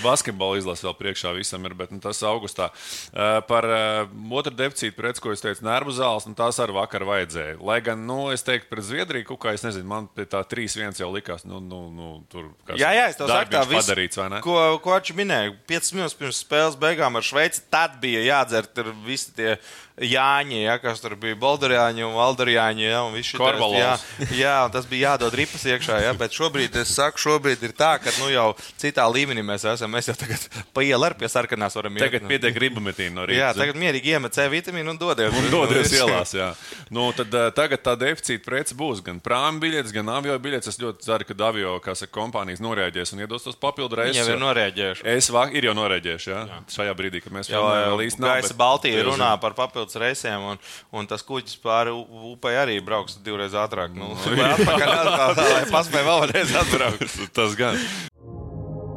Basketbola 0.00 0.56
izlase 0.60 0.86
vēl 0.86 0.94
priekšā 0.96 1.32
visam 1.36 1.64
ir, 1.68 1.74
bet 1.76 1.92
nu, 1.92 2.00
tas 2.00 2.22
augustā. 2.24 2.70
Uh, 3.12 3.40
par 3.48 3.68
uh, 3.68 4.36
otru 4.36 4.54
deficītu 4.56 4.96
preci, 4.96 5.20
ko 5.24 5.32
es 5.32 5.44
teicu, 5.44 5.64
nervu 5.66 5.92
zāles, 5.96 6.24
nu, 6.28 6.32
tās 6.36 6.60
arī 6.60 6.76
vakar 6.76 7.04
vajadzēja. 7.08 7.58
Lai 7.64 7.78
gan, 7.84 8.04
nu, 8.08 8.30
es 8.32 8.44
teiktu, 8.46 8.70
pret 8.72 8.88
Zviedriju, 8.88 9.28
kaut 9.32 9.42
kā 9.44 9.56
es 9.56 9.64
nezinu, 9.66 9.88
man 9.92 10.08
pie 10.08 10.24
tā 10.28 10.40
3-1 10.48 11.00
jau 11.02 11.10
likās, 11.12 11.44
nu, 11.48 11.60
nu, 11.60 11.82
nu 11.92 12.12
tur 12.32 12.48
kas 12.68 12.80
jā, 12.80 12.94
jā, 12.96 13.10
es 13.12 13.20
tev 13.20 13.28
saku, 13.32 13.52
tā 13.52 13.64
viss 13.68 13.84
padarīts, 13.84 14.20
vai 14.22 14.30
ne? 14.32 14.40
Ko, 14.44 14.56
ko 14.84 14.96
viņš 14.96 15.12
minēja? 15.20 15.52
5 15.86 15.94
minūtes 15.94 16.16
pirms 16.18 16.40
spēles 16.42 16.76
beigām 16.80 17.18
ar 17.18 17.22
Šveici, 17.22 17.62
tad 17.70 18.00
bija 18.02 18.24
jādzer 18.24 18.66
visi 19.06 19.30
tie 19.36 19.52
Jāņi, 19.96 20.58
ja, 20.60 20.74
kas 20.76 21.00
tur 21.00 21.14
bija 21.16 21.38
Boldarjāņi 21.40 22.04
un 22.04 22.12
Valdarjāņi. 22.18 22.84
Ja, 22.84 22.98
un 23.08 23.14
šitais, 23.16 23.62
jā, 23.72 23.92
jā, 24.36 24.56
un 24.66 24.72
tas 24.74 24.84
bija 24.88 25.14
jādod 25.14 25.32
ripas 25.38 25.62
iekšā. 25.64 26.02
Ja, 26.04 26.10
bet 26.12 26.34
šobrīd, 26.36 26.74
es 26.82 26.92
saku, 26.92 27.22
šobrīd 27.22 27.64
ir 27.64 27.72
tā, 27.76 27.94
ka 28.04 28.12
nu, 28.18 28.28
jau 28.28 28.50
citā 28.76 29.06
līmenī 29.08 29.40
mēs 29.46 29.64
esam. 29.72 29.88
Mēs 29.96 30.10
jau 30.10 30.16
tagad 30.20 30.44
pa 30.76 30.84
ielu 30.84 31.00
ar 31.08 31.16
pie 31.16 31.30
sarkanās 31.32 31.78
varam 31.78 31.96
iet. 31.96 32.04
Tagad 32.04 32.28
pietiek 32.28 32.56
gribametīna 32.58 33.16
no 33.16 33.24
rīta. 33.24 33.40
Jā, 33.40 33.48
tagad 33.56 33.80
mierīgi 33.80 34.12
iemet 34.12 34.36
C 34.36 34.44
vitamīnu 34.52 34.92
un 34.92 35.00
dodies. 35.00 35.32
Un 35.32 35.48
dodies 35.54 35.94
ielās, 35.98 36.34
jā. 36.36 36.50
Nu, 36.92 37.08
tad 37.16 37.32
uh, 37.32 37.48
tagad 37.56 37.80
tā 37.88 37.96
deficīta 37.96 38.44
prece 38.44 38.76
būs 38.76 39.00
gan 39.06 39.22
prāmu 39.24 39.64
biļetes, 39.64 39.96
gan 39.96 40.12
avio 40.12 40.36
biļetes. 40.36 40.74
Es 40.74 40.80
ļoti 40.82 41.08
ceru, 41.08 41.28
ka 41.30 41.38
avio, 41.48 41.78
kā 41.80 41.96
saka, 41.96 42.12
kompānijas 42.18 42.60
noreaģēs 42.60 43.16
un 43.16 43.24
iedos 43.24 43.48
tos 43.48 43.56
papildu 43.56 43.96
reizes. 44.02 44.20
Jau 44.20 44.36
ir 44.36 44.44
noreaģējuši. 44.44 45.08
Es 45.16 45.32
vāk, 45.32 45.56
ir 45.56 45.70
jau 45.70 45.74
noreaģējuši, 45.80 46.30
jā. 46.34 46.44
jā. 46.52 46.60
Šajā 46.76 46.94
brīdī, 47.00 47.24
kad 47.24 47.32
mēs 47.32 47.48
jau 47.48 47.64
vēl 47.64 48.06
īsti 48.10 48.20
nav. 48.20 48.36
Gaisa 48.36 48.60
Baltija 48.60 49.08
runā 49.08 49.32
par 49.40 49.56
papildus 49.86 49.94
reisiem. 49.94 50.42
Un 50.42 50.58
un 50.92 51.06
tas 51.06 51.22
kuģis 51.22 51.58
pāri 51.62 51.90
upei 51.92 52.56
arī 52.56 52.80
brauks 52.84 53.18
divreiz 53.24 53.54
ātrāk. 53.54 53.94
Nu, 53.94 54.16
lai 54.36 54.52
atpakaļ 54.54 54.92
atpakaļ, 54.96 55.54
lai 55.54 55.64
paspēj 55.70 56.04
vēlreiz 56.06 56.54
atbraukt. 56.56 57.16
tas 57.36 57.56
gan. 57.56 57.78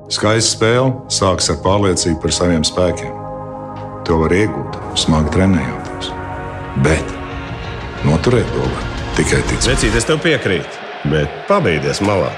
Skaista 0.10 0.56
spēle 0.56 0.93
sākas 1.10 1.52
ar 1.54 1.62
pārliecību 1.63 2.21
par 2.21 2.34
saviem 2.34 2.65
spēkiem. 2.65 3.13
To 4.08 4.23
var 4.23 4.34
iegūt, 4.34 4.78
smagi 4.97 5.30
trenējoties. 5.36 6.12
Bet 6.82 7.15
noturēt 8.08 8.49
to 8.56 8.65
var 8.65 8.86
tikai 9.19 9.43
ticēt. 9.45 9.73
Vecīt, 9.75 9.97
es 9.99 10.08
tev 10.10 10.21
piekrītu, 10.23 10.86
bet 11.13 11.43
pabeigties 11.49 12.02
malā. 12.02 12.32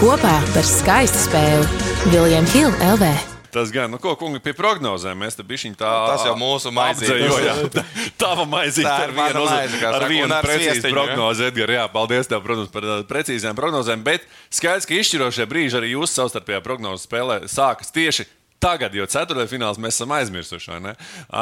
Kopā 0.00 0.40
par 0.50 0.66
skaistu 0.66 1.28
spēli 1.28 2.10
Viljams 2.10 2.56
Hilde 2.56 2.96
LV. 2.96 3.31
Tas 3.52 3.68
gan, 3.68 3.90
nu, 3.92 3.98
ko 4.00 4.14
kungi 4.16 4.40
pie 4.40 4.54
prognozēm, 4.56 5.18
mēs 5.20 5.36
te 5.36 5.44
bišķiņ 5.44 5.74
tā. 5.76 5.88
Tas 6.08 6.22
jau 6.24 6.32
mūsu 6.40 6.72
maizīt. 6.72 7.76
Tava 8.22 8.46
maizīt 8.48 8.86
tā 8.86 8.94
ar 9.04 9.12
vienu, 9.12 9.42
maizi, 9.44 9.80
ar 9.90 10.06
vienu 10.08 10.38
precīzu 10.46 10.92
prognozi, 10.94 11.48
Edgar. 11.50 11.74
Jā, 11.76 11.82
paldies 11.92 12.30
tev, 12.30 12.40
protams, 12.46 12.70
par 12.72 12.86
precīzām 13.10 13.58
prognozēm, 13.58 14.04
bet 14.06 14.24
skaidrs, 14.48 14.88
ka 14.88 14.96
izšķirošie 14.96 15.48
brīži 15.50 15.82
arī 15.82 15.92
jūsu 15.92 16.22
savstarpējā 16.22 16.62
prognozes 16.64 17.04
spēlē 17.04 17.42
sākas 17.52 17.92
tieši 17.92 18.24
tagad, 18.62 18.94
jo 18.96 19.06
ceturtajfināls 19.10 19.80
mēs 19.82 19.98
esam 19.98 20.14
aizmirsuši. 20.16 20.78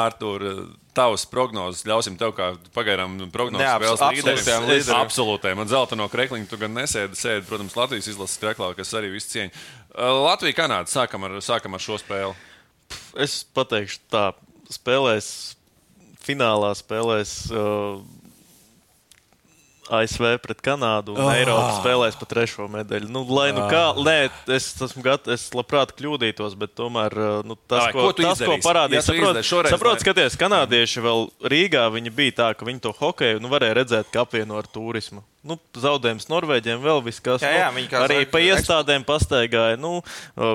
Artur, 0.01 0.45
tavs 0.97 1.23
prognozes, 1.31 1.85
ļausim 1.87 2.17
tev 2.19 2.33
kā 2.37 2.51
pagaidām 2.75 3.17
prognozes 3.33 3.67
spēles 3.77 4.47
līderim. 4.67 4.95
Absolūtiem. 4.97 5.59
Man 5.61 5.71
zelta 5.71 5.97
no 5.99 6.09
krekliņa 6.11 6.49
tu 6.51 6.59
gan 6.61 6.75
nesēdi, 6.75 7.19
sēdi, 7.19 7.45
protams, 7.49 7.77
Latvijas 7.77 8.09
izlases 8.11 8.41
kreklā, 8.41 8.73
kas 8.77 8.93
arī 8.97 9.13
visu 9.13 9.31
cieņu. 9.35 9.65
Latvija, 10.25 10.57
Kanāda, 10.63 10.91
sākam 10.91 11.27
ar, 11.27 11.37
sākam 11.45 11.77
ar 11.77 11.83
šo 11.83 11.99
spēli. 12.01 12.35
Es 13.21 13.41
pateikšu 13.55 14.01
tā, 14.11 14.25
spēlēs, 14.71 15.29
finālā 16.25 16.73
spēlēs. 16.79 17.35
Uh, 17.53 18.01
ASV 19.91 20.37
pret 20.43 20.61
Kanādu 20.63 21.15
un 21.15 21.23
oh. 21.25 21.31
Eiropa 21.35 21.81
spēlēs 21.81 22.17
pa 22.19 22.27
trešo 22.29 22.67
medaļu. 22.71 23.09
Nu, 23.11 23.23
lai 23.27 23.49
nu 23.55 23.65
kā, 23.71 23.83
nē, 23.99 24.17
es 24.55 24.69
esmu 24.77 25.03
gatavs, 25.05 25.33
es 25.35 25.55
labprāt 25.57 25.91
kļūdītos, 25.97 26.55
bet 26.59 26.75
tomēr 26.79 27.15
nu, 27.47 27.57
tas, 27.67 27.89
Ai, 27.89 27.95
ko, 27.95 28.07
ko 28.09 28.13
tas, 28.21 28.39
ko 28.39 28.57
parādīja, 28.63 29.01
Ja 29.01 29.05
saprot, 29.05 29.41
šoreiz, 29.47 29.75
saprot 29.75 29.97
lai- 29.97 30.05
skaties, 30.05 30.39
kanādieši 30.39 31.03
vēl 31.03 31.27
Rīgā 31.51 31.87
viņi 31.93 32.15
bija 32.15 32.37
tā, 32.43 32.49
ka 32.55 32.67
viņi 32.67 32.83
to 32.87 32.95
hokeju 33.01 33.43
nu, 33.43 33.51
varēja 33.51 33.81
redzēt, 33.81 34.11
ka 34.13 34.25
apvieno 34.25 34.59
ar 34.61 34.69
turismu. 34.71 35.25
Nu, 35.41 35.55
zaudējums 35.73 36.27
Norvēģiem 36.29 36.83
vēl 36.83 36.99
viss, 37.01 37.21
kas 37.23 37.41
Jā, 37.41 37.49
jā, 37.63 37.69
kā 37.89 38.03
arī 38.05 38.19
saka, 38.19 38.29
pa 38.29 38.41
iestādēm 38.45 39.05
pastaigāja. 39.07 39.79
Nu, 39.81 40.03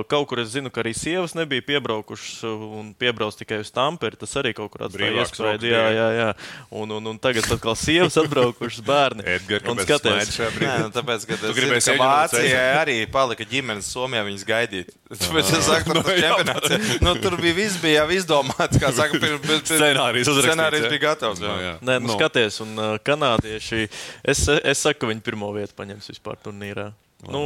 kaut 0.06 0.28
kur 0.30 0.38
es 0.44 0.52
zinu, 0.52 0.70
ka 0.70 0.84
arī 0.84 0.92
sievas 0.94 1.34
nebija 1.34 1.64
piebraukušas 1.66 2.44
un 2.46 2.92
piebrauc 2.94 3.34
tikai 3.34 3.58
uz 3.64 3.72
Tamperi. 3.74 4.14
Tas 4.20 4.36
arī 4.38 4.52
kaut 4.54 4.70
kur 4.70 4.86
atstāja 4.86 5.24
iespēju. 5.24 5.72
Jā, 5.72 5.82
jā, 5.90 6.06
jā. 6.20 6.28
Un, 6.70 6.94
un, 7.00 7.10
un 7.10 7.18
tagad 7.18 7.50
atkal 7.50 7.74
sievas 7.74 8.14
atbraukušas 8.22 8.86
bērni. 8.86 9.25
Edgars, 9.26 9.66
un 9.66 9.80
kāpēc 9.80 10.02
skaties, 10.04 10.32
šajā 10.36 10.50
brīdī? 10.54 10.68
Nē, 10.70 10.76
nu, 10.84 10.90
tāpēc, 10.94 11.24
ka 11.26 11.38
zinu, 11.40 11.54
gribēsi 11.56 11.94
ka 11.98 12.10
sesiju? 12.30 12.58
arī 12.80 12.96
palika 13.10 13.46
ģimenes 13.50 13.88
Somijā 13.90 14.22
viņas 14.28 14.44
gaidīt. 14.46 14.92
Tāpēc 15.22 15.50
es 15.58 15.66
saku, 15.66 15.90
ka 15.90 16.04
tas 16.06 16.20
čempionāts, 16.22 17.00
nu, 17.02 17.14
tur 17.24 17.38
bija 17.42 17.56
viss 17.58 17.80
bija 17.82 18.04
jau 18.04 18.16
izdomāts, 18.16 18.78
kā 18.82 18.92
saka, 18.94 19.18
pirms, 19.22 19.42
pirms, 19.46 19.72
Scenārijs 19.72 20.30
uzrakstīts, 20.30 20.52
Scenārijs 20.52 20.86
ja? 20.86 20.92
bija 20.94 21.04
gatavs. 21.08 21.42
jā. 21.42 21.50
Nu, 21.56 21.64
jā. 21.66 21.74
Nē, 21.80 21.98
nu, 21.98 22.06
Nu. 22.06 22.12
nu. 22.12 22.18
skaties, 22.20 22.60
un 22.62 22.78
uh, 22.78 22.92
kanādieši. 23.02 23.88
Es, 24.22 24.46
es 24.46 24.84
saku, 24.86 25.02
ka 25.02 25.10
viņi 25.10 25.26
pirmo 25.26 25.50
vietu 25.56 25.74
paņems 25.78 26.12
vispār 26.14 26.38
turnīrā. 26.46 26.92
Nu, 27.26 27.42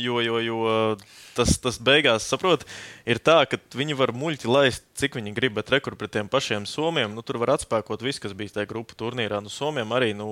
jo, 0.00 0.20
jo, 0.24 0.38
jo 0.42 0.60
tas, 1.36 1.56
tas 1.62 1.76
beigās, 1.82 2.24
saprot, 2.26 2.64
ir 3.08 3.20
tā, 3.20 3.38
ka 3.50 3.58
viņi 3.76 3.96
var 3.98 4.12
muļķi 4.16 4.48
laist, 4.50 4.86
cik 4.98 5.18
viņi 5.18 5.34
grib, 5.36 5.56
bet 5.58 5.70
rekur 5.74 5.96
pret 5.98 6.14
tiem 6.16 6.30
pašiem 6.32 6.64
somiem. 6.68 7.12
Nu, 7.14 7.24
tur 7.26 7.38
var 7.42 7.54
atspēkot 7.56 8.04
viss, 8.04 8.22
kas 8.22 8.34
bija 8.36 8.56
tajā 8.58 8.70
grupu 8.72 8.96
turnīrā. 8.98 9.42
Nu, 9.44 9.52
somiem 9.52 9.92
arī. 9.96 10.12
Nu, 10.16 10.30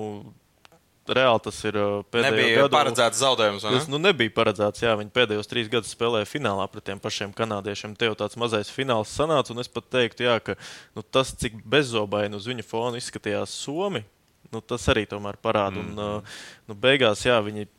Reāli 1.05 1.41
tas 1.45 1.57
ir 1.69 1.75
uh, 1.77 1.99
pēdējo 2.09 2.33
Nebija 2.33 2.61
gadu. 2.63 2.73
paredzēts 2.73 3.19
zaudējums. 3.21 3.65
ne? 3.67 3.73
Tas 3.77 3.89
nu, 3.91 3.99
nebija 4.01 4.33
paredzēts. 4.33 4.81
Jā, 4.81 4.95
viņi 4.97 5.13
pēdējos 5.13 5.49
trīs 5.51 5.69
gadus 5.69 5.93
spēlēja 5.93 6.25
finālā 6.25 6.65
pret 6.71 6.87
tiem 6.89 7.01
pašiem 7.01 7.35
kanādiešiem. 7.37 7.93
Te 7.99 8.09
jau 8.09 8.15
tāds 8.17 8.39
mazais 8.41 8.71
fināls 8.73 9.13
sanāca. 9.13 9.53
Un 9.53 9.61
es 9.61 9.69
pat 9.69 9.85
teiktu, 9.93 10.25
jā, 10.25 10.39
ka 10.41 10.57
nu, 10.97 11.05
tas, 11.05 11.35
cik 11.37 11.59
bezzobaini 11.61 12.39
uz 12.39 12.49
viņa 12.49 12.65
fona 12.65 12.97
izskatījās 12.97 13.53
Somi, 13.53 14.01
nu, 14.49 14.63
tas 14.65 14.89
arī 14.89 15.05
tomēr 15.11 15.37
parāda. 15.37 15.77
Mm. 15.77 15.93
Un, 15.93 16.01
uh, 16.25 16.41
nu, 16.71 16.79
beigās, 16.87 17.21
jā, 17.27 17.37
viņi, 17.45 17.69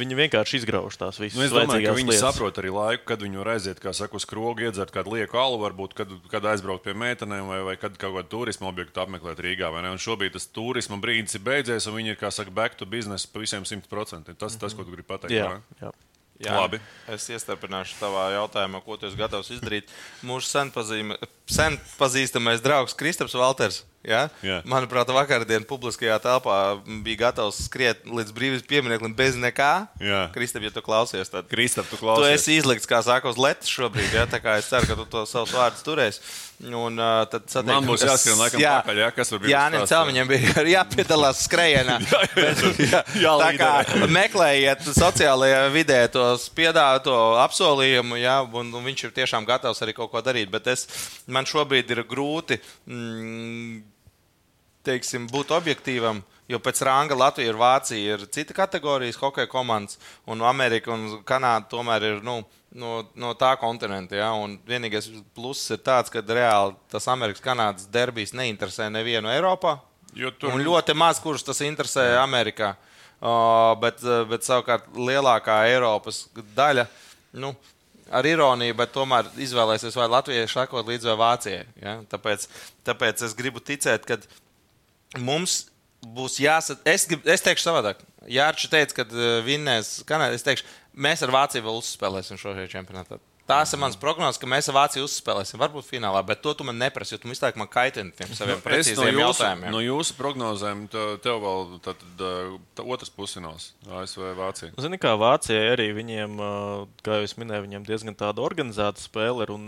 viņi 0.00 0.16
vienkārši 0.18 0.60
izgrauž 0.60 0.96
tās 1.00 1.20
visas 1.20 1.38
Nu, 1.38 1.44
es 1.46 1.52
domāju, 1.54 1.84
ka 1.86 1.94
viņi 1.96 2.10
lietas. 2.10 2.24
saprot 2.24 2.58
arī 2.62 2.72
laiku, 2.74 3.04
kad 3.12 3.22
viņi 3.22 3.40
var 3.42 3.52
aiziet, 3.54 3.80
kā 3.84 3.92
saka, 3.96 4.16
uz 4.18 4.26
skrogu, 4.26 4.66
iedzert 4.66 4.92
kādu 4.96 5.14
lieku 5.14 5.38
alu, 5.40 5.60
varbūt, 5.62 5.94
kad, 6.00 6.12
kad 6.32 6.50
aizbraukt 6.50 6.86
pie 6.88 6.96
meitenēm 6.96 7.46
vai, 7.52 7.60
vai 7.68 7.76
kad 7.80 7.96
kaut 8.00 8.16
kādu 8.18 8.32
turismu 8.32 8.70
objektu 8.72 9.04
apmeklēt 9.04 9.40
Rīgā. 9.44 9.70
vai 9.70 9.84
ne? 9.86 9.94
Un 9.94 10.02
šobrīd 10.02 10.34
tas 10.36 10.48
turisma 10.50 10.98
brīdis 11.00 11.36
ir 11.38 11.44
beidzies, 11.46 11.86
un 11.86 12.00
viņi 12.00 12.16
ir, 12.16 12.20
kā 12.20 12.32
saka, 12.34 12.50
back 12.50 12.80
to 12.80 12.88
business 12.88 13.28
pa 13.28 13.44
visiem 13.44 13.68
100%. 13.68 14.34
Tas 14.40 14.56
ir 14.56 14.64
tas, 14.64 14.74
ko 14.74 14.88
tu 14.88 14.96
gribi 14.96 15.06
pateikt. 15.06 15.36
Jā, 15.36 15.52
vai 15.54 15.84
jā. 15.84 15.92
Jā, 16.40 16.54
Labi. 16.56 16.78
Es 17.12 17.26
iestarpināšu 17.28 17.98
tavā 18.00 18.30
jautājumā, 18.32 18.80
ko 18.80 18.96
tu 18.96 19.04
esi 19.10 19.18
gatavs 19.20 19.50
izdarīt. 19.52 19.90
Mūsu 20.24 20.48
sen, 20.48 20.70
pazīme, 20.72 21.18
sen 21.44 21.76
pazīstamais 21.98 22.62
draugs 22.64 22.96
Kristaps 22.96 23.36
Valters. 23.36 23.82
Ja? 24.06 24.28
Jā. 24.40 24.60
Manuprāt, 24.64 25.10
vakardien 25.12 25.64
publiskajā 25.68 26.16
telpā 26.24 26.56
bija 27.04 27.26
gatavs 27.26 27.58
skriet 27.66 28.06
līdz 28.08 28.32
brīvības 28.36 28.64
piemineklim 28.70 29.12
bez 29.16 29.36
nekā. 29.36 29.72
Jā. 30.00 30.22
Kristap, 30.32 30.64
ja 30.64 30.72
tu 30.72 30.80
klausies, 30.84 31.28
tad 31.28 31.50
Kristap, 31.52 31.88
tu 31.90 31.98
tu 31.98 32.04
klausies. 32.06 32.40
esi 32.40 32.56
izlikts, 32.56 32.88
kā 32.88 33.02
saka, 33.04 33.28
uz 33.28 33.36
letes 33.40 33.68
šobrīd. 33.68 34.14
Ja? 34.16 34.24
Es 34.56 34.70
ceru, 34.72 34.88
ka 34.88 34.96
tu 35.02 35.04
to 35.04 35.26
savus 35.28 35.52
vārdus 35.52 35.84
turēsi. 35.84 36.24
Un, 36.60 36.98
uh, 37.00 37.22
tad 37.24 37.46
satiek, 37.48 37.72
Man 37.72 37.86
būs 37.88 38.02
jāskrien 38.04 38.36
laikam 38.36 38.60
pakaļ, 38.60 38.98
jā, 39.00 39.06
kas 39.16 39.30
var 39.32 39.40
būt 39.40 39.48
Jā, 39.48 39.60
cel, 39.88 39.94
jā. 39.96 40.00
viņam 40.10 40.28
bija 40.28 40.64
jāpiedalās 40.68 41.38
skrejienā. 41.46 41.94
jā, 42.84 43.00
Jā, 43.16 43.32
tā 43.40 43.48
kā 43.56 43.70
meklējiet 44.18 44.84
sociālajā 44.92 45.62
vidē 45.72 46.02
tos 46.12 46.44
piedāvāto 46.52 47.14
apsolījumu, 47.46 48.20
jā, 48.20 48.36
un, 48.44 48.74
un 48.76 48.84
viņš 48.90 49.06
ir 49.08 49.14
tiešām 49.22 49.48
gatavs 49.48 49.80
arī 49.86 49.96
kaut 49.96 50.12
ko 50.12 50.20
darīt. 50.26 50.52
Bet 50.52 50.68
es, 50.68 50.84
man 51.32 51.48
šobrīd 51.48 51.96
ir 51.96 52.04
grūti 52.04 52.60
mm, 52.84 53.80
teiksim, 54.90 55.26
būt 55.30 55.54
objektīvam. 55.56 56.22
Jo 56.50 56.58
pēc 56.58 56.80
ranga 56.82 57.14
Latvija 57.14 57.52
ir 57.52 57.58
Vācija, 57.58 58.16
ir 58.16 58.24
cita 58.34 58.54
kategorijas 58.56 59.18
hokeja 59.20 59.46
komandas, 59.46 60.00
un 60.26 60.42
Amerika 60.42 60.90
un 60.90 61.20
Kanāda 61.26 61.68
tomēr 61.70 62.06
ir 62.08 62.16
nu, 62.26 62.40
no, 62.74 63.04
no 63.14 63.30
tā 63.38 63.52
kontinenta. 63.60 64.18
Ja? 64.18 64.32
Un 64.34 64.56
vienīgais 64.66 65.06
pluss 65.36 65.70
ir 65.70 65.78
tāds, 65.86 66.10
ka 66.10 66.24
reāli 66.26 66.74
tas 66.90 67.06
Amerikas-Kanādas 67.12 67.86
derbijs 67.94 68.34
neinteresē 68.34 68.88
nevienu 68.90 69.30
Eiropā. 69.30 69.76
Tur- 70.10 70.50
Un 70.50 70.64
ļoti 70.66 70.96
maz, 70.98 71.20
kurš 71.22 71.46
tas 71.46 71.62
interesē 71.62 72.16
Amerikā. 72.18 72.72
Uh, 73.20 73.76
bet, 73.78 74.00
bet 74.30 74.42
savukārt 74.42 74.88
lielākā 74.96 75.60
Eiropas 75.70 76.24
daļa. 76.56 76.88
Nu, 77.38 77.54
Ar 78.10 78.26
ironiju, 78.26 78.74
bet 78.74 78.90
tomēr 78.90 79.28
izvēlēsies 79.38 79.94
vai 79.94 80.08
Latvijai 80.10 80.48
sakot 80.50 80.82
līdz 80.88 81.04
vai 81.12 81.18
Vācijai. 81.20 81.60
Ja? 81.78 81.92
Tāpēc, 82.10 82.48
tāpēc 82.88 83.22
es 83.22 83.36
gribu 83.38 83.62
ticēt, 83.62 84.02
ka 84.02 84.16
mums 85.18 85.66
būs 86.00 86.38
jāsaka, 86.40 86.80
es, 86.88 87.06
grib, 87.10 87.26
es 87.28 87.42
teikšu 87.44 87.66
savādāk. 87.66 88.04
Jārčs 88.30 88.70
teica, 88.72 89.00
ka 89.00 89.08
uh, 89.08 89.40
vinnēs 89.44 90.02
Kanādā. 90.08 90.36
Es 90.36 90.44
teikšu, 90.46 90.64
mēs 90.94 91.24
ar 91.26 91.32
Vāciju 91.34 91.66
vēl 91.66 91.80
uzspēlēsim 91.80 92.38
šo 92.40 92.54
čempionātu. 92.70 93.18
Tās 93.50 93.72
ir 93.74 93.80
mans 93.82 93.96
prognozes, 93.98 94.38
ka 94.38 94.46
mēs 94.46 94.68
ar 94.70 94.76
Vāciju 94.76 95.08
uzspēlēsim. 95.08 95.58
Varbūt 95.58 95.88
finālā, 95.88 96.20
bet 96.22 96.38
to 96.44 96.52
tu 96.54 96.62
man 96.62 96.76
neprasi, 96.78 97.16
jo 97.16 97.18
tu 97.18 97.26
visu 97.32 97.42
laiku 97.42 97.58
man 97.58 97.66
kaitini 97.72 98.12
tiem 98.14 98.30
saviem 98.38 98.60
no 98.60 98.62
precīziem 98.62 99.08
jūsu, 99.10 99.24
jautājumiem. 99.24 99.72
no 99.74 99.80
jūsu 99.82 100.14
prognozēm, 100.20 100.84
te- 100.92 101.06
tev 101.24 101.40
vēl 101.42 101.66
tā, 101.82 101.96
tā, 102.20 102.30
tā 102.78 102.86
otrs 102.86 103.10
pusfināls, 103.10 103.72
ASV 103.90 104.28
Vācija. 104.38 104.70
Zini, 104.78 105.00
kā 105.02 105.16
Vācijai 105.18 105.72
arī 105.72 105.88
viņiem, 105.98 106.38
ā, 106.38 106.52
kā 107.02 107.18
jau 107.18 107.26
es 107.26 107.34
minēju, 107.42 107.66
viņiem 107.66 107.88
diezgan 107.90 108.14
tāda 108.22 108.44
organizēta 108.46 109.02
spēle 109.02 109.48
ir. 109.48 109.50
Un 109.56 109.66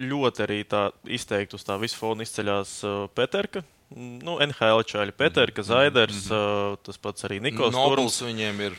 ļoti 0.00 0.46
arī 0.46 0.62
tā 0.68 0.86
izteikti 1.04 1.56
uz 1.60 1.68
tā 1.68 1.76
visu 1.82 2.00
fonu 2.00 2.24
izceļas 2.24 2.78
ā, 2.88 2.94
Peterka. 3.12 3.60
Nu, 3.94 4.36
NHL 4.42 4.82
čaļi, 4.82 5.14
Peterka, 5.14 5.62
Zaiders, 5.62 6.26
ā, 6.34 6.74
tas 6.82 6.98
pats 6.98 7.26
arī 7.28 7.38
Nikos 7.44 7.74
Nobuls 7.74 8.18
viņiem 8.24 8.62
ir. 8.66 8.78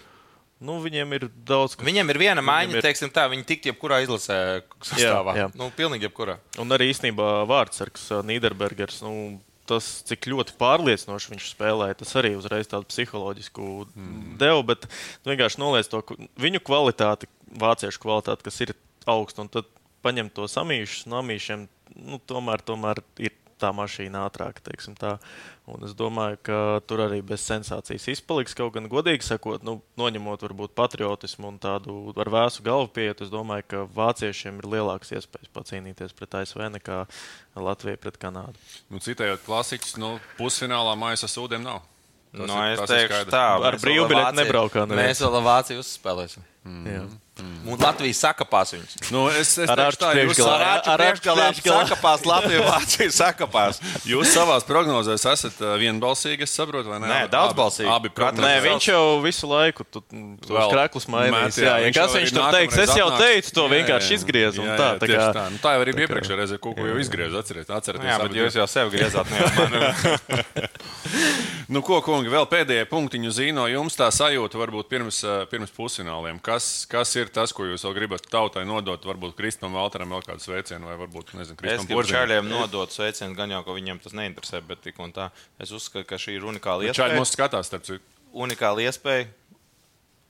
Nu, 0.58 0.80
viņiem 0.82 1.12
ir 1.14 1.28
daudz, 1.46 1.76
kas 1.78 1.86
Viņiem 1.86 2.10
ir 2.12 2.18
viena 2.18 2.42
maiņa, 2.42 2.80
ir- 2.80 2.86
teiksim 2.86 3.12
tā, 3.14 3.28
viņi 3.30 3.46
tikt 3.46 3.70
jebkurā 3.70 4.02
izlasē 4.04 4.64
sastāvā. 4.82 5.36
Jā, 5.38 5.46
jā. 5.46 5.50
Nu, 5.56 5.70
pilnīgi 5.70 6.10
jebkurā. 6.10 6.40
Un 6.60 6.74
arī 6.74 6.90
īstenībā 6.92 7.46
Vārtsargs, 7.50 8.10
Nīderbergers. 8.26 9.04
Nu, 9.06 9.40
Tas, 9.68 9.84
cik 10.08 10.30
ļoti 10.32 10.54
pārliecinoši 10.56 11.34
viņš 11.34 11.48
spēlēja, 11.52 11.98
tas 12.00 12.14
arī 12.16 12.38
uzreiz 12.38 12.70
tādu 12.72 12.88
psiholoģisku 12.88 13.66
mm. 13.84 14.38
devu, 14.40 14.62
bet 14.64 14.86
nu, 14.88 15.34
vienkārši 15.34 15.60
noliec 15.60 15.90
to 15.92 16.00
viņu 16.40 16.62
kvalitāti, 16.64 17.28
vāciešu 17.52 18.00
kvalitāti, 18.00 18.46
kas 18.48 18.62
ir 18.64 18.72
augsta, 19.04 19.44
un 19.44 19.52
tad 19.52 19.68
paņemt 20.08 20.32
to 20.40 20.48
samīšus 20.48 21.10
no 21.12 21.20
amīšiem, 21.20 21.68
nu, 22.00 22.22
tomēr, 22.32 22.64
tomēr 22.64 23.04
ir 23.20 23.36
tā 23.60 23.74
mašīna. 23.76 24.26
Un 25.68 25.84
es 25.84 25.92
domāju, 26.00 26.38
ka 26.48 26.58
tur 26.88 27.02
arī 27.04 27.20
bez 27.28 27.42
sensācijas 27.44 28.06
izpaliks. 28.14 28.56
Kaut 28.56 28.72
gan 28.78 28.88
godīgi 28.88 29.26
sakot, 29.26 29.66
nu, 29.68 29.82
noņemot 30.00 30.46
varbūt 30.46 30.72
patriotismu 30.78 31.50
un 31.52 31.58
tādu 31.60 32.14
ar 32.16 32.32
vēsu 32.32 32.64
galvu 32.64 32.88
pieeju, 32.96 33.18
es 33.26 33.34
domāju, 33.34 33.66
ka 33.68 33.82
vāciešiem 33.98 34.62
ir 34.64 34.70
lielākas 34.78 35.12
iespējas 35.18 35.52
pacīnīties 35.52 36.16
pret 36.16 36.40
ASV 36.40 36.70
nekā 36.78 37.02
Latvija 37.60 38.00
pret 38.00 38.16
Kanādu. 38.22 38.56
Nu, 38.90 39.04
citējot 39.04 39.44
klasiķus, 39.44 39.98
nu, 40.00 40.14
pusfinālā 40.40 40.96
mājas 40.96 41.28
ar 41.28 41.34
sūdiem 41.36 41.68
nav. 41.68 41.84
Tas 42.32 42.48
Nu, 42.48 42.56
ir- 42.64 42.80
es 42.80 42.90
skaidrs. 43.08 43.32
tā, 43.34 43.46
Ar 43.68 43.76
brīvbiļeti 43.82 44.36
nebraukā 44.40 44.88
neviens. 44.88 45.20
Mēs 45.20 45.24
vēl 45.28 45.44
Vāciju 45.44 45.84
uzspēlēsim. 45.84 46.44
Mm. 46.64 47.20
Un 47.68 47.76
Latvija 47.82 48.16
sakapās 48.16 48.72
viņus. 48.74 48.96
Nu, 49.12 49.26
es, 49.30 49.52
es 49.60 49.70
Ar 49.70 49.82
Arču 49.88 50.00
tā, 50.02 50.12
priekšgalā. 50.16 50.54
Ar 50.54 50.62
Ar- 50.64 50.80
ātrā 50.80 50.94
ar 50.94 51.02
priekšgalā 51.04 51.48
sakapās 51.58 52.24
Latvija, 52.28 52.62
Vācija 52.68 53.10
sakapās. 53.14 53.82
jūs 54.08 54.32
savās 54.34 54.64
prognozēs 54.68 55.26
esat 55.34 55.60
uh, 55.62 55.76
vienbalsīgi, 55.82 56.48
es 56.48 56.54
saprotu, 56.56 56.90
vai 56.94 57.00
ne? 57.04 57.10
Nē, 57.12 57.20
daudzbalsīgi. 57.34 57.90
Abi, 57.92 58.12
abi. 58.16 58.42
Nē, 58.46 58.54
viņš 58.66 58.88
jau 58.90 59.04
visu 59.26 59.50
laiku 59.52 59.86
tu, 59.86 60.02
tos 60.02 60.52
Vēl 60.54 60.72
krāklus 60.74 61.08
mainīs. 61.12 61.36
met, 61.36 61.60
jā, 61.62 61.76
Jā, 61.84 61.92
kas 61.94 62.16
jau 62.16 62.22
viņš 62.24 62.34
tur 62.38 62.48
teiks, 62.56 62.80
es 62.86 62.96
jau 62.98 63.10
teicu, 63.20 63.54
to 63.60 63.68
vienkārši 63.76 64.18
izgriezu. 64.22 64.64
Jā, 64.64 64.78
Tā, 64.78 64.88
jā, 64.88 64.98
tā 64.98 65.12
tieši 65.12 65.20
kā, 65.20 65.30
tā. 65.38 65.46
Nu, 65.52 65.62
tā 65.64 65.76
jau 65.76 65.84
arī 65.86 65.96
bija 65.98 66.08
iepriekšējā 66.08 66.40
reizē, 66.42 66.60
ko, 66.64 66.74
jau 66.78 66.98
izgriezu. 67.04 67.44
Atcerieties. 67.44 68.08
Jā, 68.08 68.18
bet 68.24 68.40
jūs 68.40 68.58
jau 68.62 68.68
sev 68.72 68.92
griezāt. 68.96 69.28
Nu, 71.68 71.82
ko, 71.84 71.98
kungi, 72.00 72.30
vēl 72.32 72.46
pēdējie 72.48 72.86
punktiņu 72.88 73.32
zīno 73.36 73.66
jums 73.68 73.98
tā 74.00 74.08
sajūta, 74.14 74.56
varbūt 74.60 74.88
pirms, 74.88 75.18
eh, 75.28 75.42
pirms 75.52 75.74
pusfināliem. 75.76 76.38
Kas, 76.44 76.86
kas 76.88 77.12
ir 77.20 77.27
tas, 77.34 77.54
ko 77.56 77.66
jūs 77.68 77.84
vēl 77.88 77.96
gribat 77.98 78.28
tautai 78.32 78.64
nodot? 78.68 79.04
Varbūt 79.08 79.36
Kristam 79.38 79.76
Valteram 79.78 80.14
vēl 80.16 80.24
kādu 80.26 80.44
sveicienu, 80.44 80.88
vai 80.90 80.96
varbūt, 81.02 81.34
nezinu, 81.40 81.58
Kristam 81.60 81.90
Porziņam. 81.90 82.14
čaļiem 82.14 82.50
nodot 82.52 82.94
sveicienu, 82.94 83.36
gan 83.38 83.52
jau, 83.54 83.64
ka 83.66 83.76
viņiem 83.76 84.00
tas 84.04 84.16
neinteresē, 84.18 84.62
bet 84.68 84.82
tik 84.86 85.00
un 85.04 85.14
tā. 85.16 85.30
Es 85.60 85.74
uzskatu, 85.76 86.06
ka 86.10 86.20
šī 86.22 86.38
ir 86.38 86.48
unikāla 86.48 86.90
iespēja. 86.90 87.20
mūs 87.20 87.34
skatās, 87.36 87.70
starp 87.72 87.86
citu. 87.88 88.04
Unikāla 88.34 88.88
iespēja. 88.88 89.28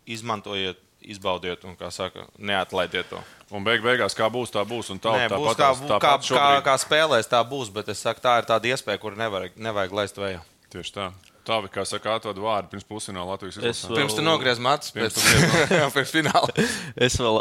Izmantojiet, 0.08 0.80
izbaudiet 1.04 1.64
un, 1.68 1.76
kā 1.80 1.90
saka, 1.92 2.26
neatlaidiet 2.40 3.10
to. 3.12 3.20
Un 3.52 3.64
beig 3.68 3.84
beigās, 3.84 4.16
kā 4.16 4.30
būs, 4.32 4.52
tā 4.56 4.64
būs. 4.68 4.90
Un 4.94 5.00
tauta 5.04 5.26
Nē, 5.26 5.30
būs 5.32 5.56
tāpat, 5.60 5.84
kā, 5.84 5.88
tāpat 5.88 6.04
kā, 6.04 6.18
kā, 6.18 6.28
šobrīd. 6.30 6.64
kā 6.68 6.76
spēlēs, 6.84 7.32
tā 7.32 7.42
būs. 7.48 7.72
Bet 7.76 7.92
es 7.92 8.00
saku, 8.04 8.24
tā 8.24 8.38
ir 8.42 8.48
tāda 8.48 8.72
iespēja, 8.72 9.02
kuru 9.04 9.20
nevajag, 9.20 9.60
nevajag 9.60 9.98
laist 10.00 10.20
vējā. 10.20 10.44
Tieši 10.72 10.96
tā. 10.96 11.12
Tavi, 11.48 11.70
kā 11.72 11.86
saka, 11.88 12.18
atvadu 12.20 12.44
vārdu 12.44 12.74
pirms 12.74 12.84
pusfināla 12.90 13.38
Latvijas 13.38 13.56
izlasē. 13.62 13.94
Pirms 13.96 14.18
tu 14.18 14.24
nogriez 14.26 14.60
matus 14.60 14.92
pēc 14.96 15.16
Pirms 15.72 15.94
pirms 15.98 16.12
fināla. 16.12 16.52
Es 17.08 17.16
vēl 17.22 17.40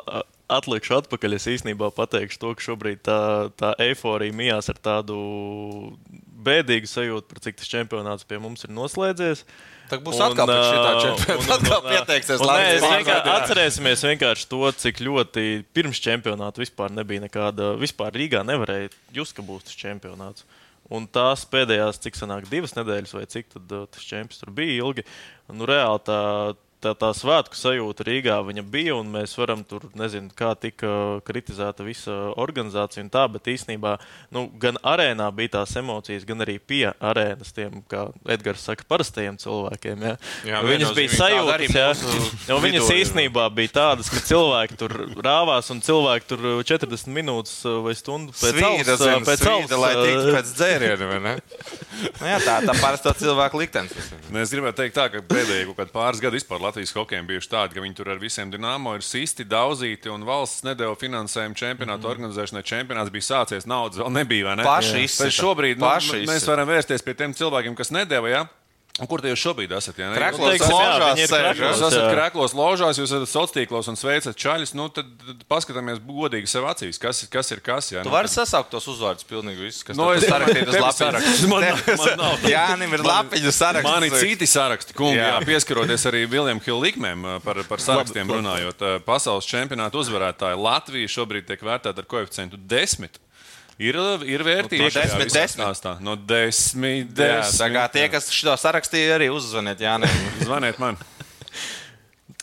atlikšu 0.57 0.95
atpakaļ. 1.01 1.35
Es 1.41 1.49
īstenībā 1.51 1.89
pateikšu 1.97 2.39
to, 2.45 2.53
ka 2.55 2.67
šobrīd 2.69 3.01
tā, 3.09 3.19
tā 3.59 3.73
eiforija 3.83 4.37
mijās 4.39 4.71
ar 4.71 4.79
tādu 4.79 5.17
bēdīgu 6.47 6.87
sajūtu 6.87 7.27
par 7.33 7.41
cik 7.43 7.57
tas 7.59 7.71
čempionāts 7.71 8.27
pie 8.29 8.39
mums 8.43 8.63
ir 8.67 8.71
noslēdzies. 8.77 9.43
Tā 9.91 9.99
būs 10.03 10.19
atkal 10.23 10.51
un- 10.51 10.55
Atkal 10.91 11.43
un, 11.43 11.67
ā, 11.67 11.81
pieteiksies 11.91 12.39
un 12.43 12.47
nē, 12.47 12.53
Latvijas 12.53 12.77
es 12.77 12.87
vienkārši. 12.93 13.33
Atcerēsimies 13.37 14.05
vienkārši 14.11 14.49
to, 14.51 14.61
cik 14.85 15.03
ļoti 15.07 15.45
pirms 15.75 16.01
čempionāta 16.03 16.63
vispār 16.63 16.95
nebija 16.95 17.23
nekāda. 17.27 17.73
Vispār 17.83 18.15
Rīgā 18.15 18.43
nevarēja 18.47 18.91
just, 19.19 19.35
ka 19.39 19.43
būs 19.47 19.67
tas 19.69 19.79
čempionāts. 19.79 20.47
Un 20.95 21.09
tās 21.11 21.43
pēdējās, 21.51 21.99
cik 22.05 22.18
sanāk, 22.18 22.47
divas 22.51 22.76
nedēļas 22.76 23.14
vai 23.16 23.24
cik 23.30 23.49
tad, 23.51 23.72
uh, 23.74 23.89
tas 23.91 24.07
čempions 24.07 24.43
tur 24.43 24.53
bija 24.55 24.76
ilgi. 24.78 25.07
Nu, 25.51 25.66
reāli 25.66 26.05
tā, 26.07 26.20
tā, 26.87 26.93
tā 26.99 27.11
svētku 27.16 27.57
sajūta 27.59 28.05
Rīgā 28.07 28.37
viņa 28.47 28.62
bija, 28.70 28.97
un 29.01 29.11
mēs 29.14 29.34
varam 29.39 29.62
tur, 29.66 29.87
nezinu, 29.99 30.30
kā 30.37 30.53
tika 30.61 30.91
kritizēta 31.26 31.84
visa 31.87 32.14
organizācija 32.39 33.05
un 33.05 33.11
tā, 33.12 33.24
bet 33.32 33.51
īstenībā 33.51 33.97
nu, 34.34 34.47
gan 34.62 34.78
arēnā 34.87 35.28
bija 35.37 35.59
tās 35.59 35.74
emocijas, 35.78 36.26
gan 36.28 36.45
arī 36.47 36.59
pie 36.61 36.84
arēnas 36.95 37.53
tiem, 37.57 37.80
kā 37.91 38.07
Edgars 38.37 38.64
saka, 38.66 38.87
parastajiem 38.89 39.39
cilvēkiem. 39.43 40.07
Ja? 40.07 40.14
Jā, 40.47 40.62
Nu, 40.66 40.70
viņas 40.72 40.95
bija 40.97 41.12
sajūtas, 41.14 42.05
Nu, 42.49 42.59
viņas 42.62 42.91
ir. 42.91 43.01
īstenībā 43.03 43.47
bija 43.55 43.74
tādas, 43.76 44.11
ka 44.12 44.22
cilvēki 44.24 44.78
tur 44.80 44.95
rāvās 45.22 45.70
un 45.74 45.82
cilvēki 45.84 46.30
tur 46.30 46.47
40 46.66 47.12
minūtes 47.14 47.57
vai 47.84 47.95
stundu 47.99 48.34
pēc 48.37 48.55
svīda, 48.57 48.97
alus, 49.51 49.76
lai 49.82 49.93
tiktu 50.03 50.34
pēc 50.37 50.55
ne? 51.26 51.34
Nu, 52.20 52.26
jā, 52.28 52.39
tā, 52.45 52.59
tā 52.66 52.74
parasti 52.80 53.09
tā 53.09 53.14
cilvēku 53.22 53.61
liktenis. 53.62 54.12
Nu, 54.30 54.43
Es 54.47 54.53
gribētu 54.53 54.82
teikt, 54.82 54.95
tā, 54.95 55.09
ka 55.11 55.22
kādi 55.74 55.95
pāris 55.95 56.20
gadi 56.20 56.37
vispār 56.37 56.61
Latvijas 56.61 56.76
hokeja 56.97 57.22
bijuši 57.27 57.51
tādi, 57.53 57.77
ka 57.77 57.85
viņi 57.85 57.97
tur 57.97 58.11
ar 58.12 58.20
visiem 58.20 58.51
dīnāmo 58.53 58.97
ir 58.99 59.05
sisti, 59.07 59.47
daudzīti, 59.49 60.11
un 60.12 60.27
valsts 60.29 60.66
nedēļa 60.66 60.99
finansējumu 61.01 61.57
čempionātu 61.57 62.05
mm. 62.05 62.12
organizēšanai. 62.12 62.64
Čempionāts 62.66 63.14
bija 63.14 63.29
sācies, 63.31 63.68
naudas 63.70 64.03
vēl 64.03 64.12
nebija. 64.12 64.57
Ne? 64.59 64.66
Paši. 64.66 65.07
Bet 65.07 65.37
šobrīd 65.37 65.81
nu, 65.81 65.89
Paši 65.89 66.24
mēs 66.29 66.47
varam 66.51 66.68
vērsties 66.68 67.07
pie 67.07 67.16
tiem 67.16 67.35
cilvēkiem, 67.37 67.79
kas 67.79 67.95
nedēva. 67.95 68.33
Ja? 68.33 68.45
Un 68.97 69.05
kur 69.11 69.21
tie 69.21 69.29
jūs 69.29 69.43
šobrīd 69.45 69.73
esat? 69.77 69.99
Ja? 70.01 70.07
Kreklos 70.17 70.55
Jūs 70.55 70.63
esat- 70.65 70.73
ložās 70.73 71.19
sēž, 71.21 71.29
kreklos. 71.29 71.59
Jūs 71.77 71.81
jā. 71.83 71.89
esat 71.93 72.01
Jā. 72.01 72.13
krāklos, 72.15 72.53
ložās, 72.57 72.97
jūs 72.97 73.11
esat 73.13 73.29
sociālos 73.29 73.53
tīklos 73.53 73.89
un 73.93 73.97
sveicat 74.01 74.39
čaļus. 74.41 74.73
Nu, 74.73 74.87
tad, 74.89 75.11
tad 75.21 75.43
paskatāmies 75.53 75.99
godīgi 76.01 76.49
sev 76.49 76.65
acīs, 76.71 76.97
kas, 77.03 77.21
kas 77.29 77.53
ir 77.53 77.61
kas. 77.61 77.91
Ja? 77.93 78.01
Tu 78.01 78.09
Nu, 78.09 78.15
vari 78.15 78.31
sasaukt 78.33 78.71
tos 78.73 78.87
uzvārdus 78.89 79.27
pilnīgi 79.29 79.61
visus, 79.67 79.85
kas 79.85 79.99
Nu, 80.01 80.07
tur 80.09 80.17
es- 80.17 80.25
sarakstīti 80.25 80.73
uz 80.73 80.81
lapiņas. 80.87 81.45
Man 81.53 81.67
nav- 81.67 81.85
man 82.01 82.17
nav. 82.23 82.49
Jā, 82.49 82.65
viņam 82.73 82.95
ir 82.97 83.05
lapiņu 83.11 83.53
saraksts. 83.53 83.91
Man 83.91 84.09
ir 84.09 84.17
citi 84.17 84.49
saraksti, 84.49 84.97
kungi, 84.97 85.21
jā. 85.21 85.29
Jā. 85.29 85.37
Jā, 85.41 85.45
pieskaroties 85.53 86.09
arī 86.09 86.25
Viljamam 86.33 86.65
Hilda 86.65 86.87
likmēm 86.89 87.29
par, 87.45 87.61
par 87.69 87.85
sarakstiem 87.85 88.33
runājot. 88.33 88.81
Pasaules 89.05 89.45
čempionāta 89.45 90.01
uzvarētāja 90.01 90.57
Latvija 90.57 91.13
šobrīd 91.19 91.45
tiek 91.53 91.61
vērtēta 91.61 92.01
ar 92.01 92.09
koeficientu 92.09 92.57
10. 92.57 93.21
Ir, 93.77 93.97
ir 94.24 94.41
vērtība 94.47 94.87
No 94.89 94.95
desmit, 94.95 95.33
desmit. 95.35 96.01
No 96.01 96.14
10, 96.16 97.11
Jā, 97.12 97.43
10. 97.45 97.59
tā 97.61 97.66
kā 97.74 97.83
tie, 97.93 98.07
kas 98.14 98.31
šo 98.33 98.55
sarakstīja, 98.57 99.18
arī 99.18 99.27
uzzvaniet 99.35 99.83
Jānim. 99.85 100.09
Zvaniet 100.47 100.79
man. 100.81 100.97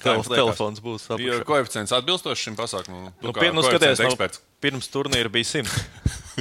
Liekas? 0.03 0.27
telefons 0.35 0.81
būs 0.83 1.05
apakšā. 1.15 1.43
koeficients 1.47 1.93
atbilstošs 1.95 2.41
šim 2.43 2.55
pasākumam. 2.59 3.13
Nu, 3.23 3.31
kā 3.31 3.39
pir, 3.45 3.53
nu, 3.55 3.63
skaties, 3.63 4.01
nu, 4.03 4.09
eksperts. 4.11 4.41
pirms 4.61 4.89
turnīra 4.91 5.31
bija 5.31 5.47
100. 5.63 5.69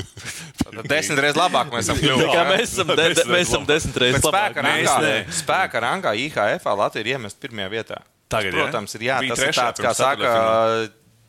Desmit 0.90 1.20
reizes 1.20 1.38
labāk 1.38 1.70
mēs 1.72 1.86
esam 1.86 1.98
Tā 2.00 2.06
kļuvuši. 2.08 2.42
mēs 2.48 2.64
esam, 2.72 2.88
de, 2.90 2.96
de, 2.96 3.08
Desmit 3.12 3.30
mēs 3.32 3.44
esam 3.52 3.66
desmit 3.68 3.98
reizes 4.02 4.24
spēka 4.24 4.64
labāki. 4.64 4.66
rangā, 4.66 4.96
nē. 5.04 5.14
spēka 5.38 5.82
rangā 5.84 6.14
IHF 6.26 6.66
Latvija 6.80 7.04
ir 7.06 7.10
iemest 7.14 7.38
pirmajā 7.44 7.68
vietā. 7.72 8.00
Tagad, 8.32 8.50
Tas, 8.50 8.58
protams, 8.58 8.94
ir 8.98 9.04
jā, 9.06 9.18
tas 9.28 9.44
ir 9.44 9.52
tāds, 9.56 9.82
kā 9.84 9.92
pirms 9.92 10.00
saka. 10.00 10.32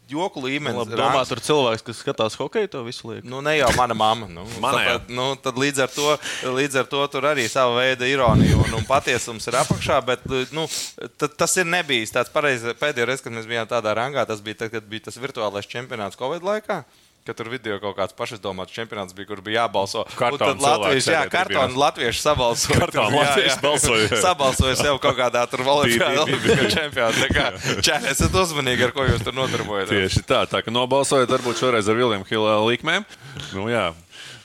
Joku 0.09 0.43
līmenis. 0.43 0.77
Labi, 0.83 0.95
domā, 0.97 1.11
rangs. 1.17 1.31
tur 1.31 1.41
cilvēks, 1.43 1.83
kas 1.87 2.01
skatās 2.03 2.37
hokeju, 2.39 2.69
to 2.71 2.83
visu 2.87 3.11
liek. 3.11 3.27
Nu, 3.27 3.41
ne 3.45 3.55
jau 3.57 3.69
mana 3.77 3.95
mamma. 3.97 4.27
Nu, 4.31 4.45
tāpēc, 4.63 5.11
nu, 5.13 5.29
tad 5.43 5.59
līdz 5.59 5.85
ar, 5.85 5.93
to, 5.93 6.15
līdz 6.57 6.81
ar 6.83 6.89
to 6.91 7.05
tur 7.13 7.29
arī 7.31 7.47
sava 7.51 7.79
veida 7.81 8.09
ironija 8.09 8.57
un, 8.59 8.75
un 8.79 8.87
patiesums 8.89 9.47
ir 9.49 9.59
apakšā. 9.61 10.01
Bet, 10.07 10.25
nu, 10.55 10.67
tas 11.23 11.57
ir 11.61 11.69
nebijis 11.69 12.13
tāds 12.15 12.33
pareizi. 12.33 12.75
Pēdējā 12.79 13.09
reize, 13.09 13.25
kad 13.25 13.35
mēs 13.35 13.49
bijām 13.49 13.69
tādā 13.69 13.95
rangā, 13.97 14.25
tas 14.29 14.43
bija 14.43 14.63
tad, 14.63 14.73
kad 14.75 14.87
bija 14.89 15.09
tas 15.09 15.19
virtuālais 15.21 15.69
čempionāts 15.69 16.19
Covid 16.19 16.45
laikā. 16.45 16.83
Kad 17.23 17.37
tur 17.39 17.47
video 17.47 17.77
kaut 17.79 17.95
kāds 17.95 18.11
pašizdomāts 18.17 18.73
čempionāts 18.75 19.15
bija, 19.15 19.29
kur 19.29 19.39
bija 19.39 19.61
jābalso. 19.61 20.01
Un 20.03 20.17
Kartonu 20.19 20.57
tad 20.57 20.63
Latvijas, 20.65 21.05
jā, 21.07 21.21
tribīnās. 21.31 21.77
latvieši 21.79 22.19
sabalsoja. 22.19 22.87
Latvieši 22.91 23.53
jā. 23.53 23.59
balsoja. 23.63 24.09
Sabalsoja 24.25 24.75
sev 24.81 24.99
kaut 24.99 25.15
kādā 25.21 25.45
tur 25.47 25.63
volejbolā 25.63 26.27
čempionātā. 26.75 27.23
Tā 27.23 27.29
kā 27.31 27.45
čēni, 27.87 28.11
esat 28.11 28.35
uzmanīgi, 28.43 28.89
ar 28.89 28.95
ko 28.97 29.07
jūs 29.07 29.23
tur 29.23 29.39
nodarbojaties. 29.39 29.95
Tieši 29.95 30.25
tā, 30.27 30.43
tā 30.51 30.65
ka 30.65 30.75
nobalsojot 30.75 31.31
varbūt 31.31 31.63
šoreiz 31.63 31.87
ar 31.87 32.01
Vilniņu 32.01 32.27
Hilā 32.27 32.59
likmēm. 32.67 33.07
Nu, 33.55 33.69
jā. 33.71 33.93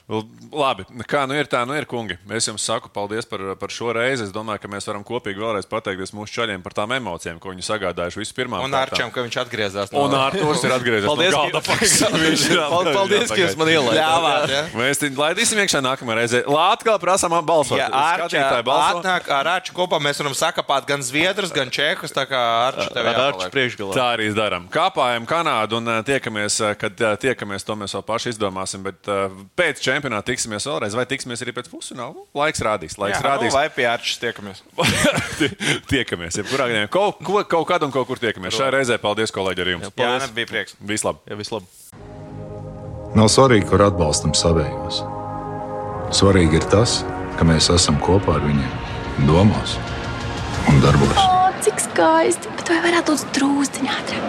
Labi, 0.08 0.86
kā 1.04 1.26
nu 1.28 1.34
ir, 1.36 1.44
tā 1.52 1.60
nu 1.68 1.74
ir, 1.76 1.84
kungi. 1.84 2.14
Es 2.32 2.46
jums 2.48 2.64
saku 2.64 2.88
paldies 2.88 3.26
par, 3.28 3.42
par 3.60 3.68
šo 3.68 3.90
reizi. 3.92 4.24
Es 4.24 4.30
domāju, 4.32 4.62
ka 4.62 4.68
mēs 4.72 4.86
varam 4.88 5.02
kopīgi 5.04 5.36
vēlreiz 5.36 5.66
pateikties 5.68 6.14
mūsu 6.16 6.32
čaļiem 6.32 6.62
par 6.64 6.72
tām 6.78 6.94
emocijām, 6.96 7.36
ko 7.42 7.52
viņi 7.52 7.66
sagādājuši 7.66 8.22
vispirmā. 8.22 8.62
Un 8.64 8.72
Arčam, 8.72 9.10
ka 9.12 9.20
viņš 9.26 9.36
atgriezās. 9.42 9.92
Un 9.92 10.16
Artūrs 10.16 10.64
ir 10.64 10.72
atgriezies. 10.72 11.08
Paldies, 11.10 11.34
no 11.36 11.42
galda 11.44 11.60
pakas. 11.66 11.92
Viņš 12.14 12.44
ir 12.54 12.62
Pal- 12.72 12.88
Paldies, 12.96 13.28
ka 13.28 13.36
jūs 13.42 13.58
man 13.60 13.72
ielaidāt. 13.74 14.54
Ja? 14.54 14.62
Mēs 14.80 15.02
te 15.02 15.10
laidīsim 15.12 15.60
iekšā 15.66 15.84
nākamā 15.84 16.16
reize. 16.22 16.40
Lātkā 16.48 16.96
prasām 17.04 17.36
balsot. 17.44 17.76
Ja 17.76 17.90
Skatītāji 17.92 18.64
balso. 18.64 19.02
atnāk 19.02 19.28
ar 19.28 19.52
Arču 19.58 19.76
kopā, 19.76 20.00
mēs 20.00 20.22
varam 20.24 20.38
sakapāt 20.40 20.88
gan 20.88 21.04
Zviedrus, 21.04 21.52
gan 21.52 21.68
Čehus. 21.68 22.16
Tā 22.16 22.24
kā 22.32 22.40
Arču 22.70 22.88
tev 22.96 23.12
Ar 23.12 23.20
Arču 23.26 23.52
priekšgalā. 23.52 23.92
Tā 24.00 24.08
arī 24.16 24.32
darām. 24.32 24.72
Kāpājam 24.72 25.28
Kanādu 25.28 25.82
un 25.82 25.92
ā, 25.92 26.00
tiekamies, 26.08 26.58
ā, 26.64 26.72
kad 26.80 26.96
ā, 26.96 27.12
tiekamies, 27.20 27.68
to 27.68 27.76
mēs 27.76 27.92
vēl 27.98 28.08
paši 28.08 28.32
izdomāsim. 28.32 28.88
Bet 28.88 29.04
pēc 29.58 29.76
čempionāta 29.84 29.97
tiksimies 30.02 30.66
vēlreiz, 30.68 30.94
vai 30.96 31.04
tiksimies 31.10 31.42
arī 31.44 31.52
pēc 31.56 31.68
pusfināla. 31.72 32.14
Nu, 32.14 32.24
Laiks 32.38 32.60
rādīs. 32.64 32.94
Laiks 32.98 33.18
Jā, 33.18 33.22
nu, 33.24 33.28
rādīs. 33.28 33.52
vai 33.54 33.66
pie 33.70 33.86
Arčas 33.90 34.18
tiekamies? 34.22 34.62
tiekamies. 35.92 36.38
Jebkurā 36.40 36.68
gadījumā 36.70 36.90
kaut, 36.92 37.20
ko- 37.24 37.44
kaut 37.44 37.66
kad 37.68 37.82
un 37.86 37.92
kaut 37.94 38.06
kur 38.10 38.18
tiekamies. 38.22 38.54
Šai 38.56 38.70
reizē 38.74 38.98
paldies, 39.02 39.32
kolēģi, 39.34 39.60
arī 39.64 39.70
jums. 39.76 39.90
Jā, 39.98 40.12
ne, 40.22 40.28
bija 40.36 40.46
prieks. 40.50 40.76
Vislabāk! 40.80 41.22
Jā, 41.28 41.36
vislabāk. 41.38 41.68
Nav 43.18 43.28
svarīgi, 43.32 43.66
kur 43.70 43.80
atbalstam 43.86 44.34
savējos. 44.36 45.02
Svarīgi 46.14 46.60
ir 46.60 46.64
tas, 46.72 47.00
ka 47.38 47.44
mēs 47.48 47.68
esam 47.74 47.96
kopā 48.04 48.36
ar 48.38 48.44
viņiem, 48.46 48.72
domās 49.28 49.76
un 50.68 50.80
darbos. 50.84 51.16
O, 51.20 51.48
cik 51.64 51.80
skaisti! 51.88 52.48
Bet 52.60 52.68
vai 52.72 52.80
varētu 52.88 53.16
būt 53.16 53.32
drūzciņā 53.38 53.92
ātrāk? 54.02 54.28